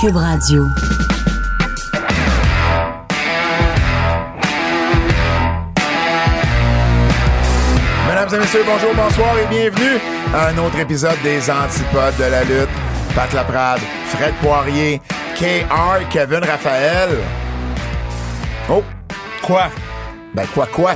[0.00, 0.68] Cube Radio.
[8.08, 9.98] Mesdames et messieurs, bonjour, bonsoir et bienvenue
[10.34, 12.68] à un autre épisode des Antipodes de la lutte.
[13.14, 15.00] Pat Laprade, Fred Poirier,
[15.36, 17.10] KR, Kevin Raphaël.
[18.70, 18.82] Oh,
[19.42, 19.68] Quoi?
[20.34, 20.94] ben quoi, quoi?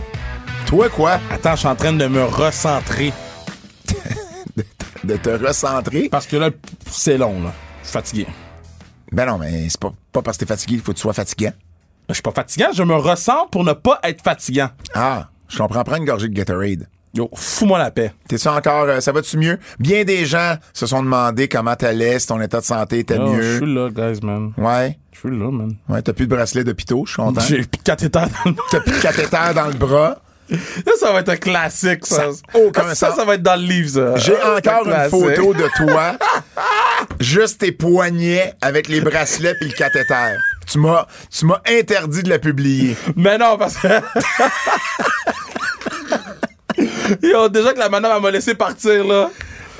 [0.66, 1.18] Toi, quoi?
[1.32, 3.12] Attends, je suis en train de me recentrer.
[5.04, 6.08] De te recentrer?
[6.10, 6.50] Parce que là,
[6.90, 7.52] c'est long, là.
[7.82, 8.26] Je suis fatigué.
[9.12, 11.12] Ben non, mais c'est pas, pas parce que t'es fatigué, il faut que tu sois
[11.12, 11.52] fatiguant.
[12.08, 14.70] Je suis pas fatigant, je me ressens pour ne pas être fatigant.
[14.94, 16.88] Ah, je comprends, prends une gorgée de Gatorade.
[17.12, 18.12] Yo, fous-moi la paix.
[18.28, 19.58] T'es-tu encore, euh, ça va-tu mieux?
[19.80, 23.26] Bien des gens se sont demandé comment t'allais, si ton état de santé était Yo,
[23.26, 23.56] Je mieux.
[23.56, 24.52] suis là, guys, man.
[24.56, 24.96] Ouais.
[25.12, 25.74] Je suis là, man.
[25.88, 27.40] Ouais, t'as plus de bracelet d'hôpitaux, je suis content.
[27.40, 30.18] J'ai plus de cathéter dans le T'as plus de cathéter dans le bras.
[30.50, 32.32] Ça, ça va être un classique, ça.
[32.32, 33.16] Ça aucun ça, sens.
[33.16, 34.16] ça va être dans le livre, ça.
[34.16, 35.10] J'ai encore une classique.
[35.10, 36.12] photo de toi,
[37.18, 40.36] juste tes poignets avec les bracelets puis le cathéter.
[40.66, 42.96] Tu m'as, tu m'as interdit de la publier.
[43.16, 43.88] Mais non, parce que.
[47.22, 49.30] Yo, déjà que la madame m'a laissé partir, là.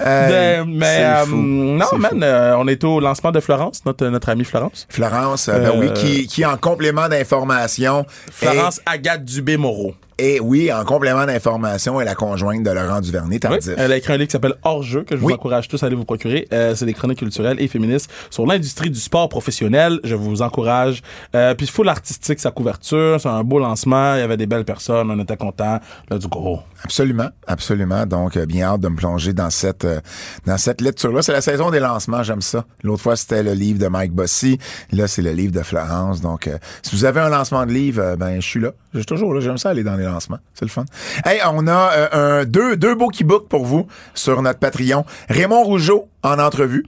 [0.00, 4.30] Euh, De- mais euh, non, man, euh, on est au lancement de Florence, notre, notre
[4.30, 4.86] amie Florence.
[4.88, 8.06] Florence, euh, ben oui, qui, qui en complément d'information.
[8.32, 9.94] Florence Agathe Dubé-Moreau.
[10.22, 13.70] Et, oui, en complément d'information, est la conjointe de Laurent Duvernay, Oui, tardif.
[13.78, 15.32] elle a écrit un livre qui s'appelle Hors jeu que je Oui.
[15.32, 16.46] vous encourage tous à aller vous procurer.
[16.52, 19.98] Euh, c'est des chroniques culturelles et féministes sur l'industrie du sport professionnel.
[20.04, 21.00] Je vous encourage.
[21.34, 24.14] Euh, puis full artistique sa couverture, c'est un beau lancement.
[24.16, 25.80] Il y avait des belles personnes, on était contents.
[26.10, 26.58] Let's go.
[26.84, 28.04] Absolument, absolument.
[28.06, 30.00] Donc, euh, bien hâte de me plonger dans cette euh,
[30.46, 31.22] dans cette lecture-là.
[31.22, 32.64] C'est la saison des lancements, j'aime ça.
[32.82, 34.58] L'autre fois, c'était le livre de Mike Bossy.
[34.92, 36.20] Là, c'est le livre de Florence.
[36.20, 38.72] Donc, euh, si vous avez un lancement de livre, euh, ben, je suis là.
[38.94, 39.40] Suis toujours là.
[39.40, 40.38] J'aime ça aller dans les lancements.
[40.54, 40.84] C'est le fun.
[41.24, 45.04] Hey, on a euh, un, deux, deux beaux key-books pour vous sur notre Patreon.
[45.28, 46.84] Raymond Rougeau en entrevue.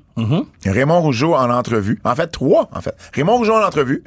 [0.66, 1.98] Raymond Rougeau en entrevue.
[2.04, 2.94] En fait, trois, en fait.
[3.14, 4.02] Raymond Rougeau en entrevue.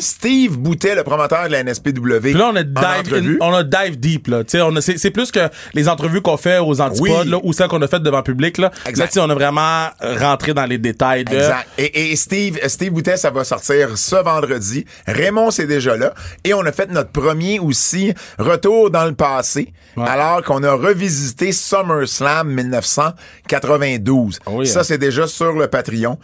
[0.00, 2.18] Steve Boutet, le promoteur de la NSPW.
[2.20, 4.42] Puis là, on a dive, in- on a dive deep, là.
[4.48, 7.30] C'est, c'est plus que les entrevues qu'on fait aux antipodes, Oui.
[7.30, 8.72] là, ou celles qu'on a faites devant le public, là.
[8.86, 9.14] Exact.
[9.14, 9.86] Là, on a vraiment
[10.20, 11.32] rentré dans les détails de.
[11.36, 11.68] Exact.
[11.78, 14.84] Et, et Steve, Steve Boutet, ça va sortir ce vendredi.
[15.06, 16.12] Raymond, c'est déjà là.
[16.42, 20.08] Et on a fait notre premier aussi retour dans le passé, Ouais.
[20.08, 24.38] alors qu'on a revisité SummerSlam 1992.
[24.46, 24.67] Oh yeah.
[24.68, 26.18] Ça, c'est déjà sur le Patreon.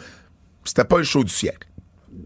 [0.64, 1.68] C'était pas le show du siècle.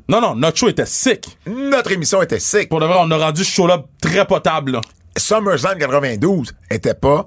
[0.09, 1.39] Non, non, notre show était sick.
[1.47, 2.69] Notre émission était sick.
[2.69, 4.81] Pour de vrai, on a rendu ce show-là très potable, là.
[5.17, 7.27] SummerSlam 92 était pas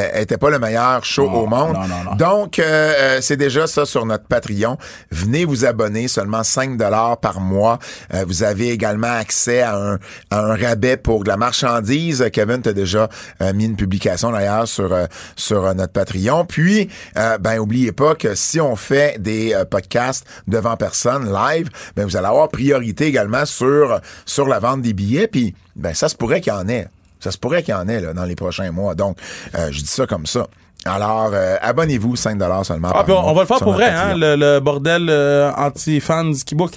[0.00, 1.74] euh, était pas le meilleur show Non, au monde.
[1.74, 2.14] non, non, non.
[2.16, 4.76] Donc, euh, euh, c'est déjà ça sur notre Patreon.
[5.10, 7.78] Venez vous abonner, seulement 5 dollars par mois.
[8.14, 9.94] Euh, vous avez également accès à un,
[10.30, 12.24] à un rabais pour de la marchandise.
[12.32, 13.08] Kevin t'a déjà
[13.42, 15.06] euh, mis une publication d'ailleurs sur euh,
[15.36, 16.44] sur euh, notre Patreon.
[16.44, 22.04] Puis, euh, ben oubliez pas que si on fait des podcasts devant personne live, ben
[22.04, 25.26] vous allez avoir priorité également sur sur la vente des billets.
[25.28, 26.88] Puis, ben ça se pourrait qu'il y en ait.
[27.20, 28.94] Ça se pourrait qu'il y en ait là, dans les prochains mois.
[28.94, 29.18] Donc,
[29.54, 30.46] euh, je dis ça comme ça.
[30.86, 32.88] Alors, euh, abonnez-vous, 5 seulement.
[32.88, 35.52] Ah, par on, mois on va le faire pour vrai, hein, le, le bordel euh,
[35.52, 36.72] anti-fans qui book.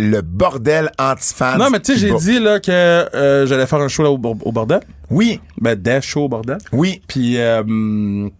[0.00, 1.58] Le bordel anti-fans.
[1.58, 4.14] Non, mais tu sais, j'ai dit là que euh, j'allais faire un show là, au,
[4.14, 4.80] au bordel.
[5.10, 6.58] Oui, Ben, des shows au bordel.
[6.72, 7.62] oui, Puis euh,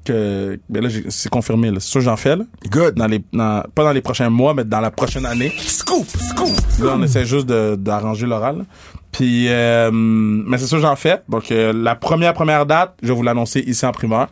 [0.05, 1.71] que ben là, c'est confirmé.
[1.71, 1.77] là.
[1.79, 2.45] C'est sûr que j'en fais là.
[2.71, 2.95] good.
[2.95, 5.53] Dans les, dans- pas dans les prochains mois, mais dans la prochaine année.
[5.59, 6.49] Scoop, scoop.
[6.83, 8.65] Là, on essaie juste de- d'arranger l'oral.
[9.13, 11.23] Puis, euh, mais c'est sûr que j'en fais.
[11.29, 14.29] Donc, euh, la première première date, je vais vous l'annoncer ici en primeur.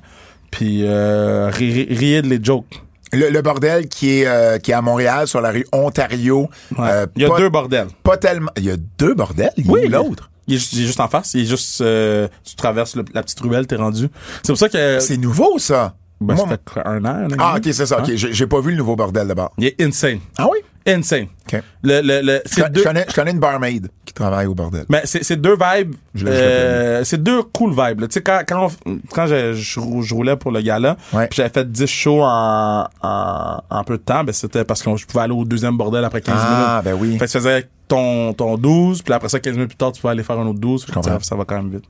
[0.50, 2.82] Puis, euh, ri- ri- riez de les jokes.
[3.12, 6.48] Le, le bordel qui est, euh, qui est à Montréal, sur la rue Ontario.
[6.78, 6.88] Ouais.
[6.88, 7.88] Euh, Il y a pas- deux bordels.
[8.02, 8.50] Pas tellement.
[8.56, 9.50] Il y a deux bordels?
[9.56, 9.88] Il Oui.
[9.88, 10.30] l'autre.
[10.46, 11.34] Il est, juste, il est juste en face.
[11.34, 14.08] Il est juste, euh, tu traverses le- la petite ruelle, t'es rendu.
[14.42, 15.00] C'est pour ça que.
[15.00, 15.94] C'est nouveau, ça.
[16.20, 17.28] Ben, Moi, ça fait un an.
[17.38, 17.98] ah, ok, c'est ça.
[18.00, 18.12] Ok, Hein?
[18.14, 19.52] j'ai j'ai pas vu le nouveau bordel d'abord.
[19.58, 20.18] Il est insane.
[20.36, 20.58] Ah oui?
[20.86, 21.26] Insane.
[21.52, 21.62] Ok.
[21.82, 23.88] Le, le, le, je deux, connais, je connais une barmaid
[24.20, 24.84] au bordel.
[24.88, 25.94] mais c'est, c'est deux vibes.
[26.14, 28.00] Je je euh, c'est deux cool vibes.
[28.02, 31.26] Tu sais, quand, quand, on- quand je, je, rou- je roulais pour le gala, Ouais.
[31.26, 34.96] puis j'avais fait 10 shows en, en, en peu de temps, ben c'était parce que
[34.96, 36.84] je pouvais aller au deuxième bordel après 15 Ah, minutes.
[36.84, 37.18] ben oui.
[37.18, 40.00] Fait que tu faisais ton, ton 12, puis après ça, 15 minutes plus tard, tu
[40.00, 40.84] pouvais aller faire un autre 12.
[40.84, 41.12] Fait que comprends.
[41.12, 41.84] ça, ça va quand même vite.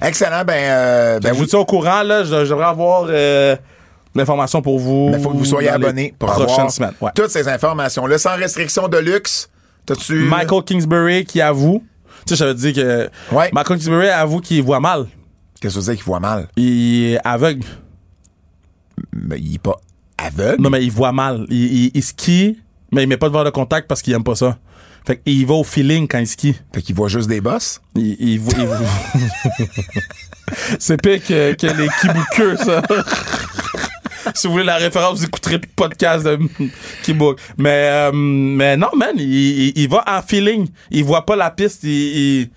[0.00, 0.44] Excellent.
[0.46, 2.24] Ben, euh, ben Ben, je vous tiens au courant, là.
[2.24, 3.54] Je, je devrais avoir euh,
[4.14, 5.10] l'information pour vous.
[5.12, 6.94] Mais faut que vous soyez abonné pour prochaines avoir semaines.
[7.00, 7.10] Ouais.
[7.14, 9.50] toutes ces informations-là, sans restriction de luxe.
[9.86, 10.14] T'as-tu...
[10.24, 11.82] Michael Kingsbury qui avoue.
[12.26, 13.50] Tu sais, j'avais dit que Ouais.
[13.52, 15.06] Michael Kingsbury avoue qu'il voit mal.
[15.60, 16.48] Qu'est-ce que ça veut dire qu'il voit mal?
[16.56, 17.64] Il est aveugle.
[19.12, 19.76] Mais il est pas
[20.18, 20.62] aveugle.
[20.62, 21.46] Non, mais il voit mal.
[21.50, 22.58] Il, il, il skie,
[22.92, 24.58] mais il met pas de verre de contact parce qu'il aime pas ça.
[25.06, 26.54] Fait qu'il va au feeling quand il skie.
[26.72, 27.82] Fait qu'il voit juste des bosses?
[27.94, 28.78] Il, il, voit- il voit-
[30.78, 32.82] C'est pire que, que les kiboukeux, ça.
[34.34, 36.38] si vous voulez la référence, vous écouterez le podcast de
[37.04, 37.38] Keybook.
[37.58, 40.68] Mais, euh, mais non, man, il, il, il va en feeling.
[40.90, 41.82] Il voit pas la piste.
[41.84, 42.50] Il,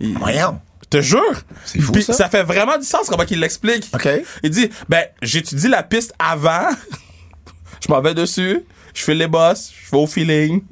[0.00, 0.60] il, Voyons.
[0.84, 1.20] je te jure.
[1.64, 2.28] C'est fou, Puis ça.
[2.28, 3.88] fait vraiment du sens comment il l'explique.
[3.94, 4.08] OK.
[4.42, 6.68] Il dit, ben, j'étudie la piste avant.
[7.86, 8.60] je m'en vais dessus.
[8.94, 9.72] Je fais les boss.
[9.84, 10.62] Je vais au feeling.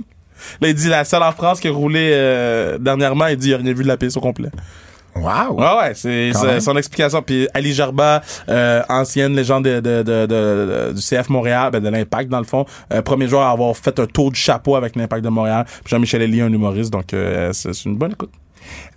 [0.61, 3.55] Là, il dit, la seule en France qui a roulé euh, dernièrement, il dit, il
[3.55, 4.51] a rien vu de la piste au complet.
[5.17, 5.55] Wow.
[5.59, 7.23] Ouais, ouais, c'est son explication.
[7.23, 11.89] Puis Ali Jarba, euh, ancienne légende de, de, de, de- du CF Montréal, ben de
[11.89, 14.97] l'Impact dans le fond, euh, premier joueur à avoir fait un tour du chapeau avec
[14.97, 15.65] l'Impact de Montréal.
[15.67, 18.31] Puis Jean-Michel Elie, un humoriste, donc euh, c'est c'est une bonne écoute.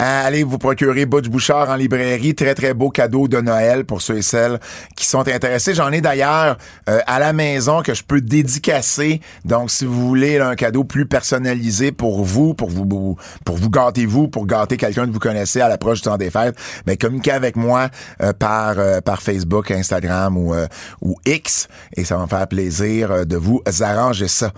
[0.01, 2.35] Euh, Allez vous procurer Butch Bouchard en librairie.
[2.35, 4.59] Très, très beau cadeau de Noël pour ceux et celles
[4.95, 5.73] qui sont intéressés.
[5.73, 6.57] J'en ai d'ailleurs
[6.89, 9.21] euh, à la maison que je peux dédicacer.
[9.45, 13.69] Donc, si vous voulez là, un cadeau plus personnalisé pour vous, pour vous, pour vous
[13.69, 16.55] gâter vous, pour gâter quelqu'un que vous connaissez à l'approche du temps des fêtes,
[16.85, 17.89] ben, communiquez avec moi
[18.21, 20.67] euh, par, euh, par Facebook, Instagram ou, euh,
[21.01, 24.51] ou X et ça va me faire plaisir euh, de vous arranger ça.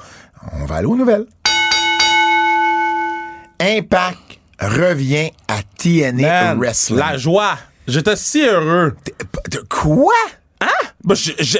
[0.53, 1.25] On va aller aux nouvelles.
[3.59, 4.28] Impact
[4.59, 6.99] revient à TNA Man, Wrestling.
[6.99, 7.57] La joie.
[7.87, 8.95] J'étais si heureux.
[9.49, 10.13] De quoi?
[10.61, 10.67] Hein?
[11.03, 11.57] Ben, je- je-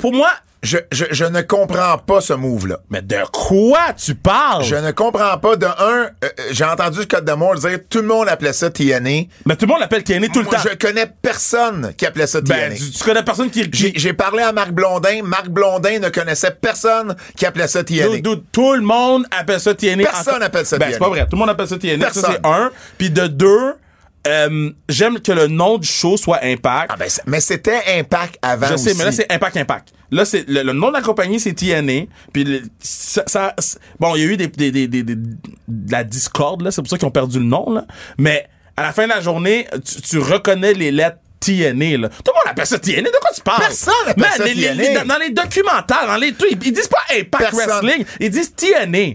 [0.00, 0.30] pour moi,
[0.66, 2.78] Je, je, je ne comprends pas ce move-là.
[2.90, 4.64] mais de quoi tu parles?
[4.64, 5.54] Je ne comprends pas.
[5.54, 9.26] De un, euh, euh, j'ai entendu Scott Demore dire tout le monde appelait ça TNA.
[9.44, 10.68] Mais tout le monde l'appelle TNA tout le Moi, temps.
[10.68, 12.56] je connais personne qui appelait ça TNA.
[12.70, 13.62] Ben, tu, tu connais personne qui...
[13.72, 15.20] J'ai qui j'ai parlé à Marc Blondin.
[15.22, 18.08] Marc Blondin ne connaissait personne qui appelait ça TNA.
[18.16, 20.02] Dude, dude, tout le monde appelle ça TNA.
[20.02, 20.92] Personne Encore- appelle ça ben, TNA.
[20.94, 21.20] c'est pas vrai.
[21.26, 22.06] Tout le monde appelle ça TNA.
[22.12, 22.36] Ça, Personne.
[22.42, 22.70] c'est un.
[22.98, 23.74] Puis de deux,
[24.26, 26.90] euh, j'aime que le nom du show soit Impact.
[26.92, 28.98] Ah ben, mais c'était Impact avant Je sais, aussi.
[28.98, 29.88] mais là, c'est Impact Impact.
[30.10, 32.06] Là, c'est le, le nom de la compagnie, c'est TNA.
[32.32, 33.54] Puis le- ça, ça-
[33.98, 35.26] bon, il y a eu des, des, des, de
[35.90, 36.70] la discorde, là.
[36.70, 37.84] C'est pour ça qu'ils ont perdu le nom, là.
[38.18, 38.46] Mais
[38.76, 42.08] à la fin de la journée, tu, tu reconnais les lettres TNA, là.
[42.08, 43.02] Tout le monde appelle ça TNA.
[43.02, 43.60] De quoi tu parles?
[43.62, 44.72] Personne appelle Man, ça les- TNA.
[44.74, 47.84] les- dans, dans les documentaires, dans les trucs, ils, disent pas Impact Personne.
[47.86, 48.04] Wrestling.
[48.20, 49.14] Ils disent TNA.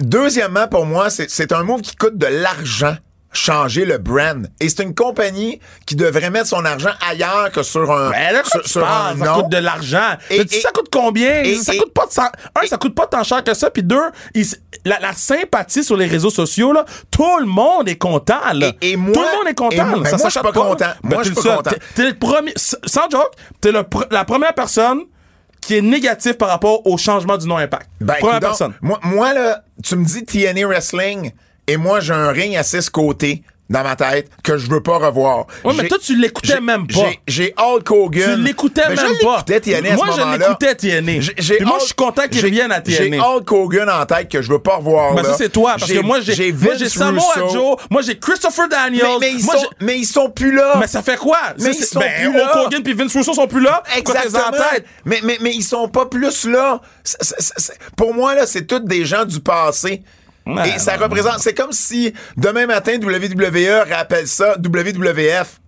[0.00, 2.96] Deuxièmement, pour moi, c'est- c'est un move qui coûte de l'argent
[3.32, 4.48] changer le brand.
[4.60, 8.42] Et c'est une compagnie qui devrait mettre son argent ailleurs que sur un, Ben là,
[8.64, 10.16] sur, un ça coûte de l'argent.
[10.30, 11.42] Et- et- ça coûte combien?
[11.42, 12.30] et- ça coûte pas de cent-
[12.60, 13.70] un, ça coûte pas tant cher que ça.
[13.70, 14.00] Puis deux,
[14.34, 14.44] il
[14.84, 18.72] la, la sympathie sur les réseaux sociaux, là, tout le monde est content, là.
[18.80, 19.84] Et- moi- tout le monde est content.
[19.86, 20.84] moi- ben ça moi, je suis pas content.
[20.86, 20.96] là.
[21.02, 21.70] Moi, Ben, je suis pas content.
[21.94, 25.00] T'es le premier, sans joke, t'es la première personne
[25.60, 27.88] qui est négative par rapport au changement du nom Impact.
[28.00, 28.72] Ben, première donc, personne.
[28.80, 31.32] Moi, moi, là, tu me dis TNA Wrestling
[31.66, 34.98] et moi, j'ai un ring à six côtés dans ma tête que je veux pas
[34.98, 35.46] revoir.
[35.64, 37.10] Ouais, mais toi, tu l'écoutais même pas.
[37.28, 38.34] j'ai- Hulk Hogan.
[38.34, 39.42] Tu l'écoutais même pas.
[39.44, 41.12] TNA, à Moi, ce je l'écoutais, TNA.
[41.20, 42.96] Puis moi, Hulk- je suis content qu'il revienne à TNA.
[42.96, 45.14] J'ai Hulk Hogan en tête que je veux pas revoir.
[45.14, 45.28] Mais là.
[45.30, 47.48] ça, c'est toi, parce que moi, j'ai, moi, Samoa.
[47.52, 49.06] Joe, moi, j'ai Christopher Daniels.
[49.20, 50.74] Mais, mais ils moi, sont, mais ils sont plus là.
[50.80, 51.38] Mais ça fait quoi?
[51.60, 52.50] Mais ils sont ben, plus là.
[52.52, 53.84] Hulk Hogan puis Vince Russo sont plus là?
[53.96, 54.48] Exactement.
[54.48, 54.84] en tête?
[55.04, 56.80] Mais, mais, mais ils sont pas plus là.
[57.96, 60.02] Pour moi, là, c'est tous des gens du passé.
[60.46, 61.38] Ouais, Et ça représente.
[61.40, 65.60] C'est comme si demain matin, WWE rappelle ça WWF.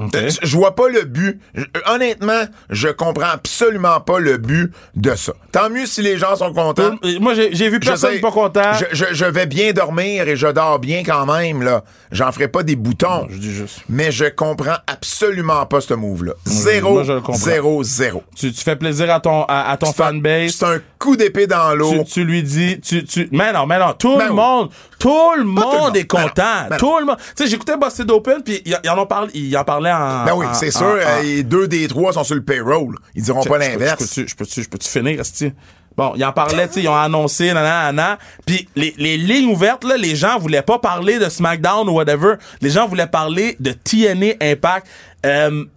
[0.00, 1.40] Euh, Je vois pas le but.
[1.54, 5.34] Je- honnêtement, je comprends absolument pas le but de ça.
[5.52, 6.96] Tant mieux si les gens sont contents.
[7.04, 8.72] Euh, Moi, j'ai, vu personne sais, pas content.
[8.92, 11.84] Je, vais bien dormir et je dors bien quand même, là.
[12.10, 13.28] J'en ferai pas des boutons.
[13.30, 13.82] Je dis juste.
[13.88, 16.32] Mais je comprends absolument pas ce move-là.
[16.44, 18.24] Zéro, moi, zéro, zéro.
[18.34, 20.54] Tu, tu fais plaisir à ton, à, à ton fanbase.
[20.56, 22.04] C'est un coup d'épée dans Tu, l'eau.
[22.04, 24.36] tu lui dis, tu, tu, mais non, mais non, tout Ben le oui.
[24.36, 25.96] monde, tout le monde monde.
[25.96, 26.68] est Ben content.
[26.70, 27.16] ben tout le monde.
[27.36, 30.24] Tu sais, j'écoutais Busted Open, puis ils en ont parlé, ils en parlaient en.
[30.24, 30.86] Ben oui, c'est sûr.
[30.86, 32.96] en- euh, deux des trois sont sur le payroll.
[33.14, 34.00] Ils diront pas l'inverse.
[34.16, 35.52] Je peux-tu, je peux-tu, finir, esti?
[35.96, 38.18] Bon, ils en parlaient, tu sais, ils ont annoncé, nanana, nanana.
[38.44, 42.34] Puis les, les lignes ouvertes, là, les gens voulaient pas parler de SmackDown ou whatever.
[42.60, 44.88] Les gens voulaient parler de TNA Impact.
[45.24, 45.68] Euh, tu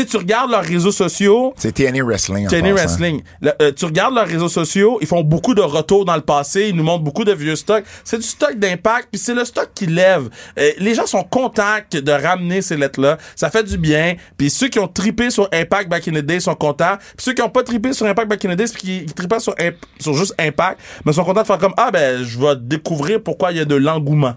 [0.00, 2.46] sais, tu regardes leurs réseaux sociaux, C'est TNA Wrestling.
[2.48, 2.72] TNA.
[2.72, 3.22] Wrestling.
[3.40, 6.68] Le- euh, tu regardes leurs réseaux sociaux, ils font beaucoup de retours dans le passé,
[6.68, 7.84] ils nous montrent beaucoup de vieux stocks.
[8.04, 10.28] C'est du stock d'impact, puis c'est le stock qui lève.
[10.58, 13.18] Euh, les gens sont contents de ramener ces lettres-là.
[13.36, 14.14] Ça fait du bien.
[14.36, 16.96] Puis ceux qui ont tripé sur Impact Back in the Day sont contents.
[17.16, 19.14] Puis ceux qui ont pas tripé sur Impact Back in the Day, puis qui, qui
[19.14, 22.38] tripaient sur, Imp- sur juste Impact, mais sont contents de faire comme ah ben je
[22.38, 24.34] vais découvrir pourquoi il y a de l'engouement.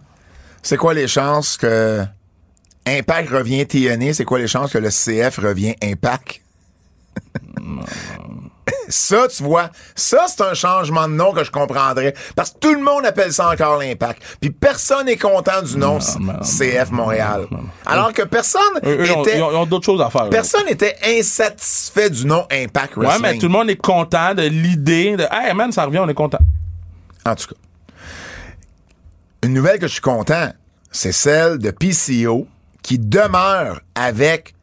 [0.61, 2.03] C'est quoi les chances que
[2.87, 4.13] Impact revient TNA?
[4.13, 6.41] C'est quoi les chances que le CF revient Impact?
[8.89, 12.13] Ça, tu vois, ça, c'est un changement de nom que je comprendrais.
[12.37, 14.21] Parce que tout le monde appelle ça encore l'Impact.
[14.39, 17.47] Puis personne n'est content du nom non, non, CF Montréal.
[17.85, 19.37] Alors que personne Eux, eux, était...
[19.39, 20.29] ils ont- d'autres choses à faire.
[20.29, 23.21] Personne n'était insatisfait du nom Impact Ouais, Wrestling.
[23.33, 26.13] mais tout le monde est content de l'idée de Hey man, ça revient, on est
[26.13, 26.39] content.
[27.25, 27.55] En tout cas.
[29.43, 30.49] Une nouvelle que je suis content,
[30.91, 32.47] c'est celle de PCO
[32.87, 34.53] qui demeure avec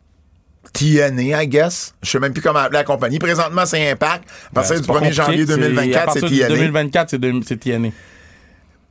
[0.73, 1.93] TNA, I guess.
[2.03, 3.19] Je sais même plus comment appeler la compagnie.
[3.19, 4.25] Présentement, c'est Impact.
[4.51, 6.39] À partir Ben, du c'est pas 1er janvier compliqué, c'est- 2024, à c'est partir du
[6.39, 6.49] TNA.
[6.49, 7.89] 2024, c'est TNA.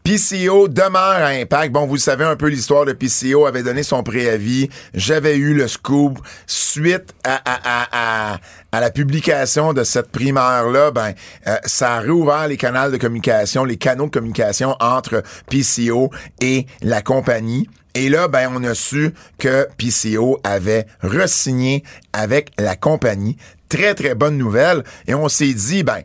[0.03, 1.71] PCO demeure à Impact.
[1.73, 4.69] Bon, vous savez un peu l'histoire de PCO, avait donné son préavis.
[4.93, 6.19] J'avais eu le scoop.
[6.45, 8.37] Suite à, à, à, à,
[8.71, 11.13] à la publication de cette primaire-là, ben,
[11.47, 16.67] euh, ça a réouvert les canaux de communication, les canaux de communication entre PCO et
[16.83, 17.67] la compagnie.
[17.95, 23.37] Et là, ben, on a su que PCO avait re-signé avec la compagnie.
[23.69, 24.83] Très, très bonne nouvelle.
[25.07, 26.01] Et on s'est dit, ben,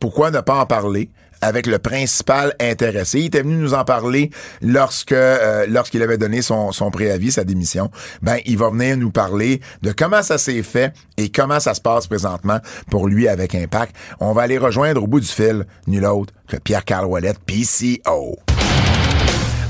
[0.00, 1.10] pourquoi ne pas en parler?
[1.42, 3.20] avec le principal intéressé?
[3.20, 4.30] Il était venu nous en parler
[4.60, 7.90] lorsque euh, lorsqu'il avait donné son, son préavis, sa démission.
[8.22, 11.80] Ben, il va venir nous parler de comment ça s'est fait et comment ça se
[11.80, 12.58] passe présentement
[12.90, 13.94] pour lui avec Impact.
[14.20, 18.38] On va aller rejoindre au bout du fil nul autre que Pierre-Carl Ouellet, PCO.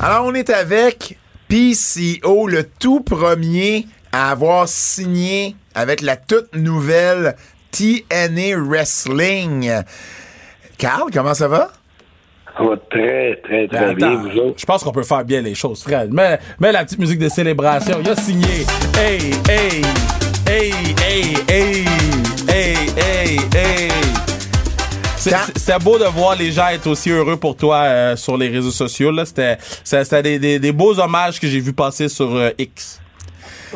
[0.00, 1.18] Alors, on est avec
[1.50, 7.34] PCO, le tout premier à avoir signé avec la toute nouvelle
[7.72, 9.68] TNA Wrestling.
[10.78, 11.72] Carl, comment ça va?
[12.56, 14.60] Ça va très, très, très bien, vous autres?
[14.60, 16.12] je pense qu'on peut faire bien les choses, Fred.
[16.12, 17.98] Mets, mets la petite musique de célébration.
[18.00, 18.64] Il a signé.
[18.96, 19.82] Hey, hey,
[20.46, 21.84] hey, hey, hey,
[22.48, 23.89] hey, hey, hey.
[25.20, 28.48] C'est- c'est- beau de voir les gens être aussi heureux pour toi euh, sur les
[28.48, 29.12] réseaux sociaux.
[29.24, 29.58] C'était
[30.22, 33.00] des, des, des beaux hommages que j'ai vu passer sur euh, X.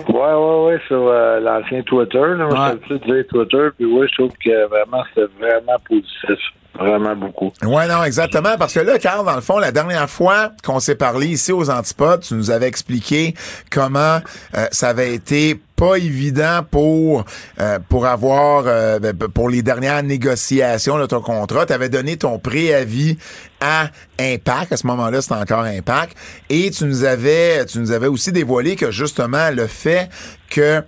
[0.09, 2.19] Ouais, ouais, ouais, sur euh, l'ancien Twitter.
[2.19, 2.79] Là, moi, Ouais.
[2.91, 6.45] je Twitter, puis ouais, je trouve que vraiment, c'était vraiment positif.
[6.79, 7.53] Vraiment beaucoup.
[7.63, 8.57] Ouais, non, exactement.
[8.59, 11.71] Parce que là, Carl, dans le fond, la dernière fois qu'on s'est parlé ici aux
[11.71, 13.35] Antipodes, tu nous avais expliqué
[13.71, 14.19] comment
[14.57, 17.25] euh, ça avait été pas évident pour
[17.61, 21.67] euh, pour avoir euh, ben, pour les dernières négociations de ton contrat.
[21.67, 23.19] Tu avais donné ton préavis
[23.61, 23.89] à
[24.19, 24.73] Impact.
[24.73, 26.17] À ce moment-là, c'était encore Impact.
[26.51, 30.09] Et tu nous avais tu nous avais aussi dévoilé que justement le fait
[30.51, 30.83] que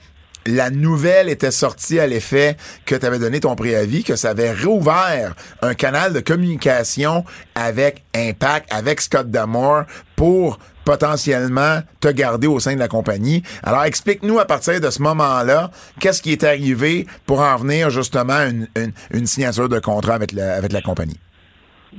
[0.46, 4.52] la nouvelle était sortie à l'effet que tu avais donné ton préavis, que ça avait
[4.52, 7.24] réouvert un canal de communication
[7.54, 9.84] avec Impact, avec Scott Damore
[10.14, 13.42] pour potentiellement te garder au sein de la compagnie.
[13.64, 18.38] Alors explique-nous à partir de ce moment-là, qu'est-ce qui est arrivé pour en venir justement
[18.44, 21.18] une, signature de contrat avec la, compagnie?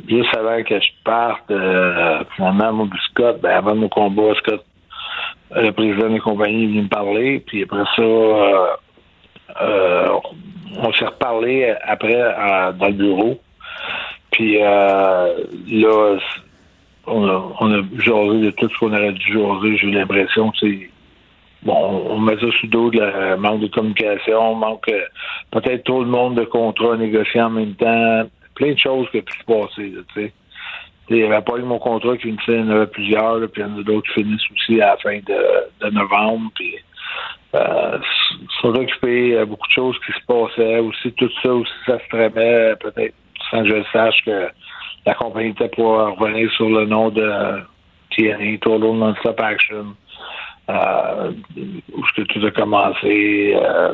[0.07, 4.63] Juste avant que je parte, euh, finalement, puis Scott, ben, avant mon combat, Scott,
[5.55, 8.67] le président de la compagnie, est venu me parler, puis après ça, euh,
[9.61, 10.07] euh,
[10.77, 12.19] on s'est reparlé après
[12.77, 13.39] dans le bureau.
[14.31, 15.33] Puis euh,
[15.67, 16.17] là,
[17.07, 19.77] on a, on a jasé de tout ce qu'on aurait dû jaser.
[19.77, 20.89] J'ai l'impression que c'est.
[21.63, 24.91] Bon, on met ça sous dos de la manque de communication, manque
[25.51, 28.23] peut-être trop le monde de contrats négociés en même temps,
[28.53, 30.33] plein de choses qui ont pu se passer, tu sais.
[31.09, 33.61] Il n'y avait pas eu mon contrat qui finissait, il en avait plusieurs, là, puis
[33.61, 36.51] il y en a d'autres qui finissent aussi à la fin de, novembre.
[36.55, 36.75] Puis,
[37.55, 37.97] euh,
[38.61, 40.79] sont occupés, beaucoup de choses qui se passaient.
[40.79, 43.15] Aussi, tout ça aussi, ça se tramait, peut-être
[43.49, 44.49] sans que je le sache, que
[45.05, 47.61] la compagnie était pour revenir sur le nom de
[48.11, 49.95] TNA, Total Non-Stop Action.
[50.69, 51.31] Euh,
[51.93, 53.93] où tout a commencé, euh,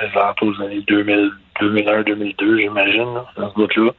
[0.00, 3.90] des alentours des années 2000, 2001-2002, j'imagine, là, dans ce bout-là.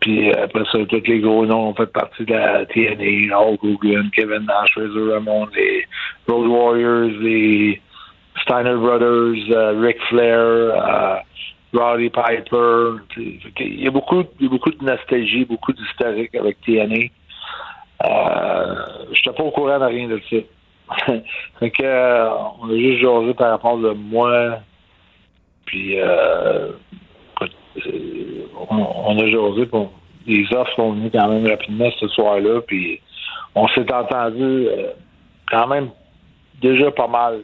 [0.00, 3.64] Puis euh, après ça, tous les gros noms ont fait partie de la TNA, Hulk
[3.64, 5.84] Hogan, Kevin Nash, Razor Ramon, les
[6.28, 7.80] Road Warriors, les
[8.42, 11.16] Steiner Brothers, euh, Ric Flair, euh,
[11.74, 13.02] Roddy Piper.
[13.16, 17.08] Il y a beaucoup, il y a beaucoup de nostalgie, beaucoup d'historique avec TNA.
[18.04, 18.74] Euh,
[19.12, 20.36] je n'étais pas au courant de rien de ça.
[21.58, 22.30] fait que, euh,
[22.60, 24.60] on a juste jasé par rapport de moi.
[25.68, 26.70] Puis, euh,
[27.42, 29.66] euh, on, a jasé.
[29.66, 29.90] Bon,
[30.26, 32.62] les offres sont venues quand même rapidement ce soir-là.
[32.66, 33.00] Puis,
[33.54, 34.92] on s'est entendu euh,
[35.50, 35.90] quand même
[36.62, 37.40] déjà pas mal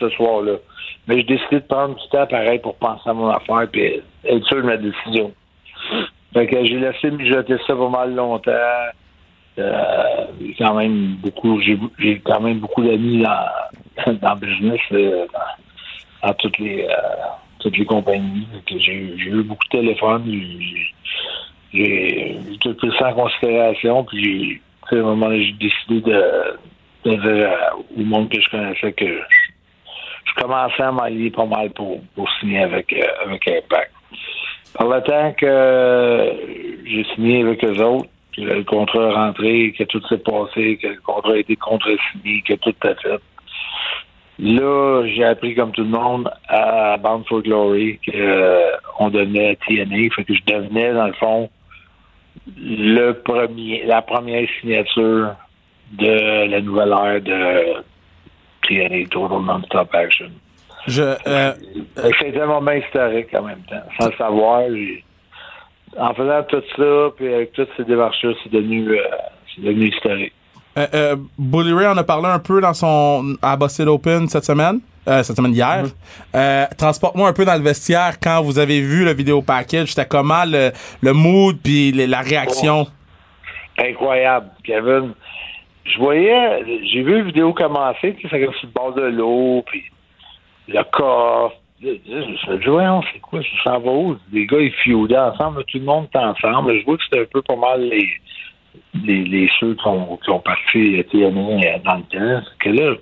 [0.00, 0.56] ce- soir-là.
[1.06, 4.46] Mais j'ai décidé de prendre du temps pareil pour penser à mon affaire puis être
[4.46, 5.32] sûr de ma décision.
[6.34, 8.50] Fait que j'ai laissé mijoter ça pas mal longtemps.
[9.58, 10.24] Euh,
[10.58, 14.80] quand même beaucoup, j'ai quand même beaucoup d'amis dans, dans le business,
[16.22, 16.92] dans toutes les euh,
[17.60, 18.46] toutes les compagnies.
[18.68, 20.24] J'ai eu beaucoup de téléphones,
[21.72, 24.60] j'ai- tout pris ça en considération, puis
[24.90, 26.58] à un moment j'ai décidé de,
[27.04, 32.00] dire à- au monde que je connaissais que je, commençais à m'allier pas mal pour,
[32.14, 33.90] pour signer avec, euh, avec Impact.
[34.74, 36.32] Par le temps que
[36.86, 40.86] j'ai signé avec eux autres, que le contrat est rentré, que tout s'est passé, que
[40.88, 43.20] le contrat a été contre-signé, que tout a fait.
[44.38, 50.24] Là, j'ai appris comme tout le monde à Bound for Glory qu'on donnait TNA, fait
[50.24, 51.50] que je devenais dans le fond
[52.56, 55.34] le premier, la première signature
[55.92, 57.82] de la nouvelle ère de
[58.62, 60.30] TNA Total Non-Stop Action.
[60.86, 61.52] Je, euh,
[62.18, 63.82] C'était un moment historique en même temps.
[63.98, 64.62] Sans le savoir,
[65.98, 69.02] en faisant tout ça, puis avec toutes ces démarches-là, c'est devenu, euh,
[69.54, 70.32] c'est devenu historique.
[70.78, 74.44] Euh, euh, Bully Ray en a parlé un peu dans son à Boston Open cette
[74.44, 74.80] semaine.
[75.08, 75.84] Euh, cette semaine hier.
[76.34, 79.88] Euh, Transporte-moi un peu dans le vestiaire quand vous avez vu le vidéo package.
[79.88, 80.70] C'était comment le,
[81.00, 82.86] le mood puis la réaction?
[83.78, 85.14] Incroyable, Kevin.
[85.84, 89.64] Je voyais, j'ai vu la vidéo commencer, puis c'est comme sur le bord de l'eau,
[89.66, 89.84] puis
[90.68, 91.56] le coffre.
[91.80, 94.16] Je me dit, voyons, c'est quoi, ça s'en va où?
[94.30, 96.78] Les gars, ils feudaient ensemble, tout le monde est ensemble.
[96.80, 98.06] Je vois que c'était un peu pas mal les,
[99.04, 102.46] les, ceux qui ont, qui ont parti TNA dans le temps.
[102.58, 102.94] Que là,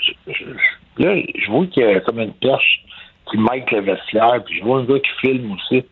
[0.00, 0.44] je,
[0.98, 2.84] là, je vois qu'il y a comme une perche
[3.30, 5.84] qui mic le vestiaire, puis je vois un gars qui filme aussi.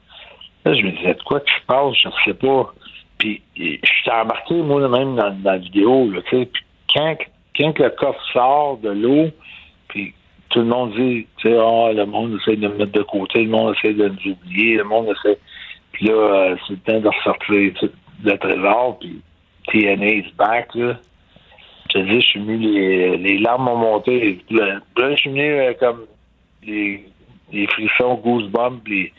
[0.64, 2.74] Là, je me disais, de quoi je passe, je ne sais pas.
[3.18, 6.46] Puis, je suis embarqué, moi, même dans, la vidéo, tu sais.
[6.46, 6.62] Puis,
[6.94, 7.16] quand,
[7.56, 9.30] quand le coffre sort de l'eau,
[9.88, 10.14] puis
[10.50, 13.44] tout le monde dit, tu sais, ah, le monde essaie de me mettre de côté,
[13.44, 15.38] le monde essaie de nous oublier, le monde essaie.
[15.92, 17.72] Puis là, euh, c'est le temps de ressortir
[18.24, 19.22] le trésor, puis
[19.68, 20.96] TNA is back, là.
[21.92, 24.38] Je te dis, je suis venu, les, les larmes ont monté.
[24.50, 26.06] Là, je suis venu euh, comme
[26.62, 27.04] les,
[27.52, 29.12] les frissons, goosebumps, les,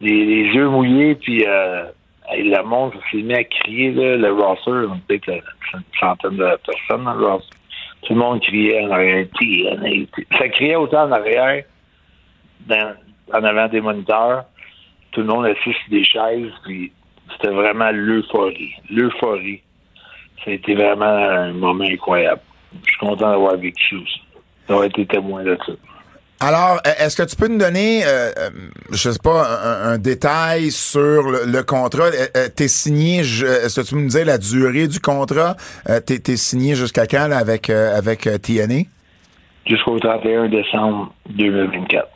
[0.00, 1.84] les, les yeux mouillés, puis euh,
[2.32, 6.58] le monde s'est mis à crier, là, le roster, on était peut-être une centaine de
[6.66, 7.56] personnes le roster.
[8.02, 9.26] Tout le monde criait en arrière,
[10.38, 11.64] Ça criait autant en arrière,
[12.66, 12.94] dans,
[13.32, 14.44] en avant des moniteurs.
[15.12, 16.92] Tout le monde assis sur des chaises, puis
[17.32, 18.72] c'était vraiment l'euphorie.
[18.90, 19.62] L'euphorie.
[20.44, 22.40] Ça a été vraiment un moment incroyable.
[22.84, 24.20] Je suis content d'avoir vécu ça.
[24.68, 25.72] D'avoir été témoin de ça.
[26.40, 28.50] Alors, euh, est-ce que tu peux nous donner, euh, euh,
[28.92, 32.04] je sais pas, un, un détail sur le, le contrat?
[32.04, 35.56] Euh, euh, T'es signé, est-ce que tu peux nous dire la durée du contrat?
[35.88, 38.84] Euh, T'es t'es signé jusqu'à quand là, avec, euh, avec TNA?
[39.66, 42.06] Jusqu'au 31 décembre 2024.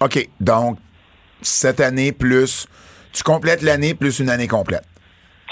[0.00, 0.78] OK, donc
[1.40, 2.66] cette année plus,
[3.16, 4.84] tu complètes l'année plus une année complète.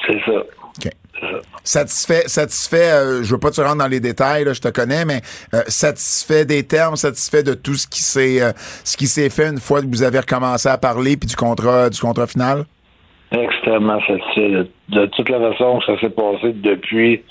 [0.07, 0.33] C'est ça.
[0.33, 0.91] OK.
[1.21, 1.27] Ça.
[1.63, 4.69] Satisfait, satisfait, euh, je veux pas que tu rentres dans les détails, là, je te
[4.69, 5.23] connais, mais
[5.55, 8.53] euh, satisfait des termes, satisfait de tout ce qui s'est euh,
[8.85, 11.89] ce qui s'est fait une fois que vous avez recommencé à parler puis du contrat
[11.89, 12.65] du contrat final?
[13.31, 17.23] Extrêmement satisfait de, de toute la façon que ça s'est passé depuis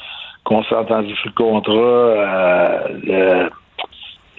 [0.44, 3.50] qu'on s'est entendu sur le contrat, euh, le,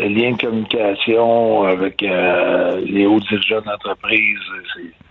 [0.00, 4.40] le lien de communication avec les hauts dirigeants d'entreprise,
[4.74, 5.03] c'est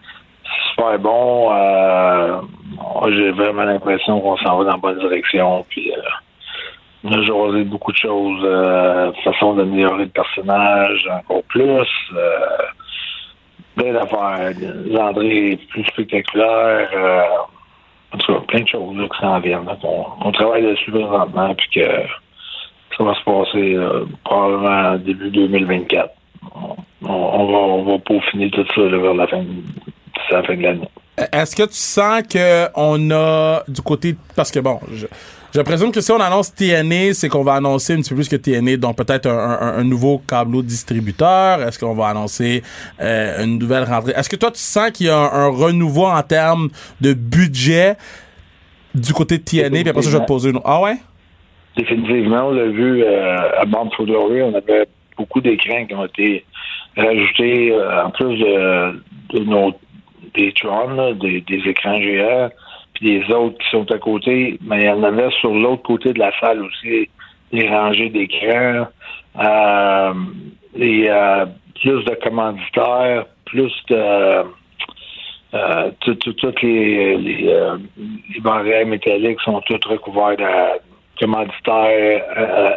[0.70, 1.52] super bon.
[1.52, 2.42] Euh,
[3.10, 5.66] j'ai vraiment l'impression qu'on s'en va dans la bonne direction.
[5.70, 6.02] Puis, euh,
[7.04, 11.88] on a beaucoup de choses, euh, façon d'améliorer le personnage encore plus.
[12.16, 12.40] Euh,
[13.76, 14.52] plein d'affaires.
[14.86, 16.90] L'André est plus spectaculaire.
[16.94, 17.24] Euh,
[18.14, 19.68] en tout cas, plein de choses là, qui s'en viennent.
[20.24, 21.90] on travaille dessus présentement, puis que
[22.96, 23.78] ça va se passer
[24.24, 26.10] probablement début 2024.
[27.06, 29.44] On, va, on va peaufiner tout ça vers la fin,
[30.16, 30.90] d'ici la fin de l'année.
[31.32, 35.06] Est-ce que tu sens que on a du côté parce que bon, je,
[35.54, 38.30] je présume que si on annonce TNA, c'est qu'on va annoncer un petit peu plus
[38.30, 41.62] que TNA, donc peut-être un, un- un nouveau câbleau distributeur.
[41.62, 42.64] Est-ce qu'on va annoncer
[43.00, 44.14] euh, une nouvelle rentrée?
[44.16, 47.96] Est-ce que toi tu sens qu'il y a un, un renouveau en termes de budget
[48.96, 50.60] du côté de TNA Puis après ça, je vais te poser une.
[50.66, 50.98] Ah ouais?
[51.78, 54.86] Définitivement, on l'a vu euh, à Bound for Glory, on avait
[55.18, 56.46] beaucoup d'écrans qui ont été
[56.98, 59.74] rajoutés euh, en plus de, de nos
[60.36, 60.54] des
[61.48, 62.50] des, écrans géants,
[62.94, 66.14] puis des autres qui sont à côté, mais il y en avait sur l'autre côté
[66.14, 67.10] de la salle aussi,
[67.52, 68.88] des rangées d'écrans,
[69.40, 70.14] euh,
[70.76, 71.46] et euh,
[71.82, 74.44] plus de commanditaires, plus de
[75.56, 77.78] euh, tout- tout- toutes les, les, euh,
[78.34, 80.80] les barrières métalliques sont toutes recouvertes de
[81.20, 82.24] commanditaires.
[82.38, 82.76] Euh,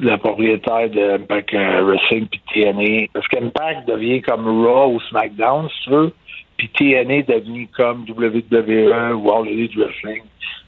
[0.00, 3.06] le propriétaire de Impact euh, Wrestling puis TNA.
[3.12, 6.12] Parce qu'Impact devient comme Raw ou SmackDown, si tu veux,
[6.56, 10.22] puis TNA devenu comme WWE ou All Elite Wrestling,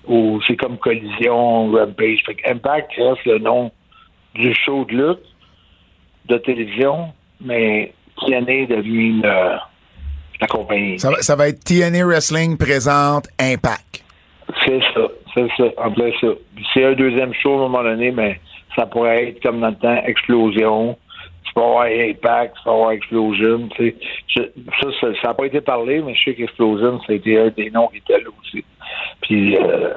[0.06, 2.22] ou c'est comme Collision, Rampage.
[2.26, 3.70] Fait qu'Impact reste le nom
[4.34, 5.24] du show de lutte
[6.26, 7.08] de télévision,
[7.40, 7.92] mais
[8.26, 9.56] TNA devenu euh,
[10.40, 10.98] la compagnie.
[10.98, 14.04] Ça, va- ça va être TNA Wrestling présente Impact.
[14.66, 16.28] C'est ça, c'est ça, en plein ça.
[16.74, 18.38] C'est un deuxième show à un moment donné, mais
[18.76, 20.96] ça pourrait être comme dans le temps Explosion.
[21.44, 23.68] Tu peux avoir Impact, tu peux avoir Explosion.
[23.76, 23.96] Tu sais.
[24.28, 27.48] Je- ça, ça n'a pas été parlé, mais je sais qu'Explosion, ça a été un
[27.48, 28.64] des noms qui était là aussi.
[29.22, 29.90] Puis euh,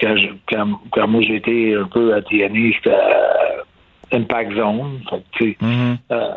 [0.00, 3.64] quand, je, quand, quand moi j'étais un peu à c'était à
[4.12, 5.00] Impact Zone.
[5.08, 5.56] Fait sais,
[6.10, 6.28] euh,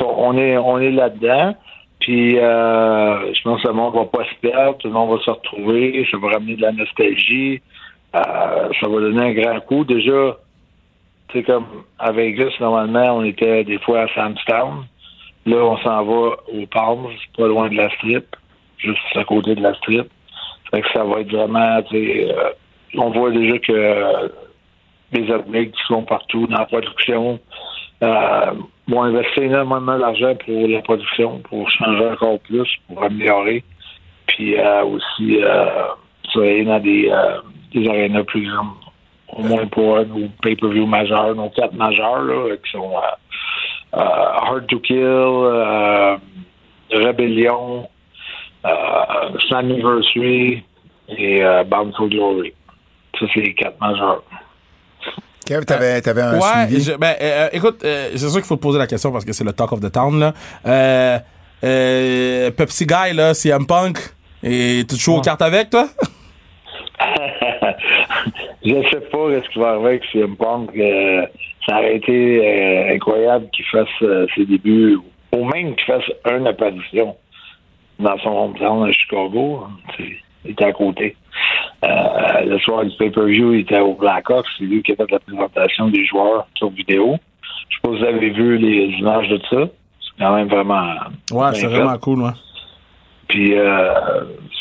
[0.00, 1.54] on est on est là-dedans.
[2.00, 5.24] Puis euh, je pense que le monde va pas se perdre, tout le monde va
[5.24, 7.62] se retrouver, ça va ramener de la nostalgie,
[8.14, 8.20] euh,
[8.78, 9.84] ça va donner un grand coup.
[9.84, 10.36] Déjà,
[11.28, 11.66] Tu sais, comme
[11.98, 14.86] à Vegas, normalement, on était des fois à Samstown.
[15.46, 17.06] Là, on s'en va aux Palms,
[17.36, 18.24] pas loin de la strip,
[18.78, 20.06] juste à côté de la strip.
[20.70, 22.50] Fait que ça va être vraiment, tu sais, euh,
[22.96, 24.28] on voit déjà que euh,
[25.12, 27.38] les qui sont partout dans la production
[28.02, 28.52] euh,
[28.88, 33.64] vont investir énormément d'argent pour la production, pour changer encore plus, pour améliorer.
[34.26, 35.66] Puis euh, aussi euh,
[36.24, 37.38] travailler dans des, euh,
[37.72, 38.83] des arénas plus grandes.
[39.36, 43.98] Au moins pour euh, nos pay-per-view majeurs, nos quatre majeurs, là, qui sont euh, euh,
[44.00, 46.16] Hard to Kill, euh,
[46.92, 47.88] Rebellion,
[48.64, 48.70] euh,
[49.50, 50.62] Anniversary
[51.08, 52.52] et euh, Bound for Glory.
[53.18, 54.22] Ça, c'est les quatre majeurs.
[55.46, 56.84] Kev, t'avais, t'avais un ouais, suivi?
[56.84, 59.32] je- ben, euh, écoute, euh, c'est sûr qu'il faut te poser la question parce que
[59.32, 60.32] c'est le talk of the town, là.
[60.66, 61.18] Euh,
[61.64, 63.98] euh, Pepsi Guy, là, CM Punk,
[64.42, 65.86] et tu joues aux cartes avec, toi?
[68.64, 70.70] je sais pas ce qui va arriver avec CM Punk.
[70.76, 71.26] euh,
[71.66, 74.98] ça aurait été euh, incroyable qu'il fasse euh, ses débuts,
[75.32, 77.16] ou même qu'il fasse une apparition
[77.98, 79.64] dans son hometown à Chicago.
[79.96, 81.16] C'est- Il était à côté.
[81.84, 84.44] Euh, le soir du pay-per-view, il était au Blackhawks.
[84.58, 87.16] C'est lui qui a fait la présentation des joueurs sur vidéo.
[87.70, 89.66] Je sais pas si vous avez vu les images de ça.
[90.00, 90.84] C'est quand même vraiment.
[91.32, 92.30] Ouais, c'est vraiment cool, ouais.
[93.28, 93.92] Puis, euh,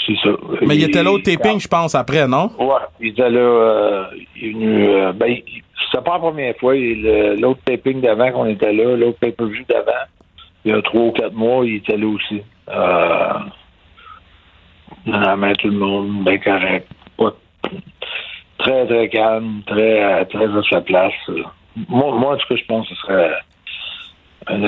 [0.06, 0.30] c'est ça.
[0.62, 2.52] Mais il était là au taping, je pense, après, non?
[2.58, 4.04] Ouais, il était là, euh,
[4.36, 5.36] il est venu, euh, ben,
[5.92, 9.92] c'était pas la première fois, l'autre taping d'avant qu'on était là, l'autre pay-per-view d'avant,
[10.66, 12.42] il y a trois ou quatre mois, il était là aussi.
[12.70, 13.34] Euh,
[15.06, 16.88] dans la main tout le monde, bien correct.
[17.18, 17.36] Pas-
[18.60, 21.14] très, très calme, très, euh, très à sa place.
[21.90, 23.32] Moi, moi, en tout cas, je pense que ce serait
[24.50, 24.66] une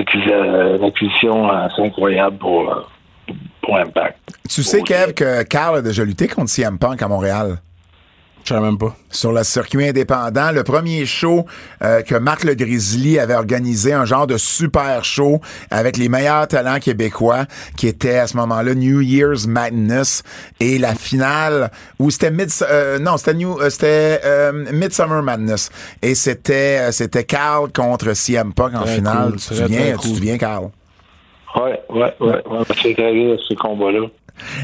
[0.84, 2.82] acquisition assez incroyable pour, euh,
[3.62, 4.18] pour Impact.
[4.50, 7.58] Tu sais, Kev, que Carl a déjà lutté contre CM Punk à Montréal?
[8.44, 8.96] Je savais même pas.
[9.10, 11.48] Sur le circuit indépendant, le premier show
[11.82, 16.48] euh, que Marc Le Grizzly avait organisé, un genre de super show avec les meilleurs
[16.48, 20.22] talents québécois, qui était à ce moment-là New Year's Madness
[20.60, 25.72] et la finale où c'était mid euh, non c'était New euh, c'était euh, Midsummer Madness
[26.04, 29.30] et c'était euh, c'était Carl contre CM Punk en Très finale.
[29.32, 30.70] cool, tu te souviens tu te souviens Carl?
[31.56, 32.60] Ouais, ouais, ouais, ouais.
[32.82, 34.08] C'est arrivé ce combat-là.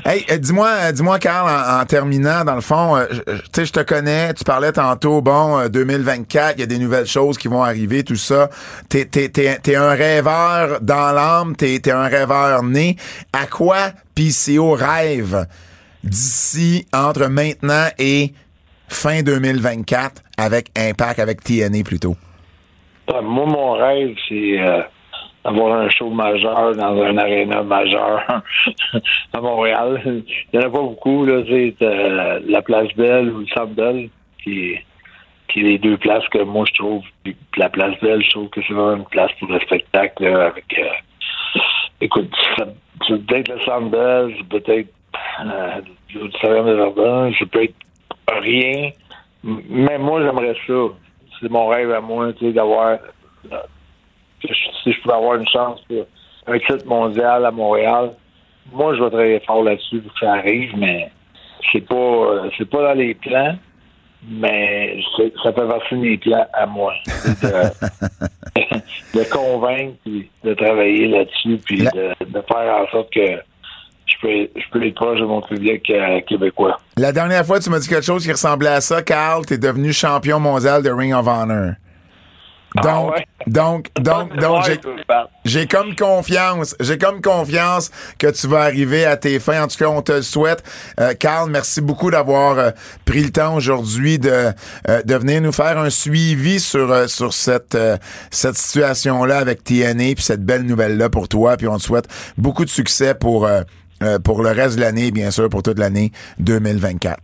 [0.06, 3.66] Hey, euh, dis-moi, euh, dis-moi, Carl, en, en terminant, dans le fond, euh, tu sais,
[3.66, 7.38] je te connais, tu parlais tantôt, bon, euh, 2024, il y a des nouvelles choses
[7.38, 8.50] qui vont arriver, tout ça.
[8.90, 12.98] T'es, t'es, t'es, t'es un rêveur dans l'âme, t'es, t'es un rêveur né.
[13.32, 15.46] À quoi PCO rêve
[16.04, 18.34] d'ici, entre maintenant et
[18.90, 22.18] fin 2024, avec Impact, avec TNA plutôt?
[23.08, 24.82] Ah, Moi, mon rêve, c'est euh,
[25.44, 28.24] d'avoir un show majeur dans un aréna majeur
[29.34, 30.02] à Montréal.
[30.06, 33.74] Il n'y en a pas beaucoup, là, sais, euh, la place Belle ou le Centre
[34.44, 34.76] qui,
[35.48, 37.04] qui est les deux places que moi, je trouve.
[37.58, 40.66] La place Belle, je trouve que c'est vraiment une place pour le spectacle, là, avec...
[40.78, 41.60] euh,
[42.02, 42.34] écoute,
[43.08, 44.90] c'est peut-être le Centre c'est peut-être
[45.44, 45.82] euh,
[46.14, 47.74] l'Auditorium de Verdun, c'est peut-être
[48.32, 48.92] rien,
[49.44, 50.74] mais moi, j'aimerais ça.
[51.40, 53.00] C'est mon rêve à moi, tu sais, d'avoir
[54.42, 56.06] que je- si je pouvais avoir une chance pour
[56.48, 58.12] un titre mondial à Montréal,
[58.72, 61.12] moi je vais travailler fort là-dessus pour que ça arrive, mais
[61.72, 63.56] c'est pas c'est pas dans les plans,
[64.28, 65.00] mais
[65.44, 66.94] ça fait partie de mes plans à moi.
[67.42, 67.50] De,
[69.20, 73.26] de convaincre puis de travailler là-dessus puis de, de faire en sorte que
[74.08, 76.78] je peux, je peux être proche de mon public euh, québécois.
[76.98, 79.94] La dernière fois, tu m'as dit quelque chose qui ressemblait à ça, Carl, t'es devenu
[79.94, 81.74] champion mondial de Ring of Honor.
[82.76, 83.26] Donc, Ah ouais?
[83.48, 84.80] donc, donc, donc, Ouais,
[85.44, 89.64] j'ai- comme confiance, j'ai comme confiance que tu vas arriver à tes fins.
[89.64, 90.64] En tout cas, on te le souhaite.
[91.00, 92.72] Euh, Carl, merci beaucoup d'avoir euh,
[93.06, 94.30] pris le temps aujourd'hui de,
[94.88, 97.98] euh, de venir nous faire un suivi sur, euh, sur cette, euh,
[98.30, 101.58] cette situation-là avec TNA, puis cette belle nouvelle-là pour toi.
[101.58, 102.08] Puis on te souhaite
[102.38, 103.62] beaucoup de succès pour, euh,
[104.04, 107.18] euh, pour le reste de l'année, bien sûr, pour toute l'année 2024.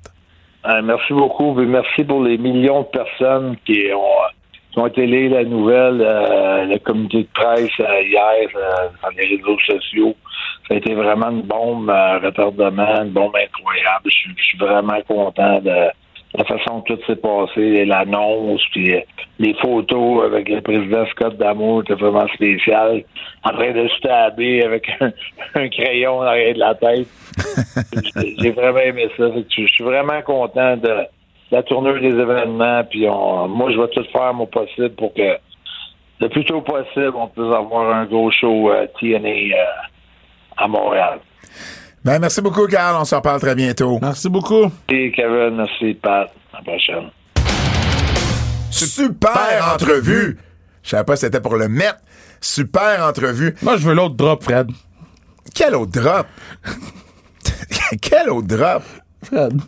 [0.66, 1.54] Euh, merci beaucoup.
[1.54, 4.02] merci pour les millions de personnes qui ont,
[4.72, 9.10] qui ont été lire la nouvelle, euh, le comité de presse euh, hier euh, dans
[9.18, 10.16] les réseaux sociaux.
[10.68, 14.06] Ça a été vraiment une bombe à retardement, une bombe incroyable.
[14.06, 15.72] Je suis- je suis vraiment content de
[16.38, 19.00] la façon que tout s'est passé, l'annonce, puis euh,
[19.40, 23.04] les photos avec le président Scott Damour, c'était vraiment spécial,
[23.44, 25.12] en train de se taber avec un,
[25.56, 27.08] un crayon derrière de la tête.
[28.42, 29.26] J'ai- vraiment aimé ça.
[29.58, 30.90] Je suis vraiment content de
[31.52, 32.84] la tournure des événements.
[32.90, 35.38] Puis on, moi, je vais tout faire mon possible pour que
[36.20, 39.66] le plus tôt possible, on puisse avoir un gros show euh, TNA euh,
[40.58, 41.20] à Montréal.
[42.04, 42.96] Ben, merci beaucoup, Carl.
[43.00, 44.00] On se reparle très bientôt.
[44.02, 44.72] Merci beaucoup.
[44.90, 46.32] Et Kevin, merci Pat.
[46.54, 47.12] À la prochaine.
[48.72, 50.38] Super entrevue.
[50.84, 52.00] Je savais pas si c'était pour le mettre.
[52.40, 53.56] Super entrevue.
[53.62, 54.70] Moi, je veux l'autre drop, Fred.
[55.54, 56.28] Quel autre drop?
[58.02, 58.84] Quel autre drop?
[59.24, 59.60] Fred.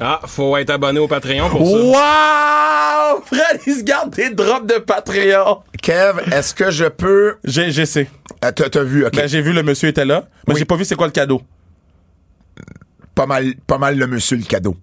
[0.00, 1.76] Ah, faut être abonné au Patreon pour ça.
[1.76, 3.22] Wow!
[3.26, 5.62] Fred, il se garde des drops de Patreon.
[5.80, 7.36] Kev, est-ce que je peux.
[7.44, 8.10] J'ai, j'essaie.
[8.42, 9.14] Ah, T'as t'as vu, OK.
[9.14, 10.58] Ben, j'ai vu le monsieur était là, mais Oui.
[10.58, 11.42] j'ai pas vu c'est quoi le cadeau.
[13.14, 14.76] pas, mal, pas mal le monsieur, le cadeau.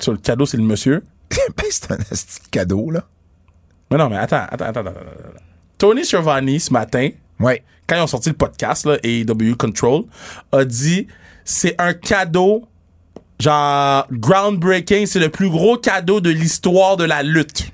[0.00, 1.02] Sur le cadeau, c'est le monsieur.
[1.30, 3.04] ben, c'est un esti de cadeau, là.
[3.90, 4.90] Mais non, mais attends, attends, attends, attends.
[4.90, 5.40] attends.
[5.76, 7.54] Tony Schiavone, ce matin, Oui.
[7.86, 10.04] quand ils ont sorti le podcast, là, AEW Control,
[10.52, 11.06] a dit
[11.44, 12.64] c'est un cadeau,
[13.42, 17.70] genre, groundbreaking, c'est le plus gros cadeau de l'histoire de la lutte.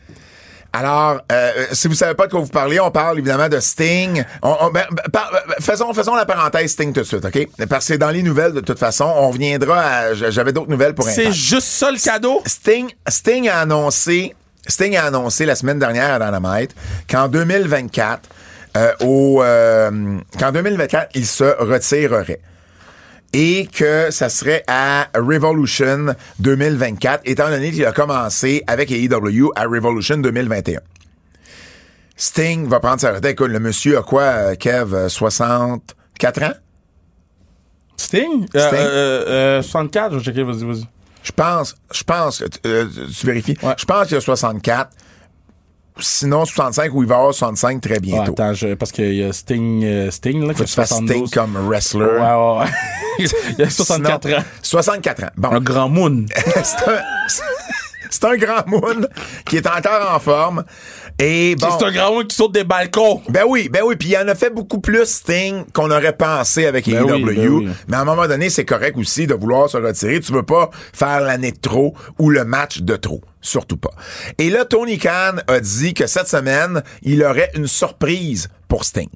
[0.73, 4.23] Alors, euh, si vous savez pas de quoi vous parlez, on parle évidemment de Sting.
[4.43, 7.49] On, on- ben, ben, par- ben, faisons, faisons la parenthèse Sting tout de suite, OK?
[7.69, 9.05] Parce que c'est dans les nouvelles de toute façon.
[9.05, 10.15] On reviendra à...
[10.15, 12.43] J'avais d'autres nouvelles pour C'est juste ça le cadeau?
[12.47, 14.35] Sting, Sting a annoncé,
[14.67, 16.75] Sting a annoncé la semaine dernière à Dynamite
[17.11, 18.29] qu'en 2024,
[18.77, 22.41] euh, au, euh, qu'en 2024, il se retirerait.
[23.35, 29.65] Et que ça serait à Revolution 2024, étant donné qu'il a commencé avec AEW à
[29.65, 30.81] Revolution 2021.
[32.17, 33.33] Sting va prendre sa retraite.
[33.33, 34.95] Écoute, le monsieur a quoi, euh, Kev?
[34.95, 36.53] euh, 64 ans?
[37.97, 38.47] Sting?
[38.57, 38.79] Euh, Sting.
[38.81, 39.25] euh,
[39.59, 40.85] euh, 64, je vais checker, vas-y, vas-y.
[41.23, 42.87] Je pense, je pense, euh,
[43.19, 43.59] tu vérifies.
[43.63, 43.75] Ouais.
[43.77, 44.91] Je pense qu'il a 64.
[46.01, 48.33] Sinon, 65 ou il va avoir 65 très bientôt.
[48.33, 50.75] attends, je- parce qu'il y a Sting, euh, Sting, là, qui Faut a que tu
[50.77, 51.29] fasses 72.
[51.29, 52.05] Sting comme wrestler.
[52.05, 53.27] Ouais, ouais, ouais.
[53.59, 54.45] il a 64 Sinon- ans.
[54.63, 55.31] 64 ans.
[55.37, 55.51] Bon.
[55.51, 56.27] Un grand moon.
[56.37, 57.01] c'est un,
[58.11, 59.07] c'est un grand moon
[59.45, 60.65] qui est encore en forme.
[61.21, 61.67] Et bon.
[61.77, 63.21] C'est un grand moon qui saute des balcons.
[63.29, 66.67] Ben oui, ben oui, puis il en a fait beaucoup plus Sting qu'on aurait pensé
[66.67, 67.13] avec Ben AEW.
[67.13, 67.69] oui, ben oui.
[67.89, 70.21] Mais à un moment donné, c'est correct aussi de vouloir se retirer.
[70.21, 73.21] Tu veux pas faire l'année de trop ou le match de trop.
[73.41, 73.91] Surtout pas.
[74.39, 79.09] Et là, Tony Khan a dit que cette semaine, il aurait une surprise pour Sting.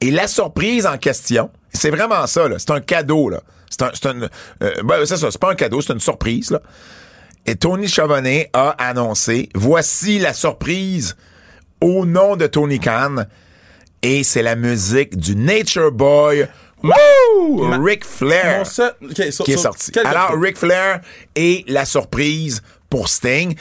[0.00, 2.56] Et la surprise en question, c'est vraiment ça, là.
[2.58, 3.40] C'est un cadeau, là.
[3.70, 6.50] C'est un, c'est un, euh, ben, c'est ça, c'est pas un cadeau, c'est une surprise,
[6.50, 6.60] là.
[7.46, 11.16] Et Tony Chavonnet a annoncé, voici la surprise
[11.80, 13.24] au nom de Tony Khan.
[14.02, 16.46] Et c'est la musique du Nature Boy,
[16.82, 17.82] Woo!
[17.82, 18.92] Ric Flair seul-
[19.30, 19.90] so- qui est so- sorti.
[20.04, 21.00] Alors, Ric Flair
[21.34, 23.54] est la surprise pour Sting.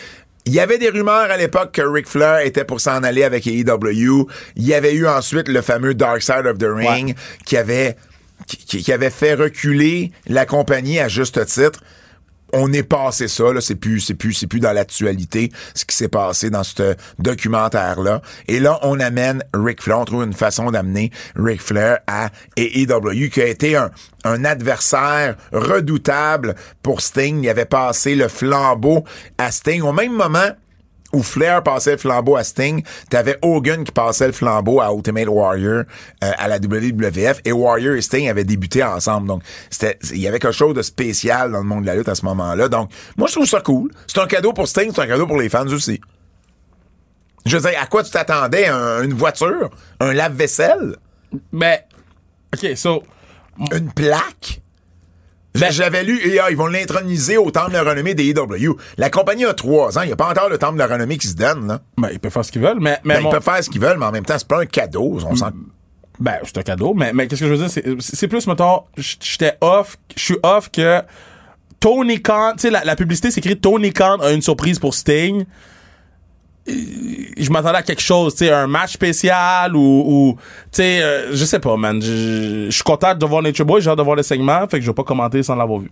[0.45, 3.47] Il y avait des rumeurs à l'époque que Ric Flair était pour s'en aller avec
[3.47, 4.27] AEW.
[4.57, 7.15] Il y avait eu ensuite le fameux Dark Side of the Ring Ouais.
[7.45, 7.95] qui avait
[8.45, 11.79] qui, qui avait fait reculer la compagnie à juste titre.
[12.53, 15.95] On est passé ça, là, c'est plus, c'est plus, c'est plus dans l'actualité ce qui
[15.95, 18.21] s'est passé dans ce documentaire-là.
[18.47, 23.29] Et là, on amène Ric Flair, on trouve une façon d'amener Ric Flair à AEW,
[23.29, 23.89] qui a été un,
[24.23, 27.43] un adversaire redoutable pour Sting.
[27.43, 29.03] Il avait passé le flambeau
[29.37, 29.81] à Sting.
[29.81, 30.49] Au même moment,
[31.13, 35.27] où Flair passait le flambeau à Sting, t'avais Hogan qui passait le flambeau à Ultimate
[35.27, 35.83] Warrior
[36.23, 39.27] euh, à la WWF et Warrior et Sting avaient débuté ensemble.
[39.27, 42.09] Donc c'était il y avait quelque chose de spécial dans le monde de la lutte
[42.09, 42.67] à ce moment-là.
[42.67, 43.91] Donc moi je trouve ça cool.
[44.07, 46.01] C'est un cadeau pour Sting, c'est un cadeau pour les fans aussi.
[47.45, 48.67] Je veux dire, à quoi tu t'attendais?
[48.67, 50.95] Un- une voiture, un lave-vaisselle,
[51.51, 51.85] Mais,
[52.55, 53.03] ok, so,
[53.73, 54.61] une plaque?
[55.55, 58.75] J'a- J'avais lu, et ah, ils vont l'introniser au temple de la renommée des EW.
[58.97, 60.01] La compagnie a trois ans.
[60.01, 61.67] Il n'y a pas encore le temple de la renommée qui se donne.
[61.67, 61.79] Là.
[61.97, 63.69] ben, ils peuvent faire ce qu'ils veulent, mais, mais Ben, mon- Ils peuvent faire ce
[63.69, 65.19] qu'ils veulent, mais en même temps, c'est pas un cadeau.
[65.29, 65.51] On s'en-
[66.19, 67.69] Ben, c'est un cadeau, mais, mais qu'est-ce que je veux dire?
[67.69, 71.01] C'est, c'est plus, mettons, j'étais off, je suis off que
[71.79, 75.45] Tony Khan, tu sais, la, la publicité s'écrit Tony Khan a une surprise pour Sting.
[76.69, 76.73] Euh,
[77.37, 80.35] Je m'attendais à quelque chose, tu sais, un match spécial ou, ou
[80.71, 82.01] tu sais, euh, je sais pas, man.
[82.01, 84.81] Je suis content de voir Nature Boy, j'ai hâte de voir le segment, fait que
[84.85, 85.91] je vais pas commenter sans l'avoir vu.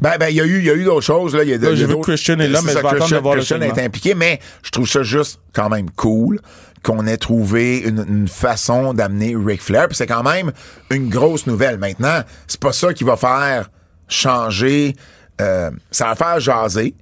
[0.00, 1.42] Ben, ben, il y a eu, il y a eu d'autres choses, là.
[1.42, 3.34] Y a, Là, j'ai vu Christian est là, c'est mais je vais attendre de voir
[3.34, 3.74] le Christian segment.
[3.74, 6.40] est impliqué, mais je trouve ça juste quand même cool
[6.82, 9.88] qu'on ait trouvé une, une façon d'amener Ric Flair.
[9.88, 10.52] Puis c'est quand même
[10.90, 11.78] une grosse nouvelle.
[11.78, 13.70] Maintenant, c'est pas ça qui va faire
[14.06, 14.94] changer.
[15.40, 16.94] euh, ça va faire jaser.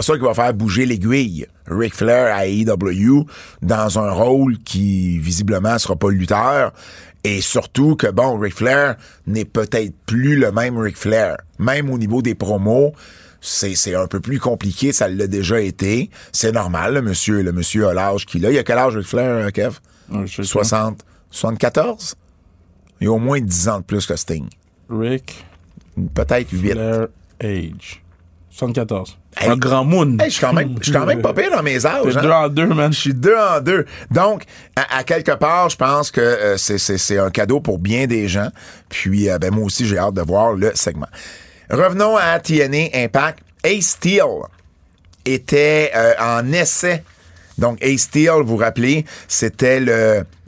[0.00, 1.46] C'est pas ça qui va faire bouger l'aiguille.
[1.66, 3.26] Ric Flair à AEW
[3.62, 6.72] dans un rôle qui visiblement sera pas lutteur.
[7.24, 11.38] Et surtout que bon, Ric Flair n'est peut-être plus le même Ric Flair.
[11.58, 12.92] Même au niveau des promos,
[13.40, 16.10] c'est, un peu plus compliqué, ça l'a déjà été.
[16.32, 18.52] C'est normal, le monsieur, le monsieur a l'âge qu'il a.
[18.52, 19.78] Il a quel âge Ric Flair, euh, Kev?
[20.26, 22.14] Sais 60, 74?
[23.00, 24.46] Il a au moins 10 ans de plus que Sting.
[24.90, 25.44] Rick
[26.14, 26.70] Peut-être 8.
[26.70, 27.08] Flair
[27.42, 28.02] Age.
[28.50, 29.18] 74.
[29.36, 29.48] Hey.
[29.50, 30.16] Un grand moon.
[30.18, 32.16] Hey, je suis quand même, je suis quand même pas pire dans mes âges.
[32.16, 32.22] Hein.
[32.22, 32.92] deux en deux, man.
[32.92, 33.84] Je suis deux en deux.
[34.10, 34.42] Donc,
[34.74, 38.06] à, à quelque part, je pense que euh, c'est- c'est c'est un cadeau pour bien
[38.06, 38.48] des gens.
[38.88, 41.06] Puis, euh, ben, moi aussi, j'ai hâte de voir le segment.
[41.70, 43.40] Revenons à TNA Impact.
[43.64, 44.22] Ace Steel
[45.24, 47.02] était euh, en essai
[47.58, 49.80] Donc, Ace Steel, vous vous rappelez, c'était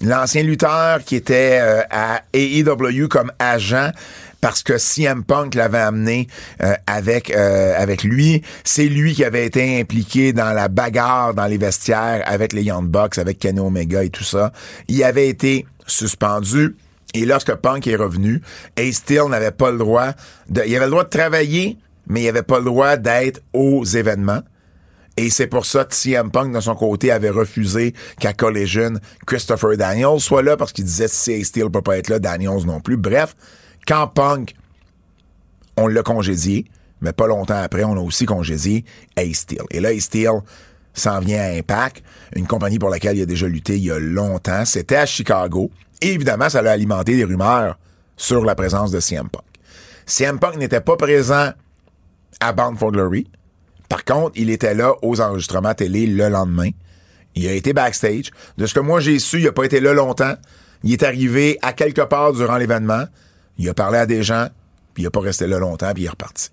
[0.00, 3.90] l'ancien lutteur qui était euh, à AEW comme agent
[4.40, 6.26] parce que CM Punk l'avait amené
[6.62, 8.42] euh, avec euh, avec lui.
[8.64, 12.88] C'est lui qui avait été impliqué dans la bagarre dans les vestiaires avec les Young
[12.88, 14.52] Bucks, avec Kenny Omega et tout ça.
[14.88, 16.76] Il avait été suspendu.
[17.12, 18.40] Et lorsque Punk est revenu,
[18.76, 20.12] Ace Steel n'avait pas le droit
[20.48, 20.62] de...
[20.64, 21.76] Il avait le droit de travailler,
[22.06, 24.42] mais il avait pas le droit d'être aux événements.
[25.16, 28.92] Et c'est pour ça que CM Punk, de son côté, avait refusé qu'à Collision,
[29.26, 32.64] Christopher Daniels soit là parce qu'il disait si Ace Steel peut pas être là, Daniels
[32.64, 32.96] non plus.
[32.96, 33.34] Bref,
[33.86, 34.54] quand Punk,
[35.76, 36.66] on l'a congédié,
[37.00, 38.84] mais pas longtemps après, on a aussi congédié
[39.16, 39.62] Ace Steel.
[39.70, 40.40] Et là, Ace Steel
[40.94, 42.02] s'en vient à Impact,
[42.34, 44.64] une compagnie pour laquelle il a déjà lutté il y a longtemps.
[44.64, 45.70] C'était à Chicago.
[46.00, 47.78] Évidemment, ça a alimenté des rumeurs
[48.16, 49.44] sur la présence de CM Punk.
[50.06, 51.52] CM Punk n'était pas présent
[52.40, 53.26] à Bound for Glory.
[53.88, 56.70] Par contre, il était là aux enregistrements télé le lendemain.
[57.34, 58.30] Il a été backstage.
[58.56, 60.34] De ce que moi j'ai su, il n'a pas été là longtemps.
[60.82, 63.04] Il est arrivé à quelque part durant l'événement.
[63.62, 64.48] Il a parlé à des gens,
[64.94, 66.48] puis il n'a pas resté là longtemps, puis il est reparti.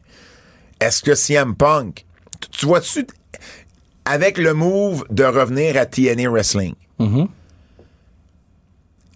[0.79, 2.05] Est-ce que CM Punk,
[2.51, 3.07] tu vois-tu,
[4.05, 6.75] avec le move de revenir à TNA Wrestling,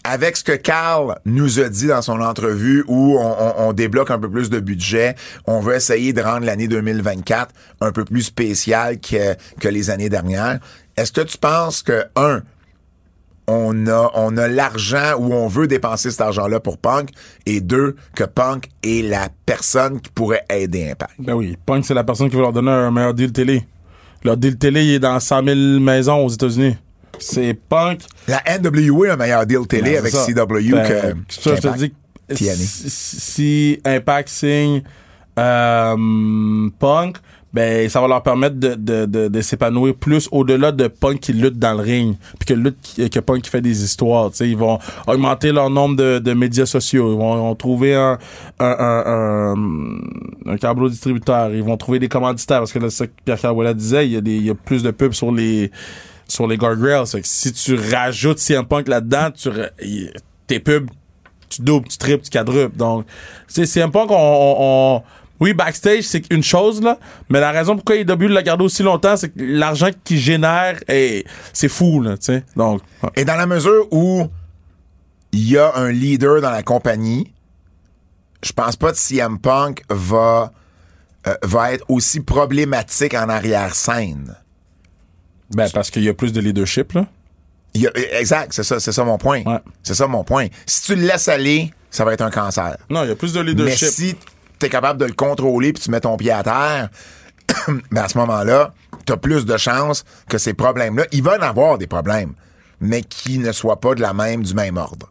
[0.04, 4.10] avec ce que Carl nous a dit dans son entrevue où on, on- on débloque
[4.10, 8.24] un peu plus de budget, on veut essayer de rendre l'année 2024 un peu plus
[8.24, 10.60] spéciale que, que les années dernières.
[10.98, 12.42] Est-ce que tu penses que, un,
[13.48, 17.10] on a, on a l'argent ou on veut dépenser cet argent-là pour Punk,
[17.46, 21.14] et deux, que Punk est la personne qui pourrait aider Impact?
[21.20, 23.66] Ben oui, Punk, c'est la personne qui va leur donner un meilleur deal télé.
[24.24, 26.78] Leur deal télé, il est dans 100 000 maisons aux États-Unis.
[27.20, 28.02] C'est Punk.
[28.28, 30.26] La NWA a un meilleur deal télé Ben, avec ça.
[30.26, 31.16] CW Ben, que.
[31.30, 31.94] ça, je te dis
[32.30, 34.84] si, si Impact signe
[35.38, 37.18] euh, Punk,
[37.54, 41.34] ben ça va leur permettre de, de, de, de s'épanouir plus au-delà de Punk qui
[41.34, 44.32] lutte dans le ring, puis que lutte que Punk qui fait des histoires.
[44.32, 47.12] tu sais, Ils vont augmenter leur nombre de, de médias sociaux.
[47.14, 48.18] Ils vont, vont trouver un
[48.60, 51.54] un, un, un, un distributeur.
[51.54, 54.18] Ils vont trouver des commanditaires parce que là, c'est que Pierre Carbola disait, il y
[54.18, 55.72] a des il y a plus de pubs sur les
[56.28, 57.04] sur les guardrails.
[57.12, 59.50] Que si tu rajoutes CM Punk là-dedans, tu
[60.48, 60.90] tes pubs
[61.50, 62.78] tu doubles, tu triples, tu quadruples.
[62.78, 63.06] Donc,
[63.48, 65.04] sais, CM Punk, on- on-
[65.42, 66.98] oui, backstage, c'est une chose, là,
[67.30, 71.26] mais la raison pourquoi IW l'a gardé aussi longtemps, c'est que l'argent qu'il génère, est-
[71.52, 72.44] c'est fou, là, tu sais.
[72.56, 73.10] Donc, ouais.
[73.18, 74.28] Et dans la mesure où
[75.34, 77.34] il y a un leader dans la compagnie,
[78.44, 80.52] je pense pas que CM Punk va,
[81.28, 84.36] euh, va être aussi problématique en arrière-scène.
[85.54, 87.06] ben, parce qu'il y a plus de leadership, là.
[87.74, 89.44] Il y a- exact, c'est ça, c'est ça mon point.
[89.44, 89.60] Ouais.
[89.84, 90.48] C'est ça mon point.
[90.66, 92.78] Si tu le laisses aller, ça va être un cancer.
[92.90, 93.88] Non, il y a plus de Mais leadership.
[93.90, 94.16] si
[94.62, 96.90] tu es capable de le contrôler puis tu mets ton pied à terre,
[97.92, 98.74] ben à ce moment-là,
[99.06, 102.34] tu as plus de chances que ces problèmes-là, il va en avoir des problèmes,
[102.80, 105.10] mais qui ne soient pas de la même, du même ordre.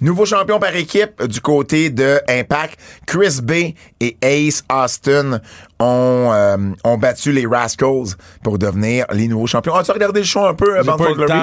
[0.00, 2.76] Nouveau champion par équipe du côté de Impact.
[3.06, 5.40] Chris Bay et Ace Austin
[5.78, 9.76] ont, euh, ont battu les Rascals pour devenir les nouveaux champions.
[9.76, 10.76] As-tu regardé le show un peu,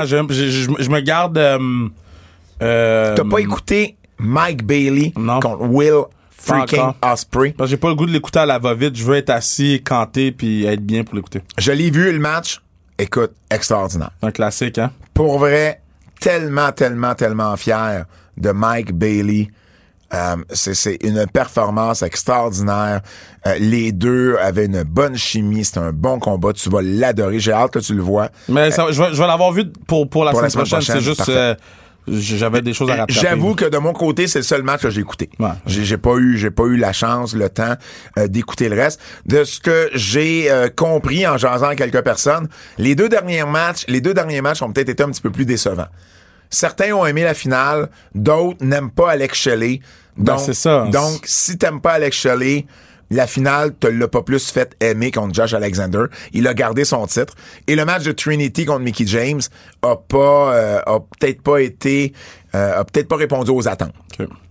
[0.05, 1.38] j'aime- je, me garde...
[1.38, 1.88] euh,
[2.62, 5.39] euh, T'as pas écouté Mike Bailey Non.
[5.39, 6.01] contre Will
[6.39, 6.93] freaking.
[7.02, 7.56] Osprey?
[7.65, 8.95] J'ai pas le goût de l'écouter à la va-vite.
[8.95, 11.41] Je veux être assis, canter, puis être bien pour l'écouter.
[11.58, 12.62] Je l'ai vu le match.
[12.97, 14.12] Écoute, extraordinaire.
[14.21, 14.91] Un classique, hein?
[15.13, 15.82] Pour vrai,
[16.19, 18.06] tellement, tellement, tellement fier
[18.38, 19.49] de Mike Bailey.
[20.12, 23.02] Euh, c'est c'est une performance extraordinaire.
[23.45, 25.63] Euh, les deux avaient une bonne chimie.
[25.63, 26.52] C'était un bon combat.
[26.52, 27.39] Tu vas l'adorer.
[27.39, 28.30] J'ai hâte que tu le vois.
[28.47, 30.82] Mais ça- je vais, je vais l'avoir vu pour, pour la Pour la semaine semaine
[30.82, 31.02] prochaine.
[31.02, 31.62] C'est prochaine, juste...
[32.07, 33.13] j'avais des choses à rattraper.
[33.13, 35.29] J'avoue que de mon côté, c'est le seul match que j'ai écouté.
[35.39, 35.49] Ouais.
[35.65, 37.75] J'ai pas eu, j'ai pas eu la chance, le temps
[38.17, 38.99] euh, d'écouter le reste.
[39.25, 43.85] De ce que j'ai euh, compris en jasant à quelques personnes, les deux derniers matchs,
[43.88, 45.88] les deux derniers matchs ont peut-être été un petit peu plus décevants.
[46.49, 49.81] Certains ont aimé la finale, d'autres n'aiment pas Alex Shelley.
[50.17, 50.88] Ben, Donc, c'est ça.
[50.91, 52.65] donc si t'aimes pas Alex Shelley,
[53.12, 56.04] la finale te l'a pas plus fait aimer contre Josh Alexander.
[56.34, 57.34] Il a gardé son titre.
[57.67, 59.42] Et le match de Trinity contre Mickey James
[59.81, 62.13] a pas, euh, a peut-être pas été,
[62.56, 63.94] euh, a peut-être pas répondu aux attentes.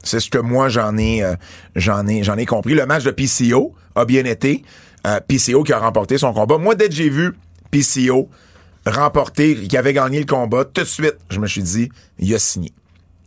[0.03, 1.35] C'est ce que moi j'en ai, euh,
[1.77, 2.75] j'en ai, j'en ai compris.
[2.75, 4.65] Le match de PCO a bien été.
[5.07, 6.59] Euh, PCO qui a remporté son combat.
[6.59, 7.33] Moi, dès que j'ai vu
[7.71, 8.29] PCO
[8.87, 12.39] remporter, qui avait gagné le combat, tout de suite, je me suis dit, il a
[12.39, 12.73] signé.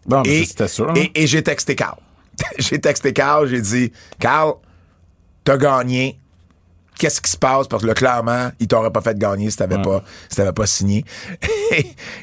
[0.06, 0.90] Bon, Et, sûr.
[0.90, 0.94] hein.
[0.96, 1.98] et, et j'ai texté Carl.
[2.58, 4.54] j'ai texté Carl, j'ai dit, Carl,
[5.44, 6.18] t'as gagné.
[6.98, 7.68] Qu'est-ce qui se passe?
[7.68, 10.68] Parce que là, clairement, il t'aurait pas fait gagner si t'avais pas, si t'avais pas
[10.68, 11.04] signé.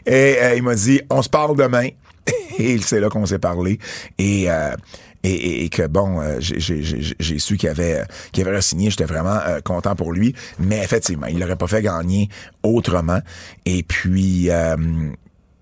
[0.07, 1.89] et euh, il m'a dit, on se parle demain.
[2.59, 3.79] et c'est là qu'on s'est parlé.
[4.19, 4.77] Et, euh,
[5.25, 8.61] et, et- et que bon, euh, j'ai- j'ai j'ai- j'ai su qu'il avait qu'il avait
[8.61, 10.35] signé, j'étais vraiment euh, content pour lui.
[10.61, 12.29] Mais effectivement, il l'aurait pas fait gagner
[12.63, 13.21] autrement.
[13.65, 14.51] Et puis.
[14.51, 14.77] Euh,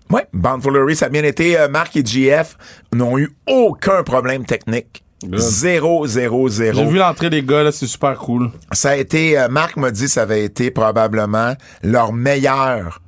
[0.09, 1.59] Ouais, Bound for Glory, ça a bien été.
[1.59, 2.57] Euh, Marc et GF
[2.93, 5.03] n'ont eu aucun problème technique.
[5.33, 6.77] Zéro, zéro, zéro.
[6.77, 8.51] J'ai vu l'entrée des gars, là, c'est super cool.
[8.71, 13.01] Ça a été, euh, Marc m'a dit, ça avait été probablement leur meilleur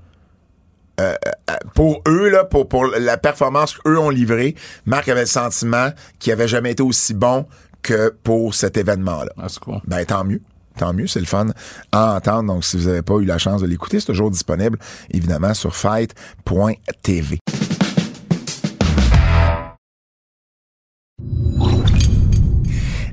[1.00, 1.14] euh,
[1.50, 4.56] euh, pour eux là, pour pour la performance qu'eux ont livrée.
[4.86, 7.46] Marc avait le sentiment qu'il avait jamais été aussi bon
[7.82, 9.32] que pour cet événement-là.
[9.38, 9.80] Ah, c'est cool.
[9.86, 10.42] Ben tant mieux.
[10.78, 11.48] Tant mieux, c'est le fun
[11.92, 12.54] à entendre.
[12.54, 14.80] Donc, si vous n'avez pas eu la chance de l'écouter, c'est toujours disponible,
[15.12, 17.40] évidemment, sur fight.tv.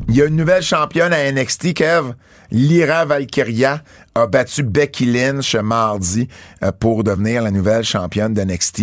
[0.09, 2.13] Il y a une nouvelle championne à NXT, Kev.
[2.53, 3.83] Lyra Valkyria
[4.15, 6.29] a battu Becky Lynch mardi
[6.63, 8.83] euh, pour devenir la nouvelle championne de NXT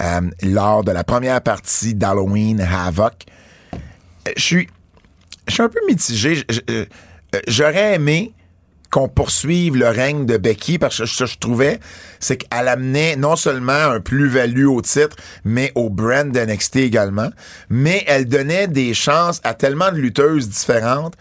[0.00, 3.24] euh, lors de la première partie d'Halloween Havoc.
[3.72, 4.68] Euh, Je suis
[5.46, 6.42] je suis un peu mitigé.
[7.46, 8.32] J'aurais aimé
[8.94, 11.80] qu'on poursuive le règne de Becky parce que ce que je trouvais,
[12.20, 17.30] c'est qu'elle amenait non seulement un plus-value au titre, mais au brand d'NXT également,
[17.68, 21.14] mais elle donnait des chances à tellement de lutteuses différentes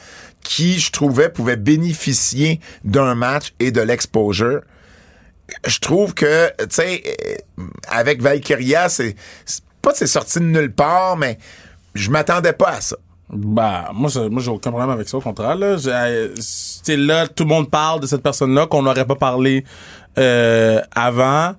[0.43, 4.61] qui, je trouvais, pouvaient bénéficier d'un match et de l'exposure.
[5.65, 7.01] Je trouve que, tu sais,
[7.57, 9.15] euh, avec Valkyria, c'est
[9.81, 11.39] pas c'est sorti de nulle part, mais
[11.95, 12.97] je m'attendais pas à ça.
[13.29, 15.75] Bah, moi, moi, j'ai aucun problème avec ça, au contraire, là.
[15.87, 19.63] Euh, C'est là, tout le monde parle de cette personne-là qu'on n'aurait pas parlé,
[20.19, 21.53] euh, avant.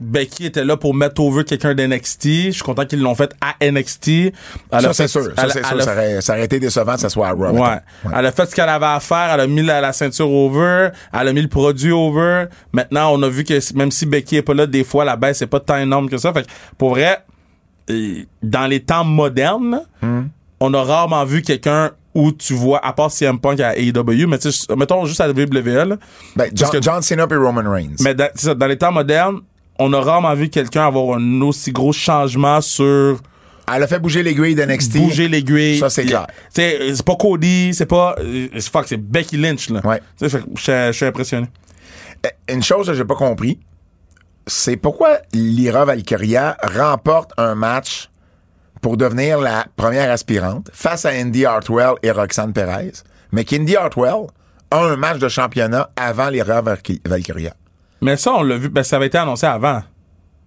[0.00, 2.24] Becky était là pour mettre over quelqu'un d'NXT.
[2.46, 4.08] Je suis content qu'ils l'ont fait à NXT.
[4.08, 4.32] Elle
[4.80, 5.22] Ça, a c'est sûr.
[5.36, 5.80] Ça, c'est sûr.
[5.82, 7.52] Ça aurait, ça aurait été décevant que ça soit à Raw.
[7.52, 7.78] Ouais.
[8.12, 9.30] Elle a fait ce qu'elle avait à faire.
[9.32, 10.88] Elle a mis la, la ceinture over.
[11.12, 12.46] Elle a mis le produit over.
[12.72, 15.38] Maintenant, on a vu que même si Becky est pas là, des fois, la baisse
[15.38, 16.32] c'est pas tant énorme que ça.
[16.32, 17.18] Fait que, pour vrai,
[17.88, 20.22] euh, dans les temps modernes, Hmm.
[20.64, 24.38] On a rarement vu quelqu'un où tu vois, à part CM Punk à AEW, mais
[24.76, 25.96] mettons juste à WWE, là.
[26.36, 27.96] Ben, John, que- John Cena et Roman Reigns.
[28.00, 29.40] Mais dans, les temps modernes,
[29.78, 33.18] on a rarement vu quelqu'un avoir un aussi gros changement sur
[33.74, 34.98] Elle a fait bouger l'aiguille d'NXT.
[34.98, 35.78] bouger l'aiguille.
[35.78, 36.26] Ça, c'est clair.
[36.50, 38.14] C'est pas Cody, c'est pas.
[38.20, 39.80] euh, fuck, c'est Becky Lynch, là.
[39.84, 40.00] Ouais.
[40.20, 41.48] Je suis impressionné.
[42.24, 43.58] Euh, Une chose que j'ai pas compris,
[44.46, 48.10] c'est pourquoi Lyra Valkyria remporte un match
[48.82, 52.92] pour devenir la première aspirante face à Indy Hartwell et Roxanne Perez,
[53.32, 54.26] mais qu'Indy Hartwell
[54.70, 57.54] a un match de championnat avant Valky- Valkyria.
[58.02, 59.82] Mais ça, on l'a vu, ben, ça avait été annoncé avant.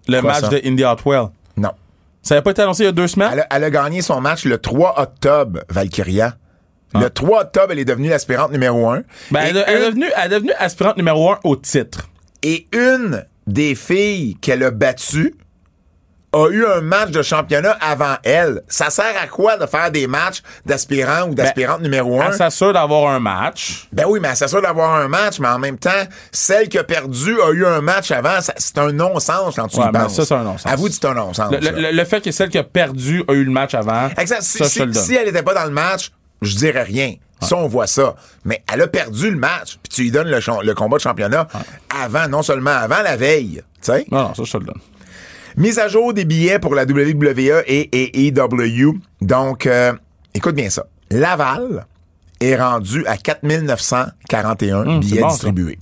[0.06, 0.48] Le Quoi, match ça?
[0.50, 1.28] de Indy Hartwell.
[1.56, 1.70] Non.
[2.22, 3.30] Ça avait pas été annoncé il y a deux semaines?
[3.32, 6.36] Elle a, elle a gagné son match le 3 octobre, Valkyria.
[6.94, 9.02] Le 3 octobre, elle est devenue l'aspirante numéro 1.
[9.30, 12.08] Ben, elle, elle est devenue, elle est devenue aspirante numéro un au titre.
[12.42, 15.34] Et une des filles qu'elle a battues
[16.44, 18.62] a eu un match de championnat avant elle.
[18.68, 22.26] Ça sert à quoi de faire des matchs d'aspirants ou d'aspirantes numéro un?
[22.28, 23.88] Elle s'assure d'avoir un match.
[23.92, 25.90] Ben oui, mais elle s'assure d'avoir un match, mais en même temps,
[26.32, 28.38] celle qui a perdu a eu un match avant.
[28.56, 30.14] C'est un non-sens quand tu Ouais, y penses.
[30.14, 30.70] ça, c'est un non-sens.
[30.72, 31.50] Avoue que c'est un non-sens.
[31.52, 31.70] Le, là?
[31.72, 34.08] le- le fait que celle qui a perdu a eu le match avant.
[34.18, 34.42] Exact.
[34.42, 36.10] Si, ça, si- elle n'était pas dans le match,
[36.42, 37.14] je dirais rien.
[37.40, 38.14] Ça, on voit ça.
[38.46, 41.46] Mais elle a perdu le match, puis tu lui donnes le combat de championnat
[42.02, 43.62] avant, non seulement avant, la veille.
[43.82, 44.06] Tu sais?
[44.10, 44.80] Non, non, ça, je te le donne.
[45.56, 48.94] Mise à jour des billets pour la WWE et AEW.
[49.22, 49.92] Donc, euh,
[50.34, 50.86] écoute bien ça.
[51.10, 51.86] Laval
[52.40, 55.34] est rendu à 4941 Hum, c'est billets bon, ça.
[55.34, 55.78] distribués.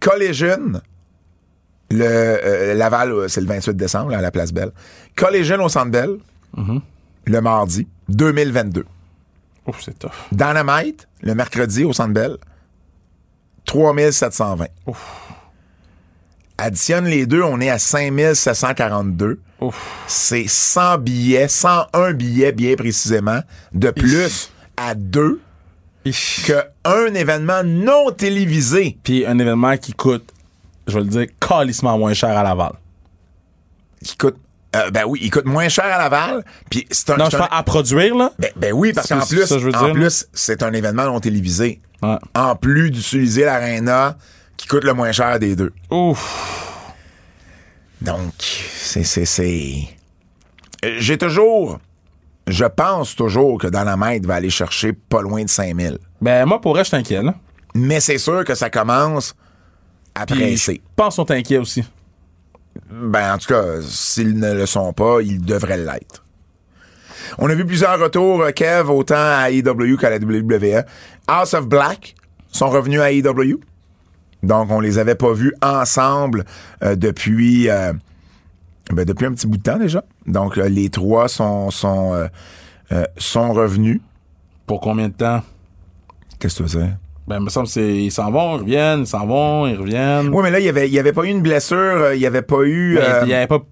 [0.00, 0.80] Collegian,
[1.90, 4.70] le euh, Laval, euh, c'est le 28 décembre là, à la Place Belle.
[5.16, 6.16] Collegian au Centre Bell,
[6.56, 6.80] Mm-hmm.
[7.26, 8.84] le mardi 2022.
[9.66, 10.10] Ouf, c'est tough.
[10.30, 12.36] Dynamite, le mercredi au Centre Bell,
[13.66, 14.66] 3720.
[16.58, 19.40] Additionne les deux, on est à 5742.
[19.60, 19.74] Ouf.
[20.06, 23.40] C'est 100 billets, 101 billets bien précisément,
[23.72, 25.40] de plus à deux
[26.04, 30.30] que un événement non télévisé Puis un événement qui coûte,
[30.86, 32.72] je vais le dire, calissement moins cher à Laval.
[34.02, 34.36] qui coûte
[34.76, 37.48] euh, ben oui, il coûte moins cher à Laval, puis c'est un, Non, je un-
[37.48, 38.32] à produire, là.
[38.40, 41.80] ben, ben oui parce qu'en plus en dire, plus c'est un événement non télévisé.
[42.02, 42.16] Ouais.
[42.34, 44.16] En plus d'utiliser l'arena
[44.64, 45.74] qui coûte le moins cher des deux.
[45.90, 46.94] Ouf.
[48.00, 49.86] Donc, c'est, c'est, c'est.
[50.82, 51.78] J'ai toujours.
[52.46, 55.98] Je pense toujours que Dynamite va aller chercher pas loin de 5000.
[56.22, 57.34] Ben, moi, pour vrai, je là.
[57.74, 59.34] Mais c'est sûr que ça commence
[60.14, 60.80] à Puis, presser.
[60.82, 61.84] je pense qu'on est inquiet aussi.
[62.90, 66.24] Ben, en tout cas, s'ils ne le sont pas, ils devraient l'être.
[67.36, 70.84] On a vu plusieurs retours, euh, Kev, autant à AEW qu'à la WWE.
[71.26, 72.14] House of Black
[72.50, 73.60] sont revenus à AEW.
[74.44, 76.44] Donc, on les avait pas vus ensemble
[76.82, 77.92] euh, depuis, euh,
[78.92, 80.04] ben, depuis un petit bout de temps déjà.
[80.26, 82.28] Donc, euh, les trois sont, sont
[83.18, 84.00] sont revenus.
[84.66, 85.42] Pour combien de temps?
[86.38, 86.96] Qu'est-ce que tu veux dire?
[87.26, 90.28] Ben, il me semble c'est, ils s'en vont, ils reviennent, ils s'en vont, ils reviennent.
[90.28, 92.26] Oui, mais là, il y avait, il y avait pas eu une blessure, il y
[92.26, 92.96] avait pas eu.
[92.96, 93.62] Mais euh, il y avait pas,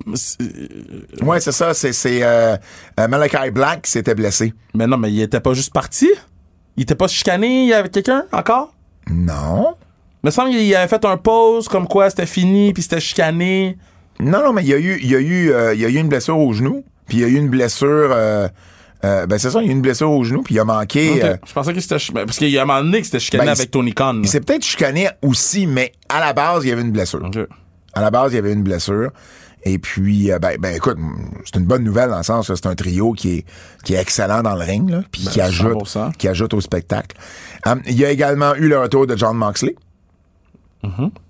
[1.22, 2.56] ouais, c'est ça, c'est, c'est euh,
[2.96, 4.54] Malachi Black qui s'était blessé.
[4.74, 6.08] mais non, mais il était pas juste parti?
[6.78, 8.72] Il était pas chicané avec quelqu'un, encore?
[9.10, 9.74] Non.
[10.22, 13.76] Il me semble qu'il avait fait un pause comme quoi c'était fini, puis c'était chicané.
[14.20, 15.88] Non, non, mais il y a eu, il y a eu, euh, il y a
[15.88, 17.88] eu une blessure au genou, puis il y a eu une blessure.
[18.12, 18.48] euh,
[19.04, 20.64] euh, ben c'est ça, il y a eu une blessure au genou, puis il a
[20.64, 21.20] manqué.
[21.44, 21.96] Je pensais que c'était.
[22.12, 24.12] ben, Parce qu'il y a un moment donné que c'était chicané Ben, avec Tony Khan.
[24.12, 24.20] là.
[24.22, 27.28] il s'est peut-être chicané aussi, mais à la base, il y avait une blessure.
[27.94, 29.10] À la base, il y avait une blessure.
[29.64, 30.98] Et puis, ben, ben écoute,
[31.44, 33.44] c'est une bonne nouvelle dans le sens que c'est un trio qui est,
[33.84, 36.12] qui est excellent dans le ring, là, puis qui, ajoute, 100%.
[36.16, 37.16] qui ajoute au spectacle.
[37.66, 39.74] Hum, il y a également eu le retour de John Moxley.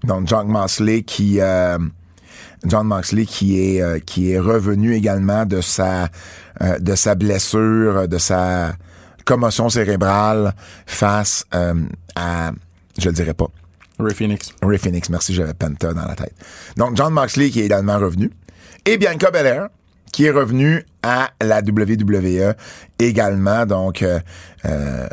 [0.04, 1.40] Donc, John Moxley qui...
[1.40, 1.78] euh,
[2.64, 6.08] John Moxley qui est euh, qui est revenu également de sa
[6.62, 8.74] euh, de sa blessure, de sa
[9.24, 10.54] commotion cérébrale
[10.86, 11.74] face euh,
[12.14, 12.52] à
[12.98, 13.46] je le dirais pas
[13.98, 14.50] Ray Phoenix.
[14.62, 16.34] Ray Phoenix, merci, j'avais Penta dans la tête.
[16.76, 18.30] Donc, John Moxley qui est également revenu.
[18.84, 19.68] Et Bianca Belair
[20.12, 22.54] qui est revenu à la WWE
[22.98, 23.64] également.
[23.66, 24.18] Donc, euh,
[24.66, 25.08] euh,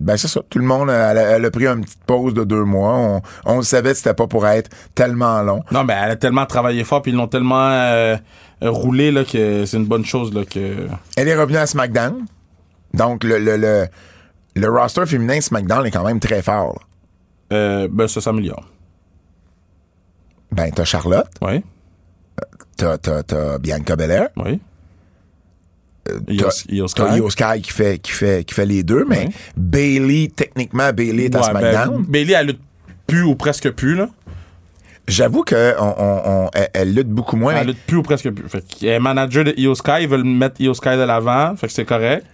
[0.00, 0.40] ben c'est ça.
[0.48, 2.94] Tout le monde, euh, elle a, elle a pris une petite pause de deux mois.
[2.96, 5.62] On, on le savait que c'était pas pour être tellement long.
[5.72, 8.16] Non, mais elle a tellement travaillé fort, puis ils l'ont tellement euh,
[8.62, 10.32] euh, roulé là, que c'est une bonne chose.
[10.32, 10.86] Là, que...
[11.16, 12.24] Elle est revenue à SmackDown.
[12.94, 13.86] Donc, le, le, le,
[14.56, 16.74] le roster féminin de SmackDown est quand même très fort.
[17.50, 17.56] là.
[17.56, 18.64] Euh, ben, ça s'améliore.
[20.52, 21.62] Ben, t'as Charlotte, Oui,
[22.76, 24.60] t'as, t'as, t'as Bianca Belair, oui.
[26.28, 27.60] Io, t'as Sky?
[27.62, 29.28] Qui fait, qui fait, qui fait les deux, mais Ouais.
[29.56, 32.04] Bailey, techniquement, Bailey est à ben, SmackDown.
[32.08, 32.60] Bailey, elle lutte
[33.06, 33.94] plus ou presque plus.
[33.94, 34.08] Là.
[35.06, 37.52] J'avoue que on, on, on- elle, elle lutte beaucoup moins.
[37.54, 38.48] Elle mais lutte plus ou presque plus.
[38.48, 41.66] Fait qu'elle est manager de Io Sky, ils veulent mettre Io Sky de l'avant, fait
[41.66, 42.26] que c'est correct.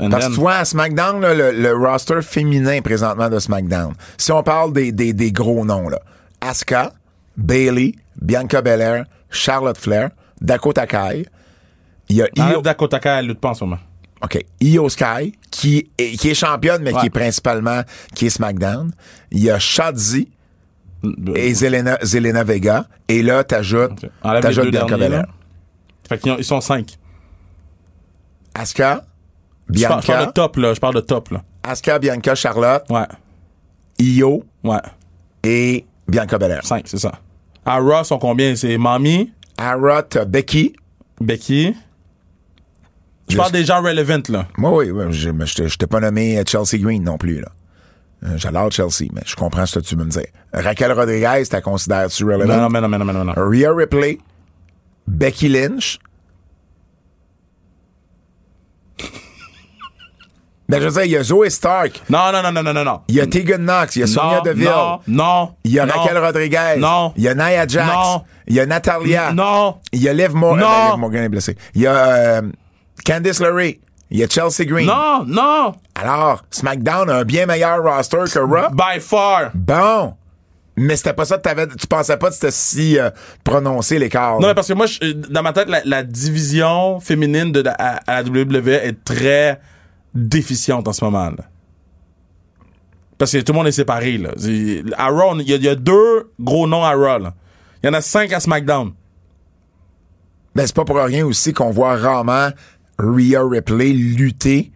[0.00, 3.94] And parce que tu vois, à SmackDown, là, le, le roster féminin présentement de SmackDown,
[4.18, 5.98] si on parle des, des, des gros noms, là,
[6.42, 6.92] Asuka,
[7.36, 10.10] Bailey, Bianca Belair, Charlotte Flair,
[10.40, 11.24] Dakota Kai,
[12.08, 13.78] il y a Io, Dakota Kai, elle lutte pas en ce moment.
[14.22, 17.00] OK, Io Sky, qui est, qui est championne, mais Ouais.
[17.00, 17.82] qui est principalement
[18.14, 18.90] qui est SmackDown.
[19.30, 20.28] Il y a Shotzi
[21.34, 22.86] et Zelena, Zelena Vega.
[23.08, 24.10] Et là, t'ajoutes, Ok.
[24.22, 25.26] Enlève les t'ajoutes Bianca Belair.
[26.08, 26.96] Fait qu'ils ont- ils sont cinq.
[28.54, 29.06] Asuka, parle,
[29.76, 30.74] je parle Bianca, de top, là.
[30.74, 31.42] Je parle de top, là.
[31.62, 33.06] Asuka, Bianca, Charlotte, Ouais.
[33.98, 34.78] Io Ouais.
[35.44, 36.64] et Bianca Belair.
[36.64, 37.12] Cinq, c'est ça.
[37.64, 38.54] À Raw, sont combien?
[38.56, 40.74] C'est Mami, Ara, t'as Becky.
[41.20, 41.74] Becky.
[43.28, 44.46] Je parle des gens relevant, là.
[44.56, 47.48] Moi, oui, oui, je, mais je t'ai- pas nommé euh, Chelsea Green non plus, là.
[48.24, 50.26] Euh, J'adore Chelsea, mais je comprends ce que tu veux me dire.
[50.52, 52.56] Raquel Rodriguez, t'as considères-tu Non, relevant?
[52.56, 53.48] non, mais non, mais non, mais non, mais non.
[53.50, 54.18] Rhea Ripley,
[55.08, 55.98] Becky Lynch.
[60.68, 63.00] ben, je veux dire, il y a Zoe Stark, Non, non, non, non, non, non,
[63.08, 65.54] il y a Tegan Knox, il y a Sonia Deville, non, non.
[65.64, 67.12] il y a non, Raquel Rodriguez, Non.
[67.16, 68.24] il y a Nia Jax, Non.
[68.48, 69.76] il y a Natalia, Non.
[69.92, 70.90] il y a Liv Morgan, Non.
[70.92, 72.42] Liv Morgan est blessée, il y a euh,
[73.04, 73.78] Candice LeRae,
[74.10, 74.86] il y a Chelsea Green.
[74.86, 75.74] Non, non.
[75.94, 78.70] Alors, SmackDown a un bien meilleur roster que Raw.
[78.72, 79.50] By far.
[79.54, 80.14] Bon.
[80.78, 83.08] Mais c'était pas ça que t'avais, tu pensais pas que c'était si euh,
[83.44, 84.38] prononcé l'écart.
[84.40, 87.72] Non, mais parce que moi, je- dans ma tête, la, la division féminine de, la-
[87.78, 89.58] à, à la WWE est très
[90.14, 91.30] déficiente en ce moment.
[91.30, 91.44] là.
[93.18, 94.18] Parce que tout le monde est séparé.
[94.18, 94.30] Là.
[94.98, 97.28] À Raw, il y, y a deux gros noms à Raw.
[97.82, 98.92] Il y en a cinq à SmackDown.
[100.54, 102.48] Ben, c'est pas pour rien aussi qu'on voit rarement
[102.98, 104.72] Rhea Ripley lutter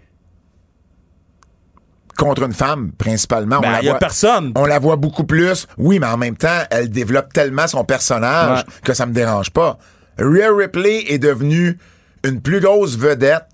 [2.16, 3.56] contre une femme, principalement.
[3.58, 4.52] on Ben, la il y a voit- personne.
[4.56, 5.66] On la voit beaucoup plus.
[5.78, 8.72] Oui, mais en même temps, elle développe tellement son personnage Ouais.
[8.84, 9.78] que ça me dérange pas.
[10.18, 11.78] Rhea Ripley est devenue
[12.24, 13.44] une plus grosse vedette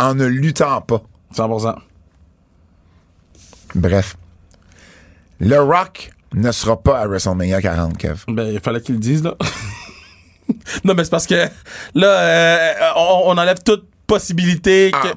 [0.00, 1.02] en ne luttant pas.
[1.36, 1.76] 100%.
[3.76, 4.16] Bref.
[5.38, 8.24] Le Rock ne sera pas à WrestleMania 40, Kev.
[8.28, 9.36] Ben, il fallait qu'ils le disent, là.
[10.84, 11.46] non, mais c'est parce que
[11.94, 14.90] là, euh, on, on enlève toute possibilité.
[14.92, 15.02] Ah.
[15.02, 15.08] Que,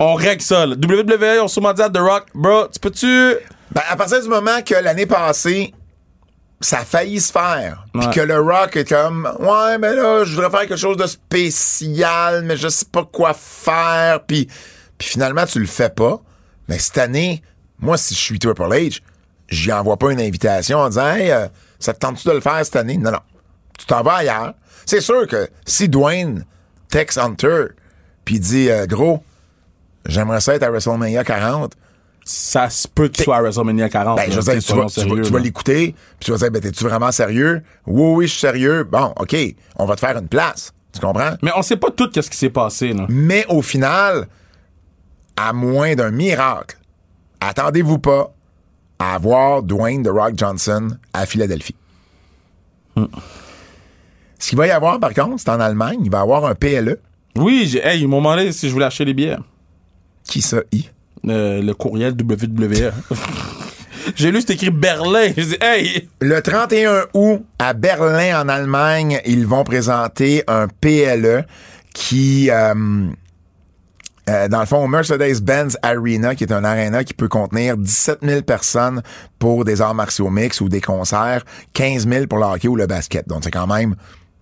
[0.00, 0.66] on règle ça.
[0.66, 0.74] là.
[0.74, 3.36] WWE, on se dit à The Rock, bro, tu peux-tu.
[3.70, 5.74] Ben, à partir du moment que l'année passée,
[6.60, 10.34] ça a failli se faire, puis que le Rock est comme, ouais, mais là, je
[10.34, 14.48] voudrais faire quelque chose de spécial, mais je sais pas quoi faire, puis,
[15.00, 16.20] finalement, tu le fais pas.
[16.68, 17.42] Mais cette année,
[17.78, 19.00] moi, si je suis Triple H,
[19.48, 21.46] j'y envoie pas une invitation en disant, hey, euh,
[21.78, 22.98] ça te tente-tu de le faire cette année?
[22.98, 23.20] Non, non.
[23.78, 24.54] Tu t'en vas ailleurs.
[24.84, 26.44] C'est sûr que si Dwayne
[26.90, 27.68] texte Hunter,
[28.24, 29.22] puis dit, euh, gros,
[30.06, 31.72] j'aimerais ça être à WrestleMania 40,
[32.24, 34.16] Ça se peut qu'il soit à WrestleMania 40.
[34.16, 36.84] ben, je veux dire, tu vas, tu tu l'écouter, puis tu vas dire, ben, t'es-tu
[36.84, 37.62] vraiment sérieux?
[37.86, 38.84] Oui, oui, je suis sérieux.
[38.84, 39.36] Bon, OK,
[39.76, 40.72] on va te faire une place.
[40.92, 41.32] Tu comprends?
[41.42, 42.92] Mais on sait pas tout ce qui s'est passé.
[42.92, 43.06] Là.
[43.08, 44.26] Mais au final,
[45.36, 46.76] à moins d'un miracle,
[47.40, 48.32] attendez-vous pas
[48.98, 51.76] à avoir Dwayne The Rock Johnson à Philadelphie.
[54.38, 56.54] Ce qu'il va y avoir, par contre, c'est en Allemagne, il va y avoir un
[56.54, 56.98] PLE.
[57.36, 59.36] Oui, j'ai- hey, ils m'ont demandé si je voulais acheter les billets.
[60.24, 60.88] Qui ça, I?
[61.28, 62.92] Euh, le courriel WWE.
[64.16, 65.32] j'ai lu, c'est écrit Berlin.
[65.36, 66.08] J'ai dit, hey!
[66.20, 71.44] Le 31 août, à Berlin, en Allemagne, ils vont présenter un PLE
[71.92, 72.74] qui, euh,
[74.28, 78.18] euh, dans le fond, au Mercedes-Benz Arena, qui est un arena qui peut contenir 17
[78.22, 79.02] 000 personnes
[79.38, 82.86] pour des arts martiaux mix ou des concerts, 15 000 pour le hockey ou le
[82.86, 83.26] basket.
[83.28, 83.96] Donc, c'est quand même,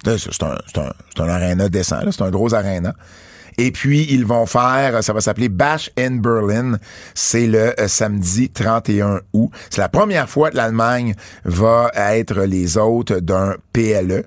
[0.05, 2.95] c'est un, un, un arena décent, c'est un gros arena.
[3.61, 6.77] Et puis, ils vont faire, ça va s'appeler Bash in Berlin.
[7.15, 9.51] C'est le euh, samedi 31 août.
[9.69, 14.25] C'est la première fois que l'Allemagne va être les hôtes d'un PLE.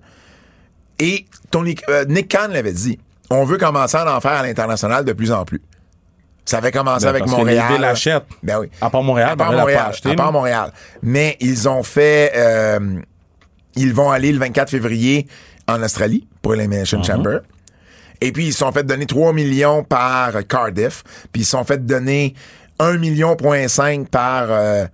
[1.00, 3.00] Et Tony, euh, Nick Khan l'avait dit,
[3.30, 5.62] on veut commencer à en faire à l'international de plus en plus.
[6.44, 7.66] Ça avait commencé Ben, avec parce que Montréal.
[7.80, 8.22] les villes.
[8.44, 8.70] Ben oui.
[8.82, 9.90] À part Montréal, À part Montréal pas Montréal.
[9.92, 10.32] acheté, à part.
[10.34, 10.74] Montréal.
[11.04, 13.00] Mais ils ont fait, euh,
[13.76, 15.28] ils vont aller le 24 février
[15.72, 17.06] en Australie pour l'Elimination Uh-huh.
[17.06, 17.40] Chamber.
[18.22, 21.04] Et puis, ils se sont fait donner 3 millions par Cardiff.
[21.32, 22.36] Puis, ils se sont fait donner
[22.80, 24.86] 1 million point 5 par, euh,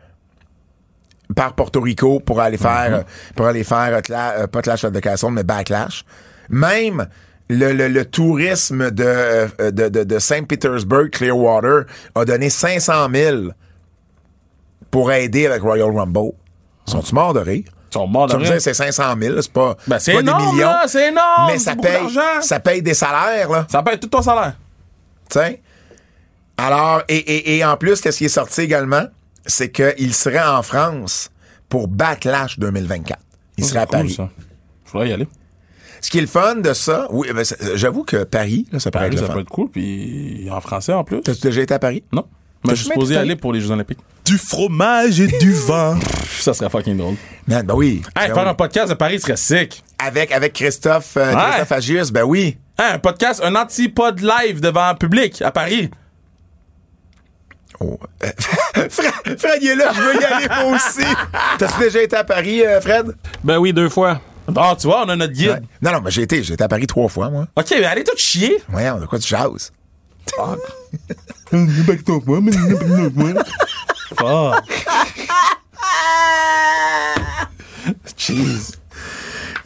[1.35, 3.01] par Porto Rico pour aller faire, euh,
[3.35, 4.01] pour aller faire, euh,
[4.43, 6.05] euh, pas Clash of the Castle, mais Backlash.
[6.49, 7.07] Même
[7.49, 13.37] le, le, le tourisme de, de, de, de Saint Petersburg, Clearwater, a donné 500 000
[14.89, 16.31] pour aider avec Royal Rumble.
[16.85, 17.65] Sont-tu morts de rire?
[17.97, 18.55] Sont morts de rire.
[18.61, 20.71] c'est 500 000, là, c'est pas, Ben, c'est pas énorme, des millions.
[20.87, 22.41] c'est énorme, Mais ça paye, d'argent.
[22.41, 23.65] ça paye des salaires, là.
[23.69, 24.53] Ça paye tout ton salaire.
[25.29, 25.61] Tu sais?
[26.57, 29.03] Alors, et, et, et en plus, qu'est-ce qui est sorti également?
[29.45, 31.29] C'est qu'il serait en France
[31.69, 33.19] pour Backlash 2024.
[33.57, 34.13] Il serait à cool, Paris.
[34.13, 34.29] ça.
[34.85, 35.27] Faudrait y aller.
[36.01, 37.43] Ce qui est le fun de ça, oui, ben,
[37.75, 39.33] j'avoue que Paris, là, ça peut Paris, être le ça fun.
[39.33, 41.21] peut être cool, puis en français en plus.
[41.21, 42.03] T'as-tu déjà été à Paris?
[42.11, 42.25] Non.
[42.65, 43.99] Mais je suis supposé aller pour les Jeux Olympiques.
[44.25, 45.97] Du fromage et du vin.
[46.47, 47.15] Ça serait fucking drôle.
[47.47, 48.01] Man, ben oui.
[48.15, 48.49] Hey, Ben faire oui.
[48.49, 49.83] un podcast de Paris serait sick.
[49.99, 51.41] Avec, avec Christophe, euh, Ouais.
[51.49, 52.57] Christophe Agius, ben oui.
[52.77, 55.89] Un podcast, un anti-pod live devant un public à Paris.
[57.79, 57.99] Oh.
[58.23, 58.27] euh,
[58.89, 61.05] Fred, Fred, il est là, je veux y aller moi aussi.
[61.59, 63.11] T'as-tu déjà été à Paris, euh, Fred?
[63.43, 64.21] Ben oui, deux fois.
[64.47, 65.49] Bon, tu vois, on a notre guide.
[65.49, 65.61] Ouais.
[65.81, 67.47] Non, non, mais j'ai été, j'ai été à Paris trois fois, moi.
[67.55, 68.63] OK, mais allez tout chier.
[68.69, 69.71] Voyons, de quoi tu jases?
[70.35, 70.59] Fuck.
[74.17, 75.46] Jeez.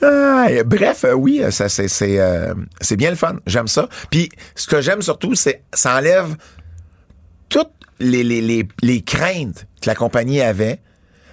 [0.03, 3.36] Ah, et bref, euh, oui, ça c'est c'est euh, c'est bien le fun.
[3.45, 3.88] J'aime ça.
[4.09, 6.36] Puis ce que j'aime surtout, c'est ça enlève
[7.49, 10.80] toutes les, les, les, les craintes que la compagnie avait.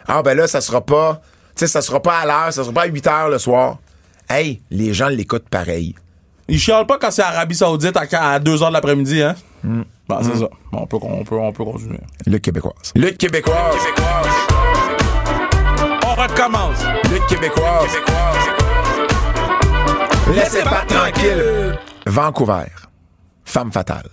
[0.07, 1.23] Ah ben là, ça sera pas,
[1.57, 3.79] tu sais, ça sera pas à l'heure, ça sera pas à 8 heures le soir.
[4.29, 5.95] Hey, les gens l'écoutent pareil.
[6.49, 9.35] Ils chialent pas quand c'est Arabie Saoudite à 2 h de l'après-midi, hein?
[9.65, 10.49] Bon, c'est ça.
[10.73, 12.01] Bon, on, peut, on, peut, on peut continuer.
[12.27, 12.93] Lutte québécoise.
[12.95, 13.57] Lutte québécoise.
[13.99, 14.28] On
[16.39, 16.79] recommence.
[17.11, 17.91] Lutte québécoise.
[20.35, 21.79] Laissez pas tranquille.
[22.07, 22.67] Vancouver.
[23.45, 24.09] Femme fatale.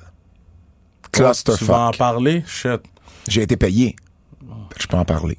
[1.11, 1.97] Tu vas en Clusterfuck.
[1.97, 2.43] parler?
[2.47, 2.81] Shit.
[3.27, 3.95] J'ai été payé.
[4.69, 5.37] Fait que Je peux en parler.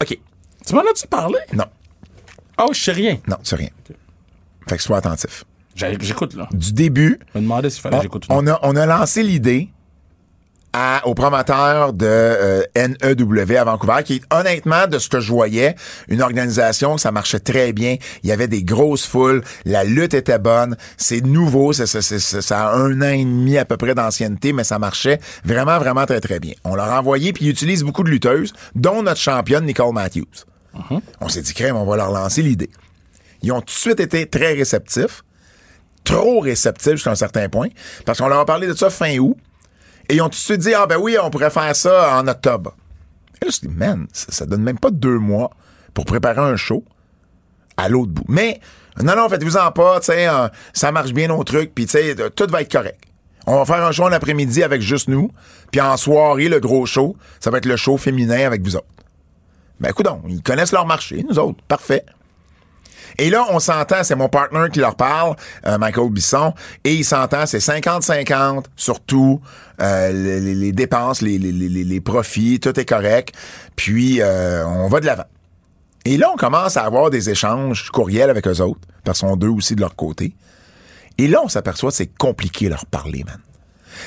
[0.00, 0.18] OK.
[0.66, 1.38] Tu m'en as-tu parlé?
[1.52, 1.64] Non.
[2.60, 3.18] Oh, je sais rien.
[3.28, 3.68] Non, c'est rien.
[4.68, 5.44] Fait que sois attentif.
[5.76, 6.48] J'ai- J'écoute, là.
[6.52, 8.26] Du début, Je me demandais s'il fallait on, que j'écoute.
[8.28, 8.38] ou non.
[8.40, 9.68] on a, on a lancé l'idée
[10.72, 15.32] à, au promoteur de euh, NEW à Vancouver, qui est honnêtement, de ce que je
[15.32, 15.74] voyais,
[16.08, 17.96] une organisation, ça marchait très bien.
[18.22, 22.18] Il y avait des grosses foules, la lutte était bonne, c'est nouveau, ça, ça, ça,
[22.18, 25.78] ça- ça a un an et demi à peu près d'ancienneté, mais ça marchait vraiment,
[25.78, 26.52] vraiment très, très bien.
[26.64, 30.26] On leur a envoyé, puis ils utilisent beaucoup de lutteuses, dont notre championne Nicole Matthews.
[31.20, 32.70] On s'est dit, crème, on va leur lancer l'idée.
[33.42, 35.22] Ils ont tout de suite été très réceptifs
[36.04, 37.68] trop réceptifs jusqu'à un certain point,
[38.06, 39.36] parce qu'on leur a parlé de ça fin août,
[40.08, 42.26] et ils ont tout de suite dit, ah ben oui, on pourrait faire ça en
[42.26, 42.74] octobre.
[43.40, 45.50] Et là, je dit, man, ça, ça donne même pas deux mois
[45.94, 46.84] pour préparer un show
[47.76, 48.24] à l'autre bout.
[48.28, 48.60] Mais,
[49.02, 52.62] non, non, faites-vous-en pas, euh, ça marche bien nos trucs, puis tu sais, tout va
[52.62, 53.00] être correct.
[53.46, 55.30] On va faire un show en après-midi avec juste nous,
[55.70, 58.86] puis en soirée, le gros show, ça va être le show féminin avec vous autres.
[59.80, 61.62] Ben, écoute ils connaissent leur marché, nous autres.
[61.68, 62.04] Parfait.
[63.16, 65.36] Et là, on s'entend, c'est mon partner qui leur parle,
[65.66, 66.52] euh, Michael Bisson,
[66.84, 69.40] et il s'entend, c'est 50-50, surtout
[69.80, 73.34] euh, les, dépenses, les, profits, tout est correct.
[73.76, 75.26] Puis, euh, on va de l'avant.
[76.04, 79.36] Et là, on commence à avoir des échanges courriels avec eux autres, parce qu'ils sont
[79.36, 80.34] deux aussi de leur côté.
[81.18, 83.38] Et là, on s'aperçoit que c'est compliqué leur parler, man.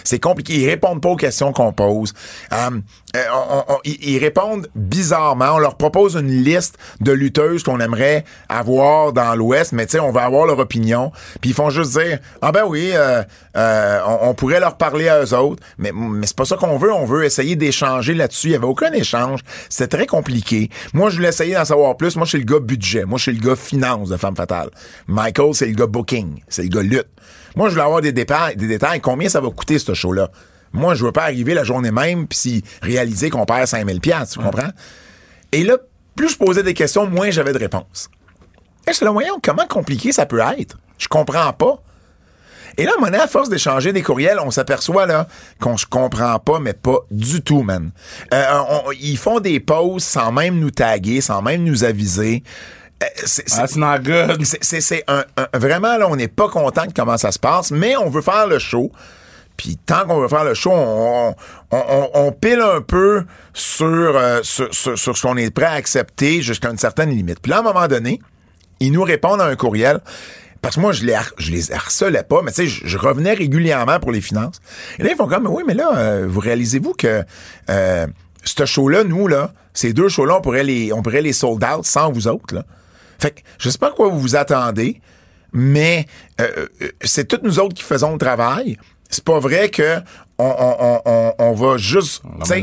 [0.04, 0.54] C'est compliqué.
[0.56, 2.14] Ils répondent pas aux questions qu'on pose.
[2.54, 2.70] Euh,
[3.16, 5.56] euh, on- on- ils, ils répondent bizarrement.
[5.56, 10.00] On leur propose une liste de lutteuses qu'on aimerait avoir dans l'Ouest, mais tu sais,
[10.00, 11.12] on va avoir leur opinion.
[11.42, 13.24] Puis ils font juste dire, ah ben oui, euh,
[13.58, 16.78] euh, on, on pourrait leur parler à eux autres, mais, mais c'est pas ça qu'on
[16.78, 16.92] veut.
[16.94, 18.48] On veut essayer d'échanger là-dessus.
[18.48, 19.42] Il y avait aucun échange.
[19.70, 20.70] C'était très compliqué.
[20.94, 22.16] Moi, je voulais essayer d'en savoir plus.
[22.16, 23.06] Moi, je suis le gars budget.
[23.06, 24.70] Moi, je suis le gars finance de Femme Fatale.
[25.08, 26.42] Michael, c'est le gars booking.
[26.48, 27.08] C'est le gars lutte.
[27.56, 29.02] Moi, je voulais avoir des détails, des détails.
[29.02, 30.30] Combien ça va coûter, ce show-là?
[30.74, 34.30] Moi, je veux pas arriver la journée même puis si réaliser qu'on perd 5000 pièces,
[34.32, 34.70] tu comprends?
[35.52, 35.78] Et là,
[36.16, 38.10] plus je posais des questions, moins j'avais de réponses.
[38.88, 40.78] Et je voyons, comment compliqué ça peut être?
[40.98, 41.82] Je comprends pas.
[42.78, 45.28] Et là, donné, à force d'échanger des courriels, on s'aperçoit là
[45.60, 47.92] qu'on se comprend pas, mais pas du tout, man.
[48.34, 52.44] Euh, on- ils font des pauses sans même nous taguer, sans même nous aviser.
[53.02, 54.44] Euh, c'est- c'est- That's not good.
[54.46, 57.40] c'est- c'est c'est un, un- vraiment là, on n'est pas content de comment ça se
[57.40, 58.92] passe, mais on veut faire le show.
[59.58, 61.36] Puis tant qu'on veut faire le show, on,
[61.72, 65.66] on, on- on pile un peu sur, euh, sur, sur- sur ce qu'on est prêt
[65.66, 67.40] à accepter jusqu'à une certaine limite.
[67.42, 68.20] Puis là, à un moment donné,
[68.80, 70.00] ils nous répondent à un courriel.
[70.64, 72.98] Parce que moi, je les, har- je les harcelais pas, mais tu sais, je, je
[72.98, 74.60] revenais régulièrement pour les finances.
[75.00, 77.24] Et là, ils font comme, oui, mais là, euh, vous réalisez-vous que
[77.72, 78.08] euh,
[78.44, 81.84] ce show-là, nous, là, ces deux shows-là, on pourrait les, on pourrait les sold out
[81.86, 82.64] sans vous autres, là.
[83.22, 85.00] Fait que je sais pas à quoi vous vous attendez,
[85.54, 86.08] mais
[86.40, 88.78] euh, euh, c'est toutes nous autres qui faisons le travail.
[89.10, 89.98] C'est pas vrai que
[90.40, 92.56] on, on, on, on- va juste ça.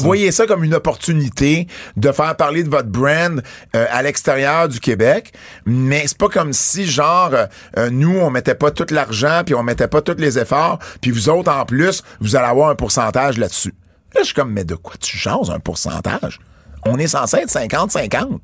[0.00, 3.40] voyez ça comme une opportunité de faire parler de votre brand
[3.74, 5.32] euh, à l'extérieur du Québec,
[5.64, 7.30] mais c'est pas comme si genre
[7.78, 11.10] euh, nous on mettait pas tout l'argent puis on mettait pas tous les efforts, puis
[11.12, 13.72] vous autres en plus vous allez avoir un pourcentage là-dessus.
[14.14, 16.38] Là je suis comme mais de quoi tu jases un pourcentage?
[16.84, 18.40] On est censé être 50-50.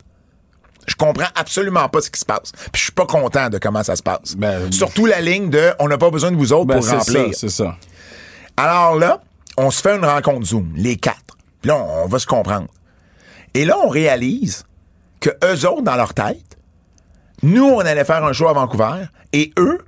[0.89, 2.51] Je comprends absolument pas ce qui se passe.
[2.73, 4.35] Puis je suis pas content de comment ça se passe.
[4.37, 6.97] Ben, Surtout la ligne de on n'a pas besoin de vous autres Ben, pour c'est
[6.97, 7.27] remplir.
[7.35, 7.77] ça, c'est ça.
[8.57, 9.21] Alors là,
[9.57, 11.37] on se fait une rencontre Zoom, les quatre.
[11.61, 12.67] Puis là, on, on va se comprendre.
[13.55, 14.65] Et là, on réalise
[15.21, 16.57] que eux autres, dans leur tête,
[17.43, 19.79] nous, on allait faire un show à Vancouver et eux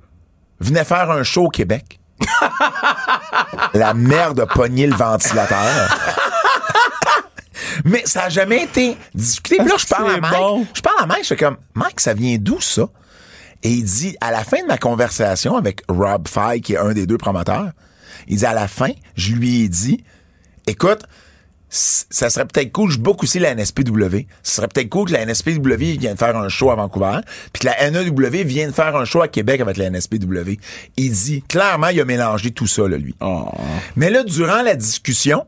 [0.59, 1.99] venaient faire un show au Québec.
[3.73, 5.97] La merde a pogné le ventilateur.
[7.85, 9.57] Mais ça n'a jamais été discuté.
[9.57, 10.33] Puis là, je parle à Mike.
[10.33, 10.67] bon?
[10.73, 12.87] Je parle à Mike, je fais comme, Mike, ça vient d'où ça?
[13.63, 16.93] Et il dit, à la fin de ma conversation avec Rob Fay, qui est un
[16.93, 17.71] des deux promoteurs,
[18.27, 20.03] il dit, à la fin, je lui ai dit,
[20.67, 21.03] écoute,
[21.71, 24.27] ça serait peut-être cool, je book aussi la NSPW.
[24.43, 27.19] Ce serait peut-être cool que la NSPW vienne faire un show à Vancouver,
[27.53, 30.57] puis que la NEW vienne faire un show à Québec avec la NSPW.
[30.97, 33.15] Il dit, clairement, il a mélangé tout ça, là, lui.
[33.21, 33.49] Oh.
[33.95, 35.45] Mais là, durant la discussion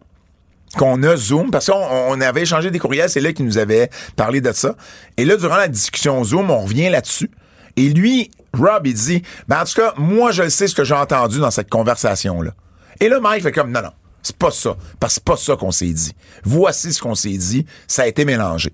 [0.77, 3.89] qu'on a Zoom, parce qu'on on avait échangé des courriels, c'est là qu'il nous avait
[4.15, 4.75] parlé de ça.
[5.17, 7.29] Et là, durant la discussion Zoom, on revient là-dessus.
[7.75, 10.93] Et lui, Rob, il dit, ben, en tout cas, moi, je sais ce que j'ai
[10.93, 12.51] entendu dans cette conversation-là.
[12.99, 14.75] Et là, Mike fait comme, non, non, c'est pas ça.
[14.99, 16.13] Parce que c'est pas ça qu'on s'est dit.
[16.43, 17.65] Voici ce qu'on s'est dit.
[17.87, 18.71] Ça a été mélangé.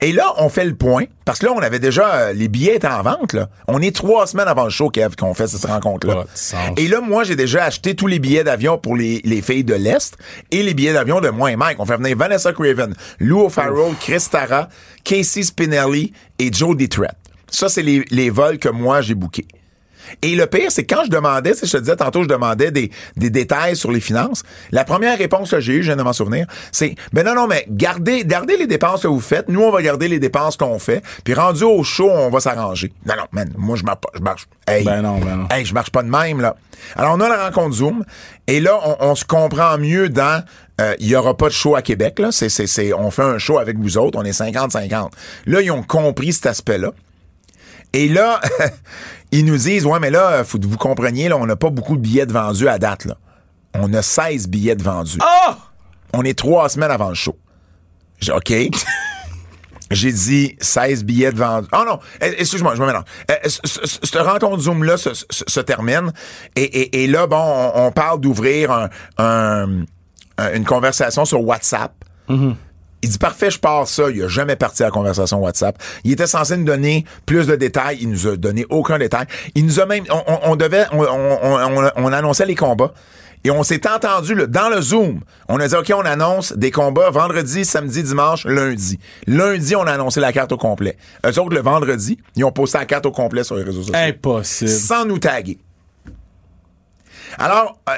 [0.00, 2.76] Et là, on fait le point, parce que là, on avait déjà, euh, les billets
[2.76, 3.48] étaient en vente, là.
[3.66, 6.14] On est trois semaines avant le show, Kev, qu'on fait cette rencontre-là.
[6.76, 9.74] Et là, moi, j'ai déjà acheté tous les billets d'avion pour les, les filles de
[9.74, 10.16] l'Est
[10.52, 11.80] et les billets d'avion de moi et Mike.
[11.80, 14.68] On fait venir Vanessa Craven, Lou O'Farrell, Chris Tara,
[15.02, 17.16] Casey Spinelli et Joe Detrett.
[17.50, 19.48] Ça, c'est les, les vols que moi, j'ai bookés.
[20.22, 22.90] Et le pire, c'est quand je demandais, sais, je te disais tantôt, je demandais des,
[23.16, 24.42] des détails sur les finances.
[24.72, 27.46] La première réponse que j'ai eue, je viens de m'en souvenir, c'est, ben non, non,
[27.46, 29.48] mais gardez, gardez les dépenses que vous faites.
[29.48, 31.02] Nous, on va garder les dépenses qu'on fait.
[31.24, 32.92] Puis rendu au show, on va s'arranger.
[33.06, 34.46] Non, non, man, moi, je marche pas, je marche.
[34.66, 35.46] Hey, Ben non, ben non.
[35.50, 36.56] Hey, je marche pas de même, là.
[36.96, 38.04] Alors, on a la rencontre Zoom.
[38.46, 40.44] Et là, on, on se comprend mieux dans,
[40.80, 42.30] euh, il y aura pas de show à Québec, là.
[42.32, 44.18] C'est, on fait un show avec vous autres.
[44.18, 45.10] On est 50-50.
[45.46, 46.92] Là, ils ont compris cet aspect-là.
[47.92, 48.40] Et là,
[49.32, 51.96] ils nous disent, ouais, mais là, faut que vous compreniez, là, on n'a pas beaucoup
[51.96, 53.16] de billets de vendus à date, là.
[53.74, 55.18] On a 16 billets de vendus.
[55.20, 55.56] Ah!
[56.14, 57.36] On est trois semaines avant le show.
[58.20, 58.52] J'ai OK.
[59.90, 61.68] J'ai dit 16 billets de vendus.
[61.72, 63.04] Oh non, eh, excuse-moi, je me mélange.
[63.30, 66.12] Eh, ce- ce- ce- Cette rencontre Zoom-là se, se- se termine.
[66.56, 69.84] Et, et- et là, bon, on, on parle d'ouvrir un- un-
[70.36, 71.92] un- une conversation sur WhatsApp.
[73.02, 74.10] Il dit parfait, je pars ça.
[74.10, 75.80] Il a jamais parti à la conversation WhatsApp.
[76.04, 77.98] Il était censé nous donner plus de détails.
[78.00, 79.26] Il nous a donné aucun détail.
[79.54, 82.92] Il nous a même, on, on- on devait, on, on- on- on annonçait les combats.
[83.44, 85.20] Et on s'est entendu là, dans le Zoom.
[85.48, 88.98] On a dit, OK, on annonce des combats vendredi, samedi, dimanche, lundi.
[89.28, 90.96] Lundi, on a annoncé la carte au complet.
[91.24, 93.94] Eux autres, le vendredi, ils ont posté la carte au complet sur les réseaux sociaux
[93.94, 94.68] Impossible.
[94.70, 95.58] sans nous taguer.
[97.38, 97.92] Alors, euh,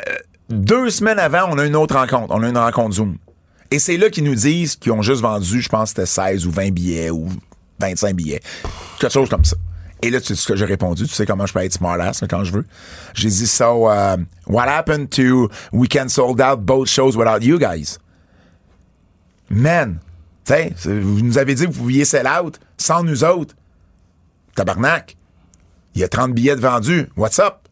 [0.51, 2.35] deux semaines avant, on a une autre rencontre.
[2.35, 3.17] On a une rencontre Zoom.
[3.71, 6.51] Et c'est là qu'ils nous disent qu'ils ont juste vendu, je pense c'était 16 ou
[6.51, 7.29] 20 billets ou
[7.79, 8.41] 25 billets.
[8.99, 9.57] Quelque chose comme ça.
[10.03, 11.07] Et là, tu sais ce que j'ai répondu?
[11.07, 12.65] Tu sais comment je peux être smartass quand je veux?
[13.15, 14.17] J'ai dit, so, uh,
[14.47, 17.99] what happened to Weekend Sold Out both shows without you guys?
[19.51, 20.01] Man,
[20.45, 23.55] tu sais, vous nous avez dit que vous pouviez sell out sans nous autres.
[24.55, 25.17] Tabarnak.
[25.95, 27.09] Il y a 30 billets de vendus.
[27.17, 27.69] What's up?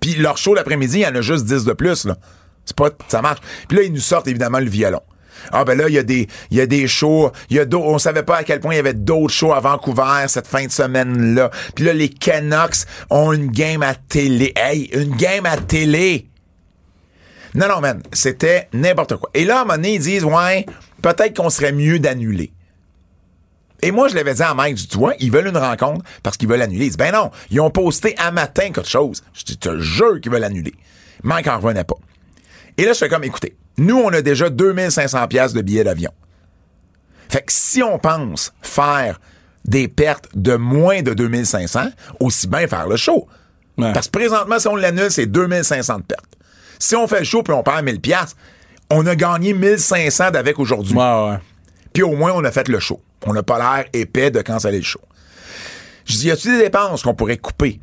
[0.00, 2.16] Puis leur show l'après-midi, il y en a juste 10 de plus, là.
[2.64, 3.40] C'est pas, ça marche.
[3.68, 5.02] Puis là, ils nous sortent évidemment le violon.
[5.52, 7.64] Ah ben là, il y a des, il y a des shows, il y a
[7.72, 10.64] on savait pas à quel point il y avait d'autres shows à Vancouver cette fin
[10.64, 11.50] de semaine-là.
[11.74, 14.52] Puis là, les Canucks ont une game à télé.
[14.56, 16.26] Hey, une game à télé!
[17.54, 19.30] Non, non, man, c'était n'importe quoi.
[19.34, 20.66] Et là, à un moment donné, ils disent, ouais,
[21.02, 22.52] peut-être qu'on serait mieux d'annuler.
[23.82, 26.48] Et moi, je l'avais dit à Mike, tu vois, ils veulent une rencontre parce qu'ils
[26.48, 26.84] veulent annuler.
[26.84, 29.22] Ils disent, ben non, ils ont posté à matin quelque chose.
[29.32, 30.74] Je te jure qu'ils veulent annuler.
[31.22, 31.96] Mike en revenait pas.
[32.76, 36.12] Et là, je fais comme, écoutez, nous, on a déjà 2500 pièces de billets d'avion.
[37.30, 39.18] Fait que si on pense faire
[39.64, 41.86] des pertes de moins de 2500,
[42.20, 43.26] aussi bien faire le show.
[43.78, 43.92] Ouais.
[43.94, 46.36] Parce que présentement, si on l'annule, c'est 2500 de pertes.
[46.78, 48.36] Si on fait le show puis on perd 1000 pièces,
[48.90, 50.94] on a gagné 1500 d'avec aujourd'hui.
[50.94, 51.38] Ouais, ouais.
[51.94, 53.00] Puis au moins, on a fait le show.
[53.24, 55.00] On n'a pas l'air épais de canceller le show.
[56.04, 57.80] Je dis, y a-tu des dépenses qu'on pourrait couper?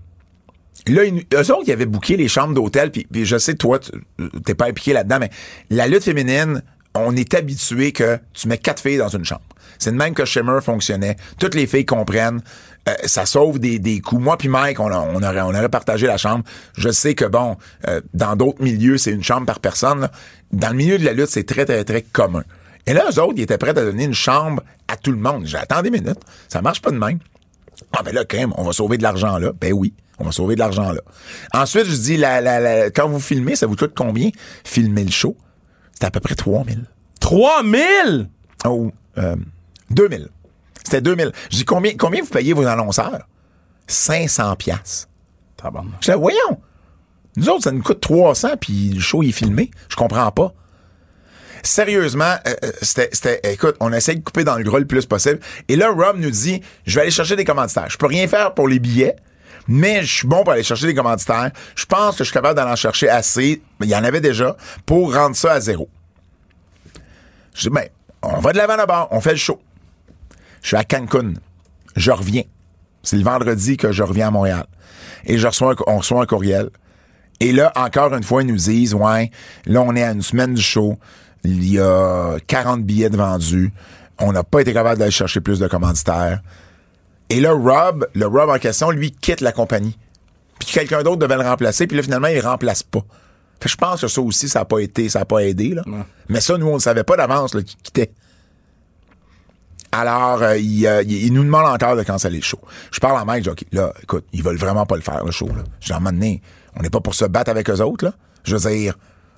[0.87, 3.91] Là, eux autres, ils avaient booké les chambres d'hôtel, puis, je sais, toi, tu-
[4.45, 5.29] t'es pas impliqué là-dedans, mais
[5.69, 6.61] la lutte féminine,
[6.95, 9.41] on est habitué que tu mets quatre filles dans une chambre.
[9.79, 11.15] C'est de même que Shimmer fonctionnait.
[11.39, 12.41] Toutes les filles comprennent.
[12.89, 14.17] Euh, ça sauve des, des coûts.
[14.17, 16.43] Moi puis Mike, on, a- on aurait, on aurait partagé la chambre.
[16.77, 17.57] Je sais que, bon,
[17.87, 20.09] euh, dans d'autres milieux, c'est une chambre par personne.
[20.51, 22.43] Dans le milieu de la lutte, c'est très, très, très commun.
[22.87, 25.45] Et là, eux autres, ils étaient prêts à donner une chambre à tout le monde.
[25.45, 26.21] J'ai attendu des minutes.
[26.47, 27.19] Ça marche pas de même.
[27.91, 29.51] Ah, ben là, quand même, on va sauver de l'argent là.
[29.59, 31.01] Ben oui, on va sauver de l'argent là.
[31.53, 34.29] Ensuite, je dis, la, la, la- quand vous filmez, ça vous coûte combien?
[34.63, 35.35] Filmer le show.
[35.93, 36.85] C'est à peu près 3000.
[37.19, 38.29] 3000!
[38.65, 39.35] Oh, euh,
[39.91, 40.29] 2000.
[40.83, 41.31] C'était 2000.
[41.51, 43.27] Je dis, combien, combien vous payez vos annonceurs?
[43.87, 45.07] 500 piastres.
[46.01, 46.59] Je dis, voyons.
[47.35, 49.69] Nous autres, ça nous coûte 300 puis le show il est filmé.
[49.89, 50.53] Je comprends pas.
[51.63, 55.05] Sérieusement, euh, euh, c'était, c'était, écoute, on essaie de couper dans le gras le plus
[55.05, 55.39] possible.
[55.67, 57.89] Et là, Rob nous dit, je vais aller chercher des commanditaires.
[57.89, 59.15] Je peux rien faire pour les billets,
[59.67, 61.51] mais je suis bon pour aller chercher des commanditaires.
[61.75, 63.61] Je pense que je suis capable d'en chercher assez.
[63.81, 64.55] Il y en avait déjà
[64.85, 65.89] pour rendre ça à zéro.
[67.53, 67.87] Je dis, ben,
[68.21, 69.07] on va de l'avant d'abord.
[69.11, 69.59] On fait le show.
[70.61, 71.33] Je suis à Cancun.
[71.95, 72.43] Je reviens.
[73.03, 74.65] C'est le vendredi que je reviens à Montréal.
[75.25, 75.37] Et
[75.87, 76.69] on reçoit un courriel.
[77.39, 79.31] Et là, encore une fois, ils nous disent, ouais,
[79.65, 80.97] là, on est à une semaine du show.
[81.43, 83.71] Il y a 40 billets de vendus.
[84.19, 86.41] On n'a pas été capable d'aller chercher plus de commanditaires.
[87.29, 89.97] Et là, Rob, le Rob en question, lui, quitte la compagnie.
[90.59, 91.85] Puis quelqu'un d'autre devait le remplacer.
[91.87, 93.01] Puis là, finalement, il remplace pas.
[93.59, 95.69] Fait que je pense que ça aussi, ça n'a pas été, ça n'a pas aidé,
[95.73, 95.83] là.
[96.29, 98.11] Mais ça, nous, on ne savait pas d'avance, qu'il quittait.
[99.91, 102.59] Alors, euh, il, euh, il- nous demande encore de canceller le show.
[102.91, 105.23] Je parle à Mike, je dis, OK, là, écoute, ils veulent vraiment pas le faire,
[105.23, 105.63] le show, là.
[105.79, 106.41] Je dis, à un moment donné,
[106.75, 108.13] on n'est pas pour se battre avec eux autres, là.
[108.43, 108.97] Je veux dire,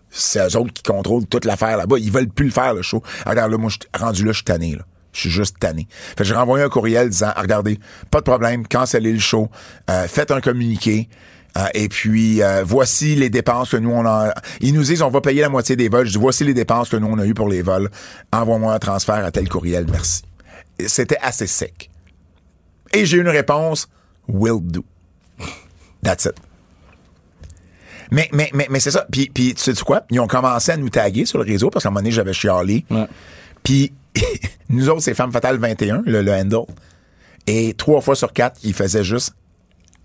[0.10, 1.98] c'est eux autres qui contrôlent toute l'affaire là-bas.
[2.00, 3.02] Ils veulent plus le faire, le show.
[3.26, 4.84] Regarde, là, moi, je suis rendu là, je suis tanné, là.
[5.20, 5.88] Je suis juste tanné.
[5.90, 7.78] Fait que j'ai renvoyé un courriel disant, ah, regardez,
[8.10, 9.50] pas de problème, cancellez le show,
[9.90, 11.10] euh, faites un communiqué,
[11.58, 14.34] euh, et puis, euh, voici les dépenses que nous, on a...
[14.62, 16.06] Ils nous disent, on va payer la moitié des vols.
[16.06, 17.90] Je dis, voici les dépenses que nous, on a eues pour les vols.
[18.32, 20.22] Envoie-moi un transfert à tel courriel, merci.
[20.86, 21.90] C'était assez sec.
[22.94, 23.90] Et j'ai eu une réponse,
[24.28, 24.86] will do.
[26.04, 26.36] That's it.
[28.12, 29.06] Mais, mais, mais, mais c'est ça.
[29.12, 30.04] Puis, puis tu sais quoi?
[30.10, 32.34] Ils ont commencé à nous taguer sur le réseau parce qu'à un moment donné, j'avais
[32.34, 32.86] chialé.
[32.90, 33.08] Ouais.
[33.64, 33.92] Puis
[34.70, 36.66] nous autres, c'est Femme Fatale 21, le, le handle.
[37.48, 39.34] Et trois fois sur quatre, ils faisaient juste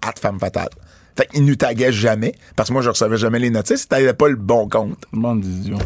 [0.03, 0.71] at Femme Fatale.
[1.17, 4.29] Fait qu'ils nous taguaient jamais, parce que moi, je recevais jamais les notices, t'avais pas
[4.29, 4.99] le bon compte.
[5.13, 5.79] D'idiots.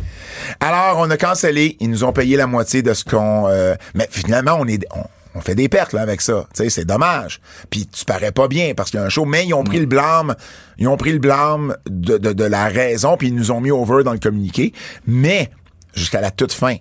[0.61, 1.77] Alors, on a cancellé.
[1.81, 3.47] Ils nous ont payé la moitié de ce qu'on...
[3.49, 4.87] euh, mais finalement, on est...
[4.95, 5.05] On,
[5.35, 7.41] on fait des pertes là avec ça, tu sais, c'est dommage.
[7.71, 9.79] Puis tu parais pas bien parce qu'il y a un show, mais ils ont pris
[9.79, 10.35] le blâme,
[10.79, 13.71] ils ont pris le blâme de, de, de la raison, puis ils nous ont mis
[13.71, 14.73] over dans le communiqué.
[15.07, 15.51] Mais
[15.95, 16.77] jusqu'à la toute fin,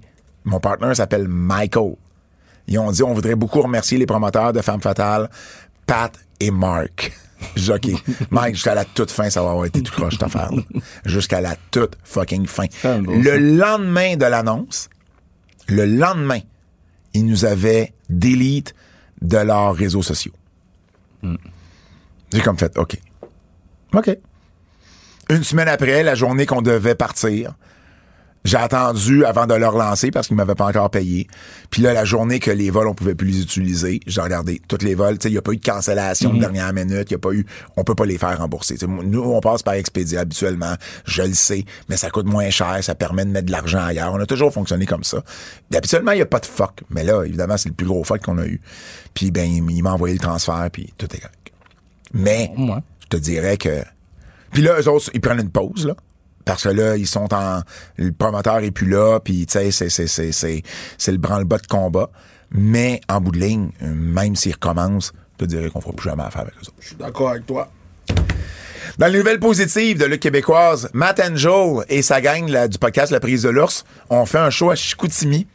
[0.47, 1.95] mon partenaire s'appelle Michael.
[2.67, 5.29] Ils ont dit on voudrait beaucoup remercier les promoteurs de Femme Fatale,
[5.85, 7.11] Pat et Mark.
[7.69, 7.87] OK,
[8.31, 10.49] Mike, jusqu'à la toute fin, ça va avoir été tout croche, cette affaire
[11.05, 12.65] Jusqu'à la toute fucking fin.
[12.83, 14.89] Ah, le lendemain de l'annonce,
[15.67, 16.39] le lendemain,
[17.13, 18.73] ils nous avaient delete
[19.21, 20.33] de leurs réseaux sociaux.
[22.33, 22.97] J'ai comme fait, OK.
[23.93, 24.17] OK.
[25.29, 27.53] Une semaine après, la journée qu'on devait partir,
[28.47, 31.27] j'ai attendu avant de leur lancer parce qu'ils m'avaient pas encore payé.
[31.69, 34.83] Puis là, la journée que les vols, on pouvait plus les utiliser, j'ai regardé tous
[34.85, 35.17] les vols.
[35.17, 37.09] Tu sais, il n'y a pas eu de cancellation de dernière minute.
[37.09, 37.45] Il y a pas eu,
[37.75, 38.77] on peut pas les faire rembourser.
[38.87, 40.75] Nous, on passe par Expedia habituellement.
[41.05, 42.77] Je le sais, mais ça coûte moins cher.
[42.81, 44.13] Ça permet de mettre de l'argent ailleurs.
[44.13, 45.21] On a toujours fonctionné comme ça.
[45.75, 46.83] Habituellement, il n'y a pas de fuck.
[46.89, 48.61] Mais là, évidemment, c'est le plus gros fuck qu'on a eu.
[49.13, 51.51] Puis, ben, il m'a envoyé le transfert, puis tout est correct.
[52.13, 52.79] Mais Ouais.
[53.03, 53.83] je te dirais que.
[54.51, 55.93] Puis là, eux autres, ils prennent une pause, là.
[56.47, 57.61] Parce que là, ils sont en.
[57.97, 60.63] Le promoteur est plus là, puis tu sais, c'est, c'est, c'est, c'est,
[60.97, 62.09] c'est le branle-bas de combat.
[62.49, 66.23] Mais en bout de ligne, même s'ils recommencent, je te dirais qu'on fera plus jamais
[66.23, 66.73] affaire avec eux autres.
[66.79, 67.69] Je suis d'accord avec toi.
[68.97, 73.19] Dans les nouvelles positives de Lutte québécoise, Matt Angel et sa gang du podcast La
[73.19, 75.45] Prise de l'Ours ont fait un show à Chicoutimi.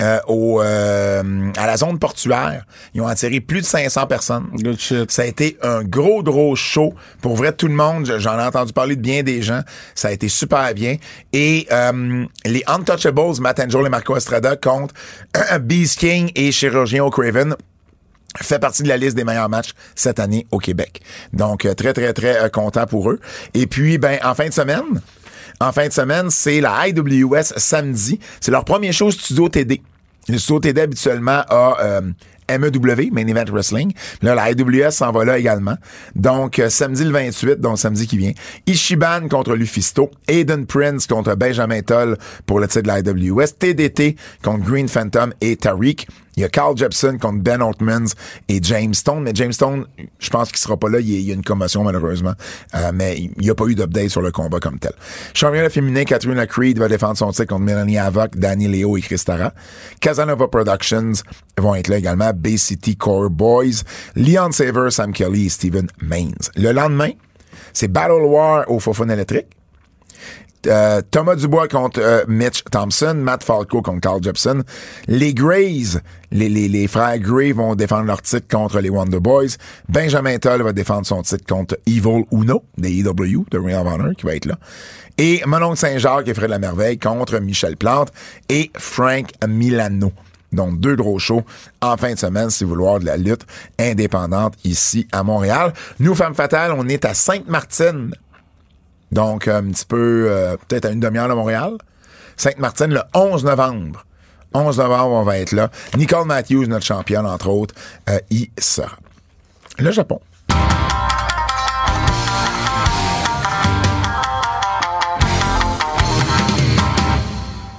[0.00, 2.64] Euh, au, euh, à la zone portuaire.
[2.94, 4.46] Ils ont attiré plus de 500 personnes.
[4.54, 5.10] Good shit.
[5.10, 6.94] Ça a été un gros, gros show.
[7.20, 9.60] Pour vrai, tout le monde, je- j'en ai entendu parler de bien des gens.
[9.94, 10.96] Ça a été super bien.
[11.32, 14.94] Et euh, les Untouchables, Matt Angel et Marco Estrada contre
[15.60, 17.54] Beast King et Chirurgien O'Craven
[18.40, 21.00] fait partie de la liste des meilleurs matchs cette année au Québec.
[21.32, 23.18] Donc, euh, très, très, très euh, content pour eux.
[23.54, 25.02] Et puis, ben, en fin de semaine,
[25.60, 28.20] en fin de semaine, c'est la IWS samedi.
[28.40, 29.82] C'est leur premier show Studio TD.
[30.28, 31.76] Le Studio TD, habituellement, a...
[31.80, 32.00] euh,
[32.58, 33.92] MEW, Main Event Wrestling.
[34.22, 35.76] Là, la IWS s'en va là également.
[36.16, 38.32] Donc, euh, samedi le 28, donc samedi qui vient.
[38.66, 40.10] Ishiban contre Lufisto.
[40.28, 42.16] Aiden Prince contre Benjamin Toll
[42.46, 43.52] pour le titre de la IWS.
[43.58, 46.06] TDT contre Green Phantom et Tariq.
[46.36, 48.14] Il y a Carl Jepson contre Ben Altmans
[48.48, 49.22] et James Stone.
[49.22, 49.86] Mais James Stone,
[50.18, 51.00] je pense qu'il sera pas là.
[51.00, 52.34] Il y a, une commotion, malheureusement.
[52.74, 54.92] Euh, mais il n'y a pas eu d'update sur le combat comme tel.
[55.34, 59.52] Championnat féminin, Catherine Creed va défendre son titre contre Melanie Havoc, Danny Leo et Christara.
[60.00, 61.12] Casanova Productions
[61.58, 62.32] vont être là également.
[62.34, 63.82] Bay City Core Boys.
[64.16, 66.34] Leon Saver, Sam Kelly et Steven Maines.
[66.56, 67.10] Le lendemain,
[67.72, 69.46] c'est Battle War au Fofone électrique.
[70.66, 74.62] Euh, Thomas Dubois contre euh, Mitch Thompson, Matt Falco contre Carl Jepson.
[75.06, 76.00] Les Grays,
[76.30, 79.56] les, frères Gray vont défendre leur titre contre les Wonder Boys.
[79.88, 84.14] Benjamin Toll va défendre son titre contre Evil Uno, des EW, de Ring of Honor,
[84.16, 84.58] qui va être là.
[85.16, 88.12] Et Monon Saint-Jacques et Fred la Merveille contre Michel Plante
[88.48, 90.12] et Frank Milano.
[90.52, 91.44] Donc, deux gros shows
[91.80, 93.46] en fin de semaine, si vous voulez de la lutte
[93.78, 95.72] indépendante ici à Montréal.
[96.00, 98.12] Nous, Femmes Fatales, on est à Sainte-Martine.
[99.12, 101.76] Donc, un petit peu, euh, peut-être à une demi-heure de Montréal.
[102.36, 104.06] Sainte-Martine, le 11 novembre.
[104.54, 105.70] 11 novembre, on va être là.
[105.96, 107.74] Nicole Matthews, notre championne, entre autres,
[108.08, 108.96] euh, y sera.
[109.78, 110.20] Le Japon.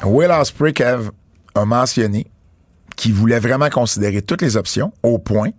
[0.03, 1.11] Will Ospreay Kev,
[1.55, 2.27] a mentionné
[2.95, 5.51] qu'il voulait vraiment considérer toutes les options au point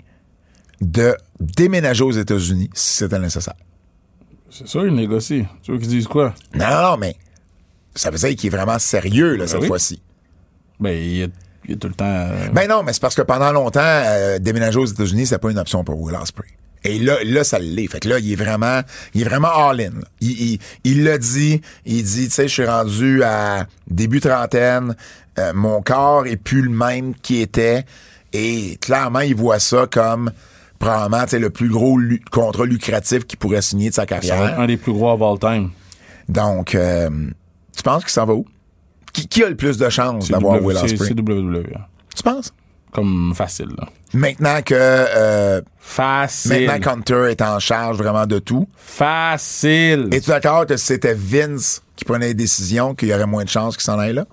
[0.81, 3.55] de déménager aux États-Unis si c'était nécessaire.
[4.55, 5.47] C'est sûr, ils négocient.
[5.63, 6.35] Tu veux qu'ils disent quoi?
[6.55, 7.17] Non, non, non, mais
[7.95, 9.67] ça veut dire qu'il est vraiment sérieux là, cette oui.
[9.67, 10.03] fois-ci.
[10.79, 11.27] Ben, il y a,
[11.65, 12.05] il y a tout le temps.
[12.05, 15.51] euh, Ben non, mais c'est parce que pendant longtemps, euh, déménager aux États-Unis, c'était pas
[15.51, 16.49] une option pour Will Ospreay.
[16.85, 17.87] Et là, là, ça l'est.
[17.87, 18.81] Fait que là, il est vraiment,
[19.15, 19.93] il est vraiment all-in.
[20.21, 21.61] Il, il, il l'a dit.
[21.87, 24.97] Il dit, tu sais, je suis rendu à début trentaine.
[25.39, 27.85] euh, mon corps est plus le même qu'il était.
[28.33, 30.33] Et clairement, il voit ça comme
[30.83, 31.99] probablement, le plus gros
[32.30, 34.61] contrat lucratif qu'il pourrait signer de sa ça va être carrière.
[34.61, 35.70] un des plus gros of all time.
[36.28, 37.09] Donc, euh,
[37.76, 38.45] tu penses qu'il s'en va où?
[39.12, 41.09] Qui, qui a le plus de chances d'avoir Will c'est- Ospreay?
[41.09, 41.64] c'est WWE.
[41.76, 41.80] hein.
[42.16, 42.53] Tu penses?
[42.93, 43.89] Comme facile, là.
[44.12, 46.66] Maintenant que euh, Facile.
[46.66, 50.09] maintenant qu'Hunter est en charge vraiment de tout, Facile.
[50.12, 53.49] es-tu d'accord que si c'était Vince qui prenait les décisions, qu'il y aurait moins de
[53.49, 54.26] chances qu'il s'en aille là?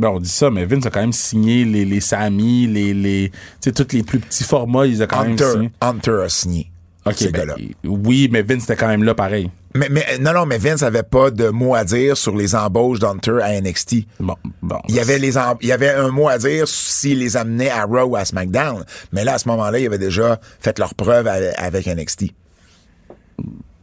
[0.00, 3.30] Ben, on dit ça, mais Vince a quand même signé les, les Sami, les, les,
[3.60, 5.70] tu sais, tous les plus petits formats, ils ont quand même Hunter, signé.
[5.82, 6.72] Hunter a signé.
[7.04, 9.50] Ok, ces ben, oui, mais Vince était quand même là pareil.
[9.74, 12.98] Mais, mais non, non, mais Vince avait pas de mot à dire sur les embauches
[12.98, 14.06] d'Hunter à NXT.
[14.20, 14.78] Bon, bon.
[14.88, 17.84] Il y avait les il y avait un mot à dire s'il les amenait à
[17.84, 18.84] Raw ou à SmackDown.
[19.12, 22.32] Mais là, à ce moment-là, ils avaient déjà fait leur preuve avec NXT.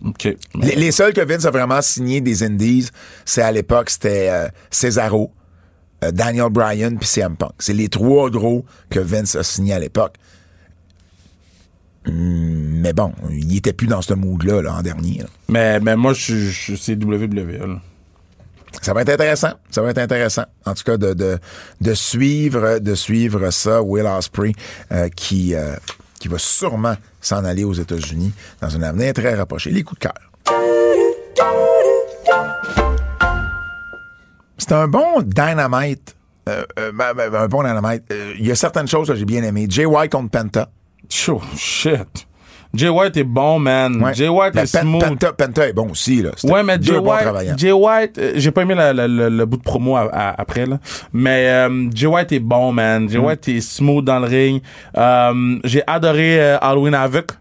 [0.05, 0.36] OK.
[0.55, 2.89] Les, les seuls que Vince a vraiment signé des Indies,
[3.24, 5.32] c'est à l'époque, c'était euh, Cesaro,
[6.03, 7.51] euh, Daniel Bryan puis CM Punk.
[7.59, 10.15] C'est les trois gros que Vince a signé à l'époque.
[12.07, 15.19] Hum, mais bon, il était plus dans ce mood-là là, en dernier.
[15.19, 15.25] là.
[15.49, 17.67] Mais, mais moi, je, je, c'est WWE.
[17.67, 17.81] là.
[18.81, 19.51] Ça va être intéressant.
[19.71, 20.43] Ça va être intéressant.
[20.65, 21.39] En tout cas, de, de,
[21.81, 24.53] de suivre, de suivre ça, Will Ospreay,
[24.91, 25.75] euh, qui, euh,
[26.19, 28.31] qui va sûrement s'en aller aux États-Unis
[28.61, 29.71] dans un avenir très rapproché.
[29.71, 31.66] Les coups de cœur.
[34.57, 36.15] C'est un bon dynamite.
[36.49, 36.91] Euh, euh,
[37.33, 38.03] un bon dynamite.
[38.11, 39.67] Euh, Il y a certaines choses que j'ai bien aimées.
[39.69, 40.69] Jay White contre Penta.
[41.29, 42.25] Oh, shit.
[42.73, 44.01] Jay White est bon, man.
[44.03, 44.13] Ouais.
[44.13, 45.01] Jay White est smooth.
[45.01, 46.21] Penta, Penta est bon aussi.
[46.21, 46.31] Là.
[46.43, 47.57] Ouais, mais Jay White.
[47.57, 50.39] Jay White, euh, j'ai pas aimé la- la- le, le bout de promo à- à-
[50.41, 50.77] après là,
[51.13, 53.05] mais euh, Jay White est bon, man.
[53.05, 53.09] Mm.
[53.09, 54.61] Jay White est smooth dans le ring.
[54.97, 57.31] Euh, j'ai adoré euh, Halloween Havoc.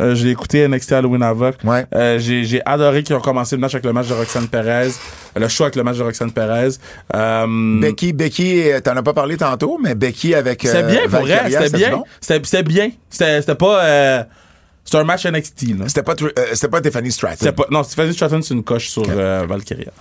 [0.00, 1.56] Euh, j'ai écouté NXT Halloween Havoc.
[1.62, 1.86] Ouais.
[1.94, 4.90] Euh, j'ai, j'ai adoré qu'ils ont commencé le match avec le match de Roxanne Perez,
[5.36, 6.70] le show avec le match de Roxanne Perez.
[7.14, 10.62] Euh, Becky, Becky, t'en as pas parlé tantôt, mais Becky avec.
[10.62, 11.90] c'était euh, bien pour Valkyria, vrai, c'était c'était bien.
[11.96, 12.04] bon?
[12.20, 12.90] C'était, c'était bien.
[13.10, 14.26] C'était, c'était pas.
[14.84, 15.84] C'est un match NXT, là.
[15.88, 17.36] C'était pas, euh, c'était pas Tiffany Stratton.
[17.40, 19.92] C'est pas, non, Stephanie Stratton, c'est une coche sur euh, Valkyria.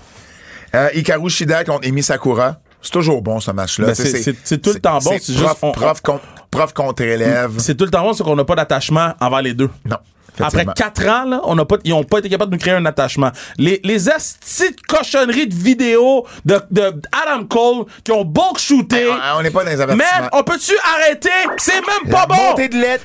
[0.75, 2.59] Euh, Hikaru Shida contre Emi Sakura.
[2.81, 3.87] C'est toujours bon, ce match-là.
[3.87, 7.51] Ben, c'est- tout le temps bon, c'est juste prof, on- prof, contre, prof contre élève.
[7.57, 9.69] C'est tout le temps bon, c'est qu'on n'a pas d'attachement envers les deux.
[9.85, 9.97] Non.
[10.45, 12.73] Après quatre ans, là, on n'a pas, ils n'ont pas été capables de nous créer
[12.73, 13.31] un attachement.
[13.57, 19.07] Les, les astis de cochonneries de vidéos de, de Adam Cole qui ont bulk shooté.
[19.09, 20.21] On- on n'est pas dans les avertissements.
[20.21, 21.29] Man, on peut-tu arrêter?
[21.57, 22.35] C'est même pas bon!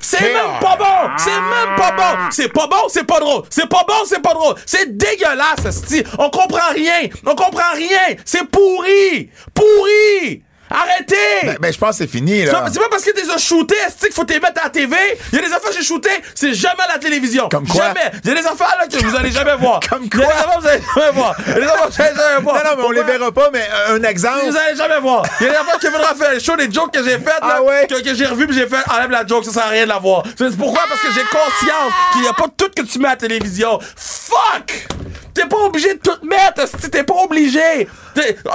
[0.01, 1.11] C'est même pas bon!
[1.18, 2.18] C'est même pas bon!
[2.30, 3.43] C'est pas bon, c'est pas drôle!
[3.51, 4.55] C'est pas bon, c'est pas drôle!
[4.66, 6.03] C'est dégueulasse, asti!
[6.18, 7.09] On comprend rien!
[7.26, 8.16] On comprend rien!
[8.24, 9.30] C'est pourri!
[9.53, 10.43] Pourri!
[10.75, 11.16] Arrêtez!
[11.45, 12.61] Ben, ben, je pense que c'est fini, C'est là.
[12.62, 14.97] pas- C'est pas parce que t'es shooté, est-ce qu'il faut t'y mettre à la TV?
[15.33, 17.49] Il y a des affaires que j'ai shootées, c'est jamais à la télévision.
[17.49, 17.87] Comme quoi?
[17.89, 18.11] Jamais.
[18.25, 19.81] Il y a des affaires là que vous allez jamais voir.
[19.89, 20.35] Comme Il y a quoi?
[20.35, 21.35] des affaires que vous allez jamais voir.
[21.47, 22.55] Il y a des affaires que vous allez jamais voir.
[22.57, 24.47] Non, non, mais on les verra pas, mais euh, un exemple.
[24.49, 25.25] Vous allez jamais voir.
[25.41, 26.41] Il y a des affaires que Kevin fait.
[26.41, 27.87] Show des jokes que j'ai faites, là, Ah ouais?
[27.89, 29.89] que, que j'ai revu puis j'ai fait, enlève la joke, ça sert à rien de
[29.89, 30.22] la voir.
[30.37, 30.83] C'est pourquoi?
[30.89, 33.79] Parce que j'ai conscience qu'il n'y a pas tout que tu mets à la télévision.
[33.97, 34.87] Fuck!
[35.35, 37.89] T'es pas obligé de tout mettre, t'es pas obligé.
[38.14, 38.51] T'es- euh,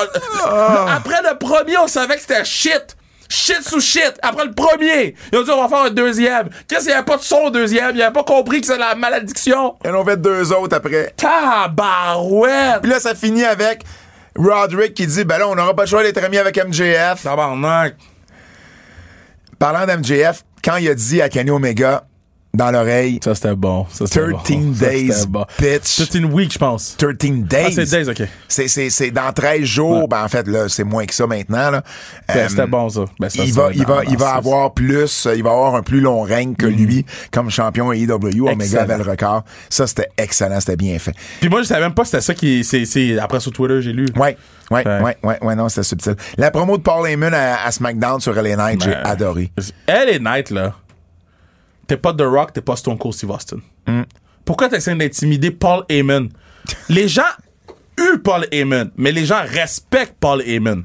[0.48, 2.96] euh, Après le premier, on savait que c'était shit.
[3.32, 4.14] Shit sous shit.
[4.24, 6.50] Après le premier, ils ont dit on va faire un deuxième.
[6.68, 7.92] Qu'est-ce qu'il n'y avait pas de son au deuxième?
[7.96, 9.76] Il avait pas compris que c'est la malédiction.
[9.86, 11.14] Et on fait deux autres après.
[11.16, 12.82] Tabarouette!
[12.82, 13.84] Puis là, ça finit avec
[14.36, 17.22] Roderick qui dit, ben là, on n'aura pas le choix d'être amis avec MJF.
[17.22, 17.96] Tabarnak.
[19.60, 22.04] Parlant d'MJF, quand il a dit à Kenny Omega,
[22.60, 23.86] dans l'oreille, Ça, c'était bon.
[23.90, 24.74] Ça, c'était 13 bon.
[24.76, 25.46] Ça, days, bon.
[25.60, 25.82] bitch.
[25.86, 26.96] C'est une week, je pense.
[26.98, 27.66] 13 days.
[27.66, 28.28] Ah, c'est days, OK.
[28.48, 30.02] C'est, c'est, c'est dans 13 jours.
[30.02, 30.08] Ouais.
[30.08, 31.82] Ben, en fait, là, c'est moins que ça maintenant, là.
[32.28, 33.06] Ben, Euh, c'était bon, ça.
[33.20, 35.76] Ben, ça, il ça va, il va, il va avoir plus, euh, il va avoir
[35.76, 38.48] un plus long règne que lui comme champion AEW.
[38.50, 39.44] Omega avait le record.
[39.70, 41.14] Ça, c'était excellent, c'était bien fait.
[41.40, 42.64] Puis moi, je savais même pas c'était ça qui.
[42.64, 44.06] C'est, c'est- après sur Twitter, j'ai lu.
[44.16, 44.38] Ouais,
[44.72, 45.02] ouais, Ouais.
[45.02, 46.16] ouais, ouais, ouais, non, c'était subtil.
[46.38, 49.52] La promo de Paul Heyman à, à SmackDown sur LA Knight, j'ai Ben, adoré.
[49.88, 50.76] Est Knight, là.
[51.90, 53.58] T'es pas The Rock, t'es pas Stone Cold Steve Austin.
[53.88, 54.04] Mm.
[54.46, 56.30] Pourquoi t'essaies d'intimider Paul Heyman?
[56.88, 57.24] les gens
[57.98, 60.84] huent Paul Heyman, mais les gens respectent Paul Heyman.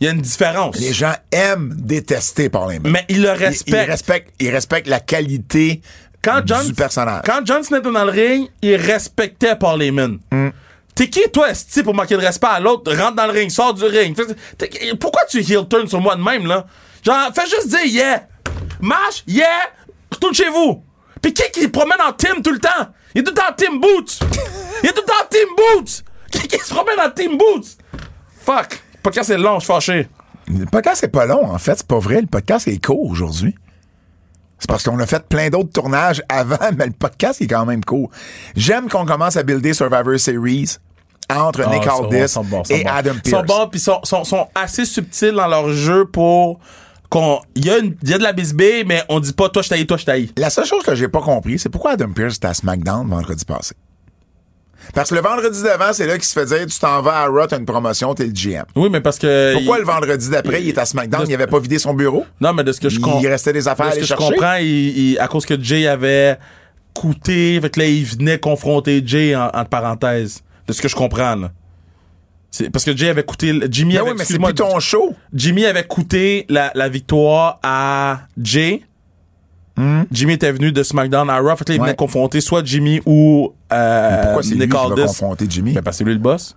[0.00, 0.80] Il y a une différence.
[0.80, 2.90] Les gens aiment détester Paul Heyman.
[2.90, 4.34] Mais ils le respectent.
[4.40, 5.80] Ils, respectent, la qualité
[6.20, 7.22] quand John, du personnage.
[7.24, 10.18] Quand John était dans le ring, il respectait Paul Heyman.
[10.32, 10.48] Mm.
[10.96, 12.92] T'es qui, toi, esti, pour manquer de respect à l'autre?
[12.92, 14.16] Rentre dans le ring, sors du ring.
[14.98, 16.66] Pourquoi tu heel turn sur moi de même, là?
[17.04, 18.26] Genre, fais juste dire yeah.
[18.80, 19.70] Marche, yeah,
[20.16, 20.82] retourne chez vous.
[21.22, 22.68] Pis qui qui se promène en team tout le temps?
[23.14, 24.18] Il est tout le temps en team boots.
[24.82, 26.04] Il est tout le temps en team boots.
[26.30, 27.78] Qui qui se promène en team boots?
[28.40, 28.82] Fuck.
[28.94, 30.08] Le podcast est long, je suis fâché.
[30.48, 31.76] Le podcast, c'est pas long, en fait.
[31.76, 32.20] C'est pas vrai.
[32.20, 33.54] Le podcast est court aujourd'hui.
[34.58, 37.84] C'est parce qu'on a fait plein d'autres tournages avant, mais le podcast est quand même
[37.84, 38.10] court.
[38.54, 40.76] J'aime qu'on commence à builder Survivor Series
[41.28, 42.86] entre Ah, Nick Aldis ils sont bons, ils sont et.
[42.86, 43.46] Adam Ils sont Pearce.
[43.46, 46.60] bons, puis sont, sont, sont assez subtils dans leur jeu pour
[47.08, 47.40] qu'on.
[47.54, 49.62] Il y, a une- il y a de la bisbée, mais on dit pas toi
[49.62, 50.32] je t'haïs, toi je t'haïs.
[50.36, 53.44] La seule chose que j'ai pas compris, c'est pourquoi Adam Pearce était à SmackDown vendredi
[53.44, 53.74] passé?
[54.94, 57.26] Parce que le vendredi d'avant, c'est là qu'il se fait dire tu t'en vas à
[57.26, 58.64] Raw, t'as une promotion, t'es le GM.
[58.76, 59.54] Oui, mais parce que.
[59.54, 62.24] Pourquoi il- le vendredi d'après, il est à SmackDown, il avait pas vidé son bureau?
[62.40, 63.20] Non, mais de ce que je Il comprends.
[63.20, 64.34] restait des affaires à De ce aller que je chercher.
[64.34, 66.38] comprends, il- il- à cause que Jay avait
[66.94, 70.42] coûté, fait que là, il venait confronter Jay en, entre parenthèses.
[70.68, 71.50] De ce que je comprends, là.
[72.72, 73.52] Parce que Jay avait coûté.
[73.70, 74.10] Jimmy Ben avait.
[74.10, 75.14] oui, mais c'est plus ton show.
[75.32, 78.82] Jimmy avait coûté la, la victoire à Jay.
[80.10, 81.54] Jimmy était venu de SmackDown à Raw.
[81.56, 81.80] Fait que là, il.
[81.80, 81.86] Ouais.
[81.88, 85.02] venait confronter soit Jimmy ou euh, Pourquoi c'est lui Nick Aldis.
[85.02, 85.72] confronter Jimmy?
[85.72, 86.56] Ben, parce que c'est lui le boss.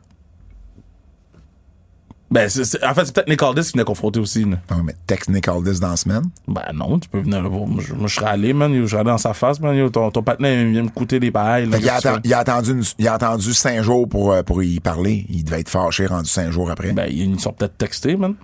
[2.31, 4.43] Ben, en fait, c'est peut-être Nick Aldis qui venait confronter aussi.
[4.45, 4.57] là.
[4.69, 6.21] Non, mais texte Nick Aldis dans la semaine.
[6.47, 7.65] Ben non, tu peux venir le voir.
[7.65, 8.71] Moi, je, moi, je serais allé, man.
[8.73, 9.75] Je serais allé dans sa face, man.
[9.75, 11.77] Yo, Ton, ton il vient me coûter des là.
[11.89, 14.61] A, atten- tu il a attendu une- il a attendu cinq jours pour, euh, pour
[14.61, 15.25] y parler.
[15.29, 16.91] Il devait être fâché rendu cinq jours après.
[16.93, 18.35] Ben, ils sont peut-être textés, man.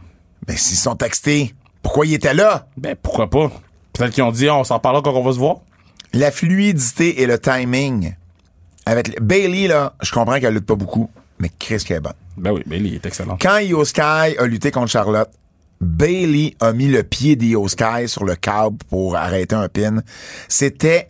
[0.48, 1.54] Ben, s'ils sont textés,
[1.84, 2.68] pourquoi il était là?
[2.78, 3.52] Ben, pourquoi pas?
[3.94, 5.58] Peut-être qu'ils ont dit, on s'en parlera quand on va se voir.
[6.12, 8.16] La fluidité et le timing.
[8.88, 11.10] Avec le- Bailey, là, je comprends qu'elle lutte pas beaucoup,
[11.40, 12.14] mais Chris qui est bonne.
[12.38, 13.38] Ben oui, il est excellent.
[13.42, 15.30] Quand Io Sky a lutté contre Charlotte,
[15.82, 20.02] Bailey a mis le pied d'Io Sky sur le câble pour arrêter un pin.
[20.48, 21.10] C'était,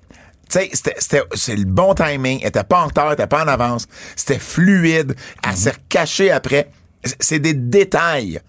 [0.49, 2.39] tu sais, c'est le bon timing.
[2.41, 3.87] Elle était pas en retard, elle était pas en avance.
[4.15, 5.15] C'était fluide.
[5.47, 6.69] Elle s'est recachée après.
[7.19, 8.39] C'est- des détails.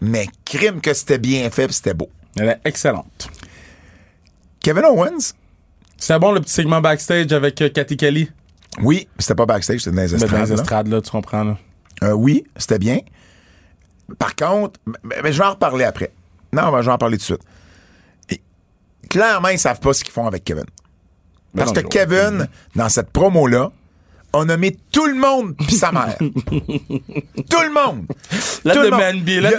[0.00, 2.08] Mais crime que c'était bien fait pis c'était beau.
[2.38, 3.28] Elle est excellente.
[4.60, 5.34] Kevin Owens?
[5.98, 8.30] C'était bon, le petit segment backstage avec euh, Cathy Kelly?
[8.80, 10.42] Oui, c'était pas backstage, c'était dans les Ben, dans estrades.
[10.48, 10.62] les là.
[10.62, 11.58] estrades, là, tu comprends, là.
[12.02, 12.98] Euh, oui, c'était bien.
[14.18, 16.12] Par contre, mais, mais je vais en reparler après.
[16.52, 17.42] Non, mais je vais en parler tout de suite.
[18.30, 18.42] Et,
[19.08, 20.64] clairement, ils savent pas ce qu'ils font avec Kevin.
[21.56, 23.70] Parce non, que Kevin, dans cette promo-là,
[24.34, 26.16] a nommé tout le monde pis sa mère.
[26.18, 28.06] tout le monde.
[28.64, 29.00] Let Tout the le monde.
[29.00, 29.50] man be, Il let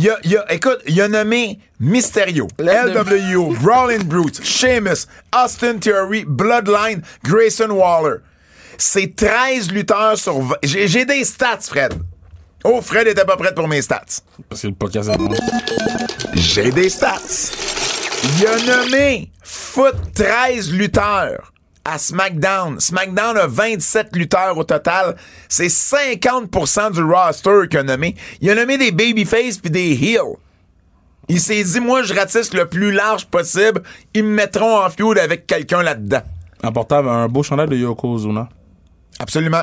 [0.00, 0.18] y a-.
[0.24, 7.02] Il a, écoute, il a nommé Mysterio, the- LWO, Brawling Brute, Sheamus, Austin Theory, Bloodline,
[7.22, 8.20] Grayson Waller.
[8.80, 10.54] C'est 13 lutteurs sur 20.
[10.62, 11.94] J'ai des stats, Fred.
[12.62, 14.22] Oh, Fred était pas prêt pour mes stats.
[14.48, 15.28] Parce que le podcast est bon.
[16.34, 17.52] J'ai des stats.
[18.38, 21.52] Il a nommé foot 13 lutteurs
[21.84, 22.78] à SmackDown.
[22.78, 25.16] SmackDown a 27 lutteurs au total.
[25.48, 28.14] C'est 50% du roster qu'il a nommé.
[28.40, 30.36] Il a nommé des babyface puis des heels.
[31.28, 33.82] Il s'est dit, moi, je ratisse le plus large possible.
[34.14, 36.22] Ils me mettront en feud avec quelqu'un là-dedans.
[36.62, 38.48] Important, un beau chandail de Yokozuna.
[39.18, 39.62] Absolument.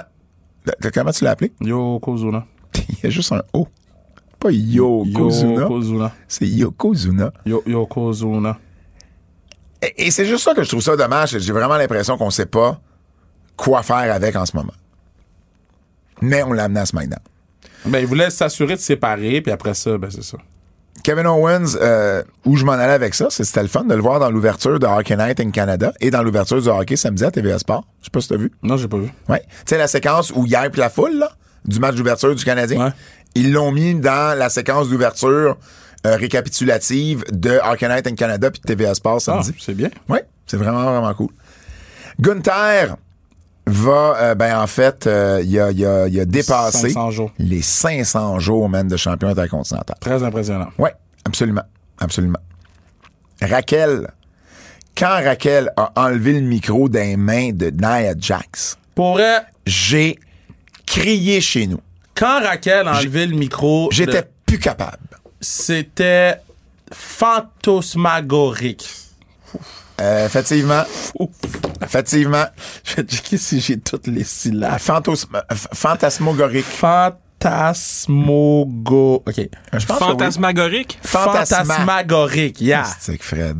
[0.93, 1.51] Comment tu l'as appelé?
[1.61, 2.45] Yokozuna.
[2.89, 3.67] Il y a juste un O.
[4.39, 5.61] Pas Yokozuna.
[5.61, 6.11] Yokozuna.
[6.27, 7.31] C'est Yokozuna.
[7.45, 8.57] Yo- Yokozuna.
[9.81, 11.37] Et, et c'est juste ça que je trouve ça dommage.
[11.37, 12.79] J'ai vraiment l'impression qu'on sait pas
[13.55, 14.73] quoi faire avec en ce moment.
[16.21, 17.19] Mais on l'a amené à SmackDown.
[17.85, 20.37] Ben, il voulait s'assurer de séparer, puis après ça, ben, c'est ça.
[21.05, 24.19] Kevin Owens, euh, où je m'en allais avec ça, c'était le fun de le voir
[24.19, 27.59] dans l'ouverture de Hockey Night in Canada et dans l'ouverture du hockey samedi à TVA
[27.59, 27.85] Sport.
[27.99, 28.51] Je sais pas si t'as vu.
[28.63, 29.11] Non, j'ai pas vu.
[29.29, 29.41] Ouais.
[29.41, 31.29] Tu sais, la séquence où hier puis la foule, là,
[31.65, 32.91] du match d'ouverture du Canadien, Ouais.
[33.35, 35.57] ils l'ont mis dans la séquence d'ouverture
[36.07, 39.53] euh, récapitulative de Hockey Night in Canada puis de TVA Sport Ah, samedi.
[39.59, 39.89] c'est bien.
[40.09, 40.17] Oui,
[40.47, 41.29] c'est vraiment, vraiment cool.
[42.19, 42.95] Gunther
[43.67, 47.31] va, euh, ben en fait, euh, il a, il a- il a dépassé 500 jours.
[47.39, 49.95] les 500 jours, même, de champion intercontinental.
[49.99, 50.69] Très impressionnant.
[50.77, 50.89] Oui,
[51.25, 51.63] absolument.
[51.97, 52.39] Absolument.
[53.41, 54.11] Raquel,
[54.97, 59.19] quand Raquel a enlevé le micro des mains de Nia Jax, Pour
[59.65, 60.19] j'ai
[60.85, 61.79] crié chez nous.
[62.15, 64.99] quand Raquel a enlevé le micro, J'étais de- plus capable.
[65.41, 66.35] c'était
[66.93, 68.87] fantasmagorique.
[70.01, 70.83] Euh, effectivement,
[71.81, 72.43] effectivement,
[72.83, 74.77] Je vais checker si j'ai toutes les syllabes.
[74.79, 75.39] fantos- euh,
[75.73, 76.65] fantasmagorique.
[76.65, 79.23] Fantasmogo...
[79.25, 79.35] OK.
[79.37, 79.45] Je
[79.85, 80.09] pense que oui.
[80.09, 80.99] Fantasmagorique?
[81.05, 82.83] Fantasma- Fantasmagorique, yeah.
[82.99, 83.57] C'est que Fred.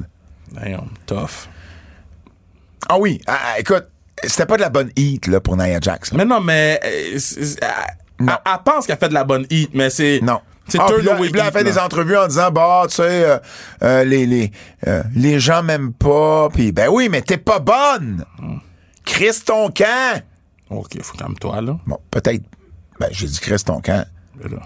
[0.51, 1.47] Damn, tough.
[2.89, 3.85] Ah oui, ah, ah, écoute,
[4.23, 6.11] c'était pas de la bonne heat là, pour Nia Jax.
[6.11, 6.17] là.
[6.17, 6.79] Mais non, mais...
[6.83, 7.17] euh,
[8.19, 10.19] elle- elle pense qu'elle fait de la bonne hit, mais c'est...
[10.21, 10.39] Non.
[10.67, 11.85] C'est Ah, turn là, away là, elle heat, fait des là.
[11.85, 13.37] entrevues en disant bah tu sais euh,
[13.83, 14.51] euh, les les
[14.87, 18.25] euh, les gens m'aiment pas puis ben oui mais t'es pas bonne.
[19.03, 20.21] Chris ton camp.
[20.71, 21.77] OK, faut calme-toi, là.
[21.85, 22.41] Bon peut-être
[22.99, 24.05] ben j'ai dit Chris ton camp.
[24.41, 24.61] Mais là,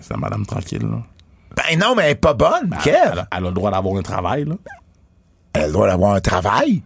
[0.00, 1.02] C'est la madame tranquille, là.
[1.56, 2.74] Ben non mais elle est pas bonne.
[2.82, 2.96] Kev.
[3.12, 4.54] Elle, a- elle a le droit d'avoir un travail, là.
[5.52, 6.82] Elle a le droit d'avoir un travail?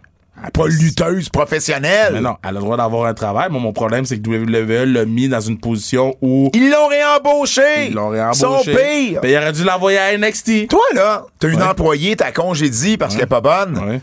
[0.53, 2.13] Pas lutteuse professionnelle.
[2.13, 3.49] Mais non, elle a le droit d'avoir un travail.
[3.49, 7.87] Moi, mon problème, c'est que WWE l'a mis dans une position où Ils l'ont réembauché.
[7.87, 8.71] ils l'ont Son réembauché.
[8.75, 9.21] pire.
[9.21, 10.67] Ben, il aurait dû l'envoyer à NXT.
[10.69, 11.63] Toi là, t'as une Ouais.
[11.67, 13.77] employée, t'as congédié parce qu'elle est pas bonne.
[13.77, 14.01] Ouais.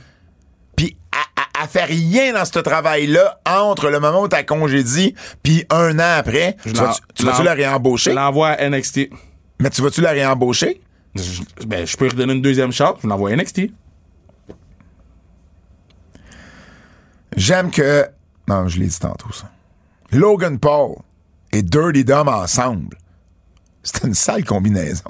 [0.75, 5.15] puis elle, elle- elle fait rien dans ce travail-là entre le moment où t'as congédié
[5.43, 6.57] puis un an après.
[6.65, 6.73] Je
[7.15, 8.11] tu vas-tu la réembaucher?
[8.11, 9.11] Je l'envoie à NXT.
[9.61, 10.81] Mais tu vas-tu la réembaucher?
[11.15, 12.97] Je, ben, je peux lui redonner une deuxième chance.
[13.03, 13.71] Je l'envoie à NXT.
[17.37, 18.07] J'aime que...
[18.49, 19.51] Non, je l'ai dit tantôt, ça.
[20.11, 20.97] Logan Paul
[21.53, 22.97] et Dirty Dom ensemble.
[23.83, 25.05] C'était une sale combinaison.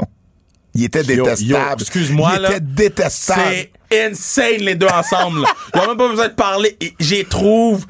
[0.74, 1.82] Il était détestable.
[1.82, 2.50] excuse-moi, Il là.
[2.50, 3.68] était détestable.
[3.90, 5.46] C'est insane, les deux ensemble.
[5.74, 6.78] Ils même pas besoin de parler.
[6.98, 7.86] J'y trouve.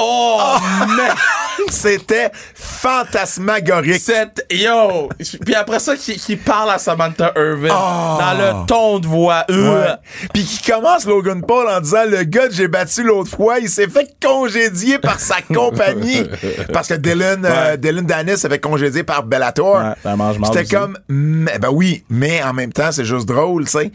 [0.00, 0.56] Oh,
[0.86, 1.14] man!
[1.70, 4.00] C'était fantasmagorique.
[4.00, 5.08] Cette, yo!
[5.44, 8.18] Puis après ça, qui, qui parle à Samantha Irvin Oh.
[8.20, 9.44] dans le ton de voix.
[9.50, 9.94] Euh.
[10.32, 13.68] Puis qui commence Logan Paul en disant le gars que j'ai battu l'autre fois, il
[13.68, 16.22] s'est fait congédier par sa compagnie
[16.72, 17.78] parce que Dylan euh, Ouais.
[17.78, 19.76] Dylan Danis s'est fait congédier par Bellator.
[20.04, 20.12] Ouais,
[20.44, 23.90] C'était comme mais- ben oui, mais en même temps, c'est juste drôle, tu sais.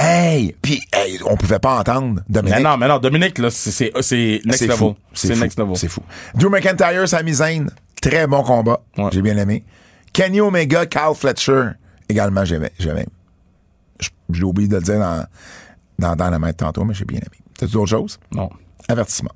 [0.00, 2.58] Hey, puis hey, on pouvait pas entendre Dominique.
[2.58, 4.78] Mais non, mais non, Dominique, là, c'est, c'est, c'est next C'est level.
[4.78, 4.96] fou.
[5.12, 5.76] C'est next level.
[5.76, 6.02] C'est fou.
[6.34, 7.66] Drew McIntyre, Sami Zayn,
[8.00, 8.80] très bon combat.
[8.96, 9.08] Ouais.
[9.12, 9.64] J'ai bien aimé.
[10.12, 11.70] Kenny Omega, Carl Fletcher,
[12.08, 12.70] également j'aimais.
[12.78, 13.06] j'aimais.
[13.98, 15.24] Je- J'ai oublié de le dire dans,
[15.98, 17.42] dans, dans la main de tantôt, mais j'ai bien aimé.
[17.58, 18.20] T'as-tu d'autres choses?
[18.30, 18.48] Non.
[18.88, 19.32] Avertissement.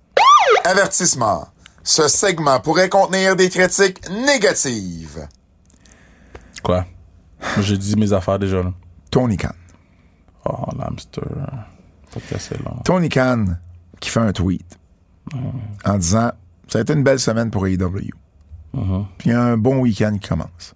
[0.64, 1.48] Avertissement.
[1.82, 5.26] Ce segment pourrait contenir des critiques négatives.
[6.62, 6.86] Quoi?
[7.60, 8.72] J'ai dit mes affaires déjà, là.
[9.10, 9.48] Tony Khan.
[10.44, 11.22] Oh, l'hamster.
[12.12, 12.72] Pas casser là.
[12.84, 13.44] Tony Khan
[14.00, 14.78] qui fait un tweet
[15.84, 16.32] en disant
[16.68, 18.10] Ça a été une belle semaine pour AEW.
[19.18, 20.74] Puis il y a un bon week-end qui commence.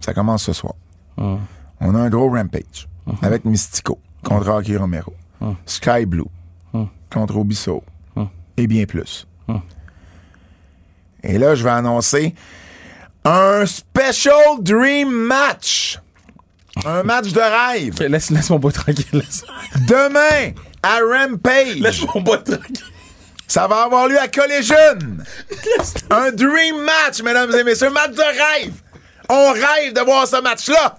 [0.00, 0.74] Ça commence ce soir.
[1.16, 2.88] On a un gros rampage
[3.22, 5.12] avec Mystico contre Rocky Romero.
[5.66, 6.24] Sky Blue
[7.10, 7.82] contre Obiso.
[8.56, 9.26] Et bien plus.
[11.22, 12.34] Et là, je vais annoncer
[13.24, 16.00] un Special Dream Match.
[16.86, 18.00] Un match de rêve.
[18.08, 19.04] Laisse, laisse mon boy tranquille.
[19.12, 19.44] Laisse,
[19.86, 20.52] Demain,
[20.82, 21.76] à Rampage.
[21.80, 22.76] laisse mon boy tranquille.
[23.46, 24.76] Ça va avoir lieu à Collision.
[26.10, 27.88] Un dream match, mesdames et messieurs.
[27.88, 28.72] Un match de rêve.
[29.30, 30.96] On rêve de voir ce match-là.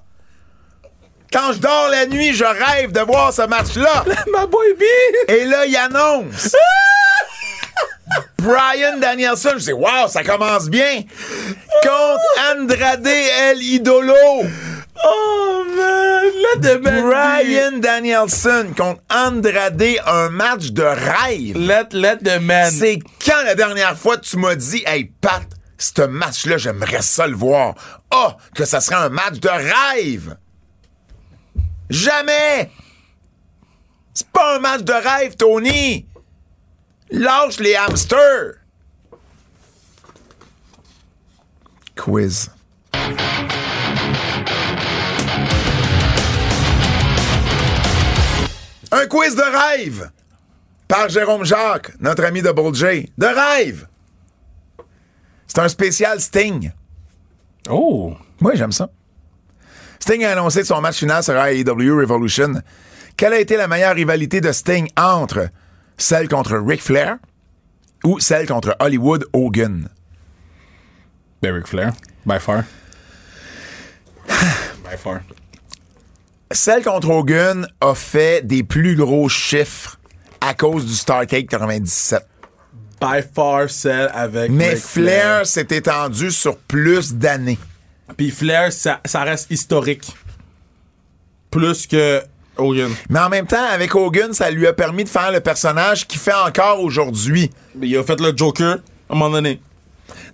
[1.31, 4.03] Quand je dors la nuit, je rêve de voir ce match-là.
[4.31, 4.85] Ma baby!
[5.27, 6.55] Et là, il annonce.
[8.39, 11.03] Brian Danielson, je dis, wow, ça commence bien.
[11.83, 14.15] Contre Andrade El Idolo.
[15.03, 16.31] Oh man!
[16.41, 17.09] Let the man be.
[17.09, 21.57] Brian Danielson contre Andrade, un match de rêve.
[21.57, 22.71] Let, let the man.
[22.71, 25.43] C'est quand la dernière fois tu m'as dit, hey Pat,
[25.77, 27.75] ce match-là, j'aimerais ça le voir.
[28.11, 30.37] Ah, que ça serait un match de rêve.
[31.89, 32.69] Jamais.
[34.13, 36.05] C'est pas un match de rêve, Tony.
[37.11, 38.55] Lâche les hamsters.
[41.95, 42.49] Quiz.
[48.91, 50.09] Un quiz de rêve
[50.87, 53.11] par Jérôme Jacques, notre ami de Bull J.
[53.17, 53.87] De rêve.
[55.47, 56.71] C'est un spécial Sting.
[57.69, 58.15] Oh!
[58.39, 58.89] Moi, j'aime ça.
[59.99, 62.61] Sting a annoncé son match final sur AEW Revolution.
[63.15, 65.49] Quelle a été la meilleure rivalité de Sting entre
[65.97, 67.17] celle contre Ric Flair
[68.03, 69.89] ou celle contre Hollywood Hogan?
[71.41, 71.93] Ben, Ric Flair.
[72.25, 72.63] By far.
[74.27, 75.21] By far.
[76.51, 79.99] Celle contre Hogan a fait des plus gros chiffres
[80.41, 82.25] à cause du Starcade 97.
[82.99, 84.49] By far, celle avec.
[84.49, 87.59] Mais Ric Flair s'est étendu sur plus d'années.
[88.17, 90.11] Puis Flair, ça, ça reste historique.
[91.51, 92.21] Plus que
[92.57, 92.91] Hogan.
[93.09, 96.19] Mais en même temps, avec Hogan, ça lui a permis de faire le personnage qu'il
[96.19, 97.51] fait encore aujourd'hui.
[97.79, 99.61] Il a fait le Joker à un moment donné.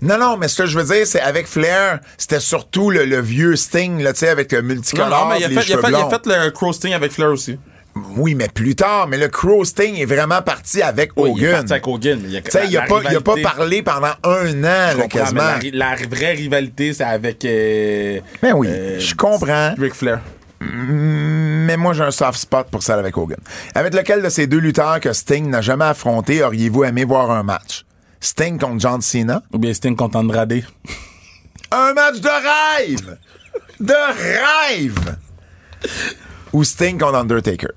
[0.02, 3.20] Non, non, mais ce que je veux dire, c'est avec Flair, c'était surtout le, le
[3.22, 5.74] vieux Sting, là, tu sais, avec le multicolore, non, mais il a, les fait, il,
[5.74, 6.10] a fait, il a blonds.
[6.10, 7.58] fait le Crow Sting avec Flair aussi.
[8.18, 11.48] Oui, mais plus tard, mais le Crow Sting est vraiment parti avec Oui, il est
[11.48, 11.56] Hogan.
[11.60, 12.20] parti avec Hogan.
[12.22, 14.62] mais il a, Tu sais, il a, pas, il a pas parlé pendant un an,
[14.64, 15.44] là, mais quasiment.
[15.72, 17.46] La, vraie rivalité, c'est avec.
[17.46, 19.74] Euh, Ben oui, euh, je comprends.
[19.78, 20.20] Ric Flair.
[20.60, 23.40] Mais moi, j'ai un soft spot pour ça avec Hogan.
[23.76, 27.44] Avec lequel de ces deux lutteurs que Sting n'a jamais affronté auriez-vous aimé voir un
[27.44, 27.85] match?
[28.26, 29.44] Sting contre John Cena?
[29.54, 30.64] Ou bien Sting contre Andrade.
[31.72, 33.18] Un match de rêve!
[33.80, 35.16] De rêve!
[36.52, 37.70] Ou Sting contre Undertaker?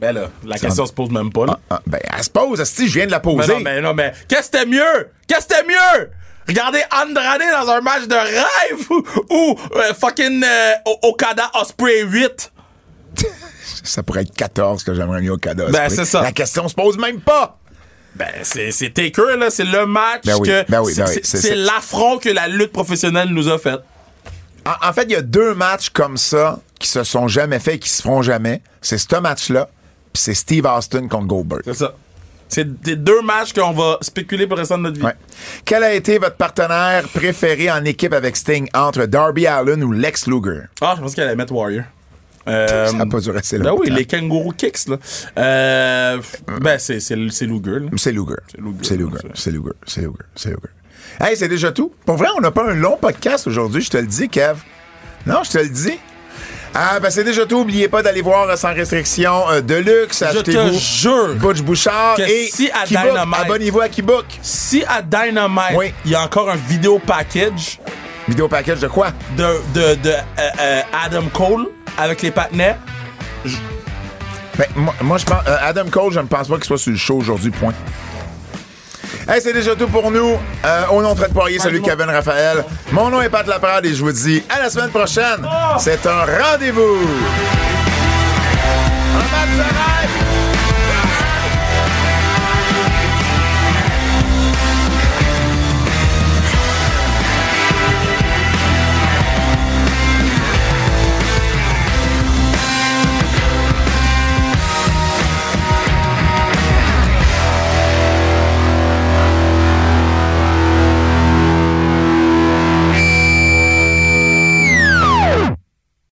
[0.00, 1.46] Ben là, la question se pose même pas.
[1.46, 1.60] Là.
[1.70, 3.54] Ah, ben, elle se pose, si je viens de la Mais poser?
[3.54, 5.08] non, mais non, mais qu'est-ce que c'était mieux?
[5.28, 6.10] Qu'est-ce que c'était mieux?
[6.48, 10.72] Regardez Andrade dans un match de rêve ou, ou, euh, fucking euh,
[11.02, 12.52] Okada Osprey 8?
[13.84, 15.68] Ça pourrait être 14 que j'aimerais mieux cadeau.
[15.70, 16.22] Ben, c'est ça.
[16.22, 17.58] La question se pose même pas.
[18.14, 19.50] Ben, c'est, c'est Taker, là.
[19.50, 20.70] C'est le match Ben oui, que.
[20.70, 23.78] ben oui, ben c'est, oui, l'affront que la lutte professionnelle nous a fait.
[24.66, 27.76] En, en fait, il y a deux matchs comme ça qui se sont jamais faits
[27.76, 28.60] et qui se feront jamais.
[28.80, 29.68] C'est ce match-là,
[30.12, 31.62] puis c'est Steve Austin contre Goldberg.
[31.64, 31.94] C'est ça.
[32.48, 35.04] C'est des deux matchs qu'on va spéculer pour le restant de notre vie.
[35.04, 35.14] Ouais.
[35.64, 40.26] Quel a été votre partenaire préféré en équipe avec Sting entre Darby Allin ou Lex
[40.26, 40.64] Luger?
[40.82, 41.84] Ah, je pense qu'elle allait mettre Warrior.
[42.48, 44.96] Euh, Ça n'a pas Ben oui, les kangourou kicks, là.
[45.38, 46.18] Euh,
[46.60, 47.86] ben, c'est, c'est, c'est Luger.
[47.96, 48.34] C'est Luger.
[48.48, 48.76] C'est Luger.
[48.82, 48.96] c'est-
[49.50, 49.68] Luger.
[49.86, 50.12] C'est Luger.
[50.34, 50.58] C'est Luger.
[51.20, 51.92] Hey, c'est déjà tout.
[52.06, 54.56] Pour vrai, on n'a pas un long podcast aujourd'hui, je te le dis, Kev.
[55.26, 55.98] Non, je te le dis.
[56.74, 57.58] Ah, ben c'est déjà tout.
[57.58, 60.24] Oubliez pas d'aller voir euh, Sans Restriction euh, Deluxe.
[60.32, 62.86] Je te Achetez-vous jure Butch Bouchard que et si à.
[62.86, 64.24] Dynamite- Abonnez-vous à Keybook.
[64.40, 65.92] Si à Dynamite, Oui.
[66.06, 67.78] il y a encore un vidéo package
[68.32, 69.08] Vidéo package de quoi?
[69.36, 69.44] de,
[69.74, 70.14] de, de euh,
[70.58, 71.66] euh, Adam Cole
[71.98, 72.78] avec les patinets,
[74.56, 75.42] Ben, moi, moi, je pense.
[75.46, 77.74] euh, Adam Cole, je ne pense pas qu'il soit sur le show aujourd'hui, point.
[79.28, 80.38] Hey, c'est déjà tout pour nous.
[80.64, 81.90] Euh, au nom de Fred Poirier, salut du monde.
[81.90, 82.64] Kevin Raphaël.
[82.90, 85.44] Mon nom est Pat Laprade et je vous dis à la semaine prochaine.
[85.46, 85.76] Oh!
[85.78, 87.00] C'est un rendez-vous.
[89.14, 90.51] Un match de